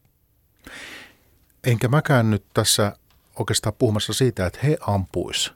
Enkä 1.65 1.89
mäkään 1.89 2.31
nyt 2.31 2.45
tässä 2.55 2.97
oikeastaan 3.39 3.75
puhumassa 3.79 4.13
siitä, 4.13 4.47
että 4.47 4.59
he 4.63 4.77
ampuis 4.81 5.53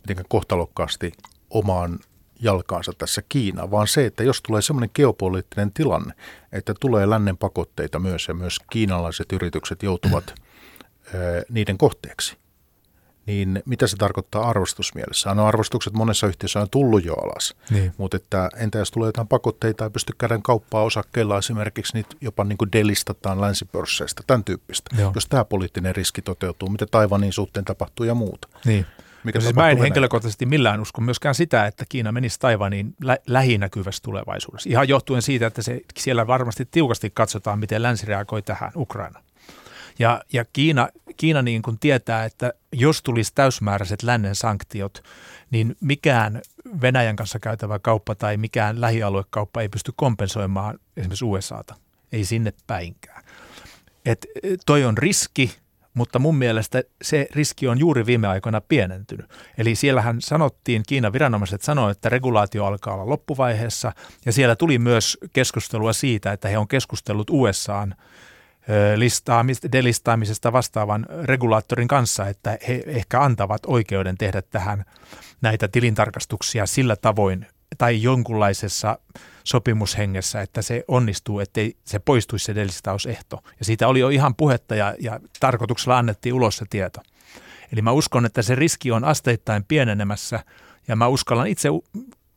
mitenkään 0.00 0.28
kohtalokkaasti 0.28 1.12
omaan 1.50 1.98
jalkaansa 2.40 2.92
tässä 2.98 3.22
Kiina, 3.28 3.70
vaan 3.70 3.88
se, 3.88 4.06
että 4.06 4.24
jos 4.24 4.42
tulee 4.42 4.62
semmoinen 4.62 4.90
geopoliittinen 4.94 5.72
tilanne, 5.72 6.14
että 6.52 6.74
tulee 6.80 7.10
lännen 7.10 7.36
pakotteita 7.36 7.98
myös 7.98 8.28
ja 8.28 8.34
myös 8.34 8.56
kiinalaiset 8.70 9.32
yritykset 9.32 9.82
joutuvat 9.82 10.34
niiden 11.54 11.78
kohteeksi, 11.78 12.36
niin 13.26 13.62
mitä 13.66 13.86
se 13.86 13.96
tarkoittaa 13.96 14.48
arvostusmielessä? 14.48 15.34
No 15.34 15.46
arvostukset 15.46 15.92
monessa 15.92 16.26
yhtiössä 16.26 16.60
on 16.60 16.70
tullut 16.70 17.04
jo 17.04 17.14
alas, 17.14 17.54
niin. 17.70 17.92
mutta 17.96 18.16
että 18.16 18.50
entä 18.56 18.78
jos 18.78 18.90
tulee 18.90 19.08
jotain 19.08 19.28
pakotteita 19.28 19.84
ja 19.84 19.90
pysty 19.90 20.12
käydä 20.18 20.38
kauppaa 20.42 20.82
osakkeilla 20.82 21.38
esimerkiksi, 21.38 21.94
niin 21.94 22.06
jopa 22.20 22.44
niin 22.44 22.58
kuin 22.58 22.72
delistataan 22.72 23.40
länsipörsseistä, 23.40 24.22
tämän 24.26 24.44
tyyppistä. 24.44 24.96
Joo. 24.98 25.12
Jos 25.14 25.26
tämä 25.26 25.44
poliittinen 25.44 25.96
riski 25.96 26.22
toteutuu, 26.22 26.68
mitä 26.68 26.86
Taivanin 26.86 27.32
suhteen 27.32 27.64
tapahtuu 27.64 28.06
ja 28.06 28.14
muuta. 28.14 28.48
Niin. 28.64 28.86
Mikä 29.24 29.38
no 29.38 29.42
siis 29.42 29.54
mä 29.54 29.70
en 29.70 29.78
henkilökohtaisesti 29.78 30.46
millään 30.46 30.80
usko 30.80 31.00
myöskään 31.00 31.34
sitä, 31.34 31.66
että 31.66 31.84
Kiina 31.88 32.12
menisi 32.12 32.40
Taivaniin 32.40 32.94
lä- 33.02 33.18
lähinäkyvässä 33.26 34.02
tulevaisuudessa. 34.02 34.70
Ihan 34.70 34.88
johtuen 34.88 35.22
siitä, 35.22 35.46
että 35.46 35.62
se, 35.62 35.80
siellä 35.98 36.26
varmasti 36.26 36.68
tiukasti 36.70 37.10
katsotaan, 37.10 37.58
miten 37.58 37.82
länsi 37.82 38.06
reagoi 38.06 38.42
tähän 38.42 38.72
Ukrainaan. 38.76 39.24
Ja, 39.98 40.22
ja 40.32 40.44
Kiina, 40.52 40.88
Kiina 41.16 41.42
niin 41.42 41.62
kuin 41.62 41.78
tietää, 41.78 42.24
että 42.24 42.52
jos 42.72 43.02
tulisi 43.02 43.32
täysmääräiset 43.34 44.02
lännen 44.02 44.34
sanktiot, 44.34 45.02
niin 45.50 45.76
mikään 45.80 46.40
Venäjän 46.80 47.16
kanssa 47.16 47.38
käytävä 47.38 47.78
kauppa 47.78 48.14
tai 48.14 48.36
mikään 48.36 48.80
lähialuekauppa 48.80 49.60
ei 49.60 49.68
pysty 49.68 49.92
kompensoimaan 49.96 50.78
esimerkiksi 50.96 51.24
USAta. 51.24 51.74
Ei 52.12 52.24
sinne 52.24 52.52
päinkään. 52.66 53.24
Et 54.04 54.26
toi 54.66 54.84
on 54.84 54.98
riski, 54.98 55.56
mutta 55.98 56.18
mun 56.18 56.38
mielestä 56.38 56.82
se 57.02 57.26
riski 57.34 57.68
on 57.68 57.78
juuri 57.78 58.06
viime 58.06 58.26
aikoina 58.26 58.60
pienentynyt. 58.60 59.26
Eli 59.58 59.74
siellähän 59.74 60.20
sanottiin, 60.20 60.82
Kiinan 60.86 61.12
viranomaiset 61.12 61.62
sanoivat, 61.62 61.96
että 61.96 62.08
regulaatio 62.08 62.64
alkaa 62.64 62.94
olla 62.94 63.08
loppuvaiheessa, 63.08 63.92
ja 64.26 64.32
siellä 64.32 64.56
tuli 64.56 64.78
myös 64.78 65.18
keskustelua 65.32 65.92
siitä, 65.92 66.32
että 66.32 66.48
he 66.48 66.58
on 66.58 66.68
keskustellut 66.68 67.30
USAan 67.30 67.94
delistaamisesta 69.72 70.52
vastaavan 70.52 71.06
regulaattorin 71.22 71.88
kanssa, 71.88 72.26
että 72.26 72.58
he 72.68 72.82
ehkä 72.86 73.20
antavat 73.20 73.60
oikeuden 73.66 74.18
tehdä 74.18 74.42
tähän 74.42 74.84
näitä 75.40 75.68
tilintarkastuksia 75.68 76.66
sillä 76.66 76.96
tavoin 76.96 77.46
tai 77.78 78.02
jonkunlaisessa 78.02 78.98
sopimushengessä, 79.44 80.40
että 80.40 80.62
se 80.62 80.84
onnistuu, 80.88 81.40
ettei 81.40 81.76
se 81.84 81.98
poistuisi 81.98 82.44
se. 82.44 83.12
Ja 83.58 83.64
siitä 83.64 83.88
oli 83.88 84.00
jo 84.00 84.08
ihan 84.08 84.34
puhetta 84.34 84.74
ja, 84.74 84.94
ja 85.00 85.20
tarkoituksella 85.40 85.98
annettiin 85.98 86.34
ulos 86.34 86.56
se 86.56 86.64
tieto. 86.70 87.00
Eli 87.72 87.82
mä 87.82 87.92
uskon, 87.92 88.26
että 88.26 88.42
se 88.42 88.54
riski 88.54 88.92
on 88.92 89.04
asteittain 89.04 89.64
pienenemässä 89.64 90.44
ja 90.88 90.96
mä 90.96 91.06
uskallan 91.06 91.46
itse, 91.46 91.68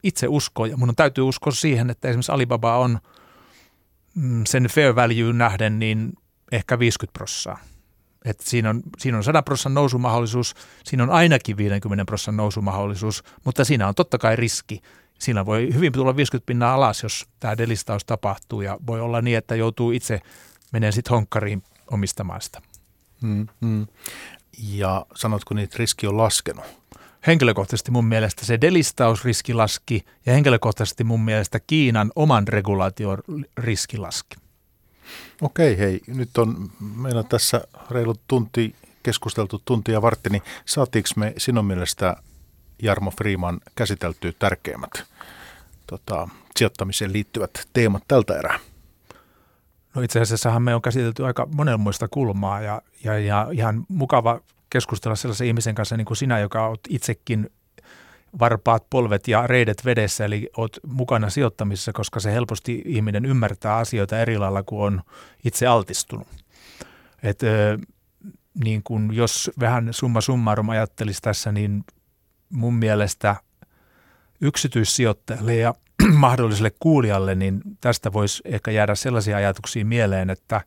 itse 0.03 0.27
uskoa 0.27 0.67
ja 0.67 0.77
mun 0.77 0.95
täytyy 0.95 1.23
uskoa 1.23 1.53
siihen, 1.53 1.89
että 1.89 2.07
esimerkiksi 2.07 2.31
Alibaba 2.31 2.77
on 2.77 2.99
mm, 4.15 4.43
sen 4.47 4.63
fair 4.63 4.95
value 4.95 5.33
nähden 5.33 5.79
niin 5.79 6.13
ehkä 6.51 6.79
50 6.79 7.17
prossaa. 7.17 7.57
Et 8.25 8.39
siinä, 8.39 8.69
on, 8.69 8.81
siinä 8.97 9.17
on 9.17 9.23
100 9.23 9.43
prosentin 9.43 9.75
nousumahdollisuus, 9.75 10.53
siinä 10.83 11.03
on 11.03 11.09
ainakin 11.09 11.57
50 11.57 12.05
prosentin 12.05 12.37
nousumahdollisuus, 12.37 13.23
mutta 13.45 13.63
siinä 13.63 13.87
on 13.87 13.95
totta 13.95 14.17
kai 14.17 14.35
riski. 14.35 14.81
Siinä 15.21 15.45
voi 15.45 15.69
hyvin 15.73 15.91
tulla 15.91 16.15
50 16.15 16.45
pinnaa 16.45 16.73
alas, 16.73 17.03
jos 17.03 17.27
tämä 17.39 17.57
delistaus 17.57 18.05
tapahtuu 18.05 18.61
ja 18.61 18.77
voi 18.87 19.01
olla 19.01 19.21
niin, 19.21 19.37
että 19.37 19.55
joutuu 19.55 19.91
itse 19.91 20.21
menemään 20.71 20.93
sitten 20.93 21.11
honkkariin 21.11 21.63
omistamaan 21.91 22.41
sitä. 22.41 22.61
Mm, 23.21 23.47
mm. 23.61 23.87
Ja 24.63 25.05
sanotko 25.15 25.53
niin, 25.53 25.63
että 25.63 25.77
riski 25.79 26.07
on 26.07 26.17
laskenut? 26.17 26.65
Henkilökohtaisesti 27.27 27.91
mun 27.91 28.05
mielestä 28.05 28.45
se 28.45 28.61
delistausriski 28.61 29.53
laski 29.53 30.05
ja 30.25 30.33
henkilökohtaisesti 30.33 31.03
mun 31.03 31.21
mielestä 31.21 31.59
Kiinan 31.59 32.11
oman 32.15 32.47
regulaation 32.47 33.17
riski 33.57 33.97
laski. 33.97 34.35
Okei, 35.41 35.77
hei. 35.77 36.01
Nyt 36.07 36.37
on 36.37 36.71
meillä 36.95 37.23
tässä 37.23 37.61
reilu 37.91 38.15
tunti 38.27 38.75
keskusteltu 39.03 39.61
tuntia 39.65 40.01
vartti, 40.01 40.29
niin 40.29 40.41
saatiinko 40.65 41.09
me 41.15 41.33
sinun 41.37 41.65
mielestä 41.65 42.15
Jarmo 42.81 43.11
Freeman 43.11 43.59
käsiteltyä 43.75 44.31
tärkeimmät 44.39 45.03
tota, 45.87 46.29
sijoittamiseen 46.57 47.13
liittyvät 47.13 47.67
teemat 47.73 48.03
tältä 48.07 48.39
erää? 48.39 48.59
No 49.95 50.01
itse 50.01 50.21
asiassahan 50.21 50.61
me 50.61 50.75
on 50.75 50.81
käsitelty 50.81 51.25
aika 51.25 51.47
monenmoista 51.55 52.07
kulmaa 52.07 52.61
ja, 52.61 52.81
ja, 53.03 53.19
ja 53.19 53.47
ihan 53.51 53.85
mukava 53.87 54.41
keskustella 54.69 55.15
sellaisen 55.15 55.47
ihmisen 55.47 55.75
kanssa 55.75 55.97
niin 55.97 56.05
kuin 56.05 56.17
sinä, 56.17 56.39
joka 56.39 56.67
olet 56.67 56.79
itsekin 56.89 57.49
varpaat, 58.39 58.89
polvet 58.89 59.27
ja 59.27 59.47
reidet 59.47 59.85
vedessä, 59.85 60.25
eli 60.25 60.49
olet 60.57 60.79
mukana 60.87 61.29
sijoittamisessa, 61.29 61.93
koska 61.93 62.19
se 62.19 62.33
helposti 62.33 62.81
ihminen 62.85 63.25
ymmärtää 63.25 63.75
asioita 63.75 64.19
eri 64.19 64.37
lailla 64.37 64.63
kuin 64.63 64.81
on 64.81 65.01
itse 65.43 65.67
altistunut. 65.67 66.27
Et, 67.23 67.41
niin 68.63 68.83
kun 68.83 69.15
jos 69.15 69.51
vähän 69.59 69.87
summa 69.91 70.21
summarum 70.21 70.69
ajattelisi 70.69 71.21
tässä, 71.21 71.51
niin 71.51 71.83
mun 72.51 72.73
mielestä 72.73 73.35
yksityissijoittajalle 74.41 75.55
ja 75.55 75.73
mahdolliselle 76.13 76.71
kuulijalle, 76.79 77.35
niin 77.35 77.61
tästä 77.81 78.13
voisi 78.13 78.41
ehkä 78.45 78.71
jäädä 78.71 78.95
sellaisia 78.95 79.37
ajatuksia 79.37 79.85
mieleen, 79.85 80.29
että 80.29 80.61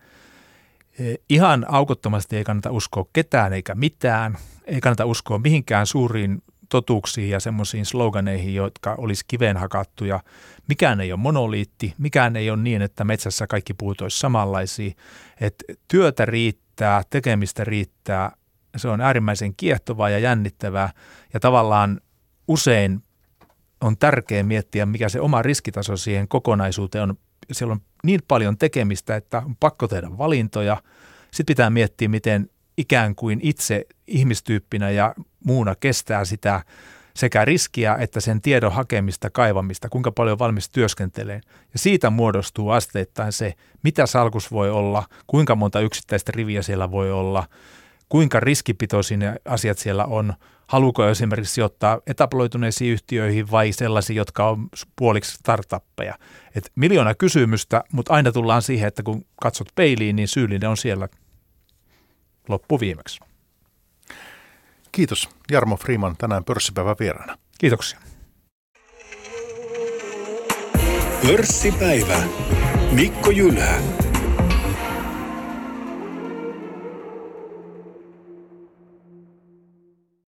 e, 0.98 1.14
ihan 1.28 1.66
aukottomasti 1.68 2.36
ei 2.36 2.44
kannata 2.44 2.70
uskoa 2.70 3.06
ketään 3.12 3.52
eikä 3.52 3.74
mitään, 3.74 4.38
ei 4.64 4.80
kannata 4.80 5.06
uskoa 5.06 5.38
mihinkään 5.38 5.86
suuriin 5.86 6.42
totuuksiin 6.68 7.30
ja 7.30 7.40
semmoisiin 7.40 7.86
sloganeihin, 7.86 8.54
jotka 8.54 8.94
olisi 8.98 9.24
kiveen 9.28 9.56
hakattuja. 9.56 10.20
Mikään 10.68 11.00
ei 11.00 11.12
ole 11.12 11.20
monoliitti, 11.20 11.94
mikään 11.98 12.36
ei 12.36 12.50
ole 12.50 12.62
niin, 12.62 12.82
että 12.82 13.04
metsässä 13.04 13.46
kaikki 13.46 13.74
puut 13.74 14.00
olisi 14.00 14.18
samanlaisia. 14.18 14.92
Et 15.40 15.54
työtä 15.88 16.24
riittää, 16.24 17.02
tekemistä 17.10 17.64
riittää, 17.64 18.32
se 18.76 18.88
on 18.88 19.00
äärimmäisen 19.00 19.54
kiehtovaa 19.56 20.10
ja 20.10 20.18
jännittävää 20.18 20.90
ja 21.34 21.40
tavallaan 21.40 22.00
usein 22.48 23.02
on 23.80 23.96
tärkeää 23.96 24.42
miettiä, 24.42 24.86
mikä 24.86 25.08
se 25.08 25.20
oma 25.20 25.42
riskitaso 25.42 25.96
siihen 25.96 26.28
kokonaisuuteen 26.28 27.10
on. 27.10 27.16
Siellä 27.52 27.72
on 27.72 27.80
niin 28.04 28.20
paljon 28.28 28.58
tekemistä, 28.58 29.16
että 29.16 29.38
on 29.46 29.56
pakko 29.56 29.88
tehdä 29.88 30.18
valintoja. 30.18 30.76
Sitten 31.30 31.46
pitää 31.46 31.70
miettiä, 31.70 32.08
miten 32.08 32.50
ikään 32.76 33.14
kuin 33.14 33.40
itse 33.42 33.86
ihmistyyppinä 34.06 34.90
ja 34.90 35.14
muuna 35.44 35.74
kestää 35.74 36.24
sitä 36.24 36.64
sekä 37.16 37.44
riskiä 37.44 37.96
että 38.00 38.20
sen 38.20 38.40
tiedon 38.40 38.72
hakemista, 38.72 39.30
kaivamista, 39.30 39.88
kuinka 39.88 40.12
paljon 40.12 40.38
valmis 40.38 40.70
työskentelee. 40.70 41.40
Ja 41.72 41.78
siitä 41.78 42.10
muodostuu 42.10 42.70
asteittain 42.70 43.32
se, 43.32 43.54
mitä 43.82 44.06
salkus 44.06 44.52
voi 44.52 44.70
olla, 44.70 45.04
kuinka 45.26 45.54
monta 45.54 45.80
yksittäistä 45.80 46.32
riviä 46.34 46.62
siellä 46.62 46.90
voi 46.90 47.12
olla, 47.12 47.48
kuinka 48.08 48.40
riskipitoisia 48.40 49.16
ne 49.16 49.34
asiat 49.44 49.78
siellä 49.78 50.04
on, 50.04 50.34
haluuko 50.66 51.08
esimerkiksi 51.08 51.54
sijoittaa 51.54 52.00
etaploituneisiin 52.06 52.92
yhtiöihin 52.92 53.50
vai 53.50 53.72
sellaisiin, 53.72 54.16
jotka 54.16 54.48
on 54.48 54.68
puoliksi 54.96 55.36
startuppeja. 55.36 56.14
Et 56.54 56.72
miljoona 56.74 57.14
kysymystä, 57.14 57.84
mutta 57.92 58.12
aina 58.12 58.32
tullaan 58.32 58.62
siihen, 58.62 58.88
että 58.88 59.02
kun 59.02 59.24
katsot 59.42 59.68
peiliin, 59.74 60.16
niin 60.16 60.28
syyllinen 60.28 60.70
on 60.70 60.76
siellä 60.76 61.08
loppuviimeksi. 62.48 63.20
Kiitos 64.92 65.28
Jarmo 65.50 65.76
Freeman 65.76 66.16
tänään 66.18 66.44
pörssipäivän 66.44 66.96
vieraana. 67.00 67.38
Kiitoksia. 67.58 67.98
Pörssipäivä. 71.26 72.22
Mikko 72.92 73.30
Jylhä. 73.30 74.03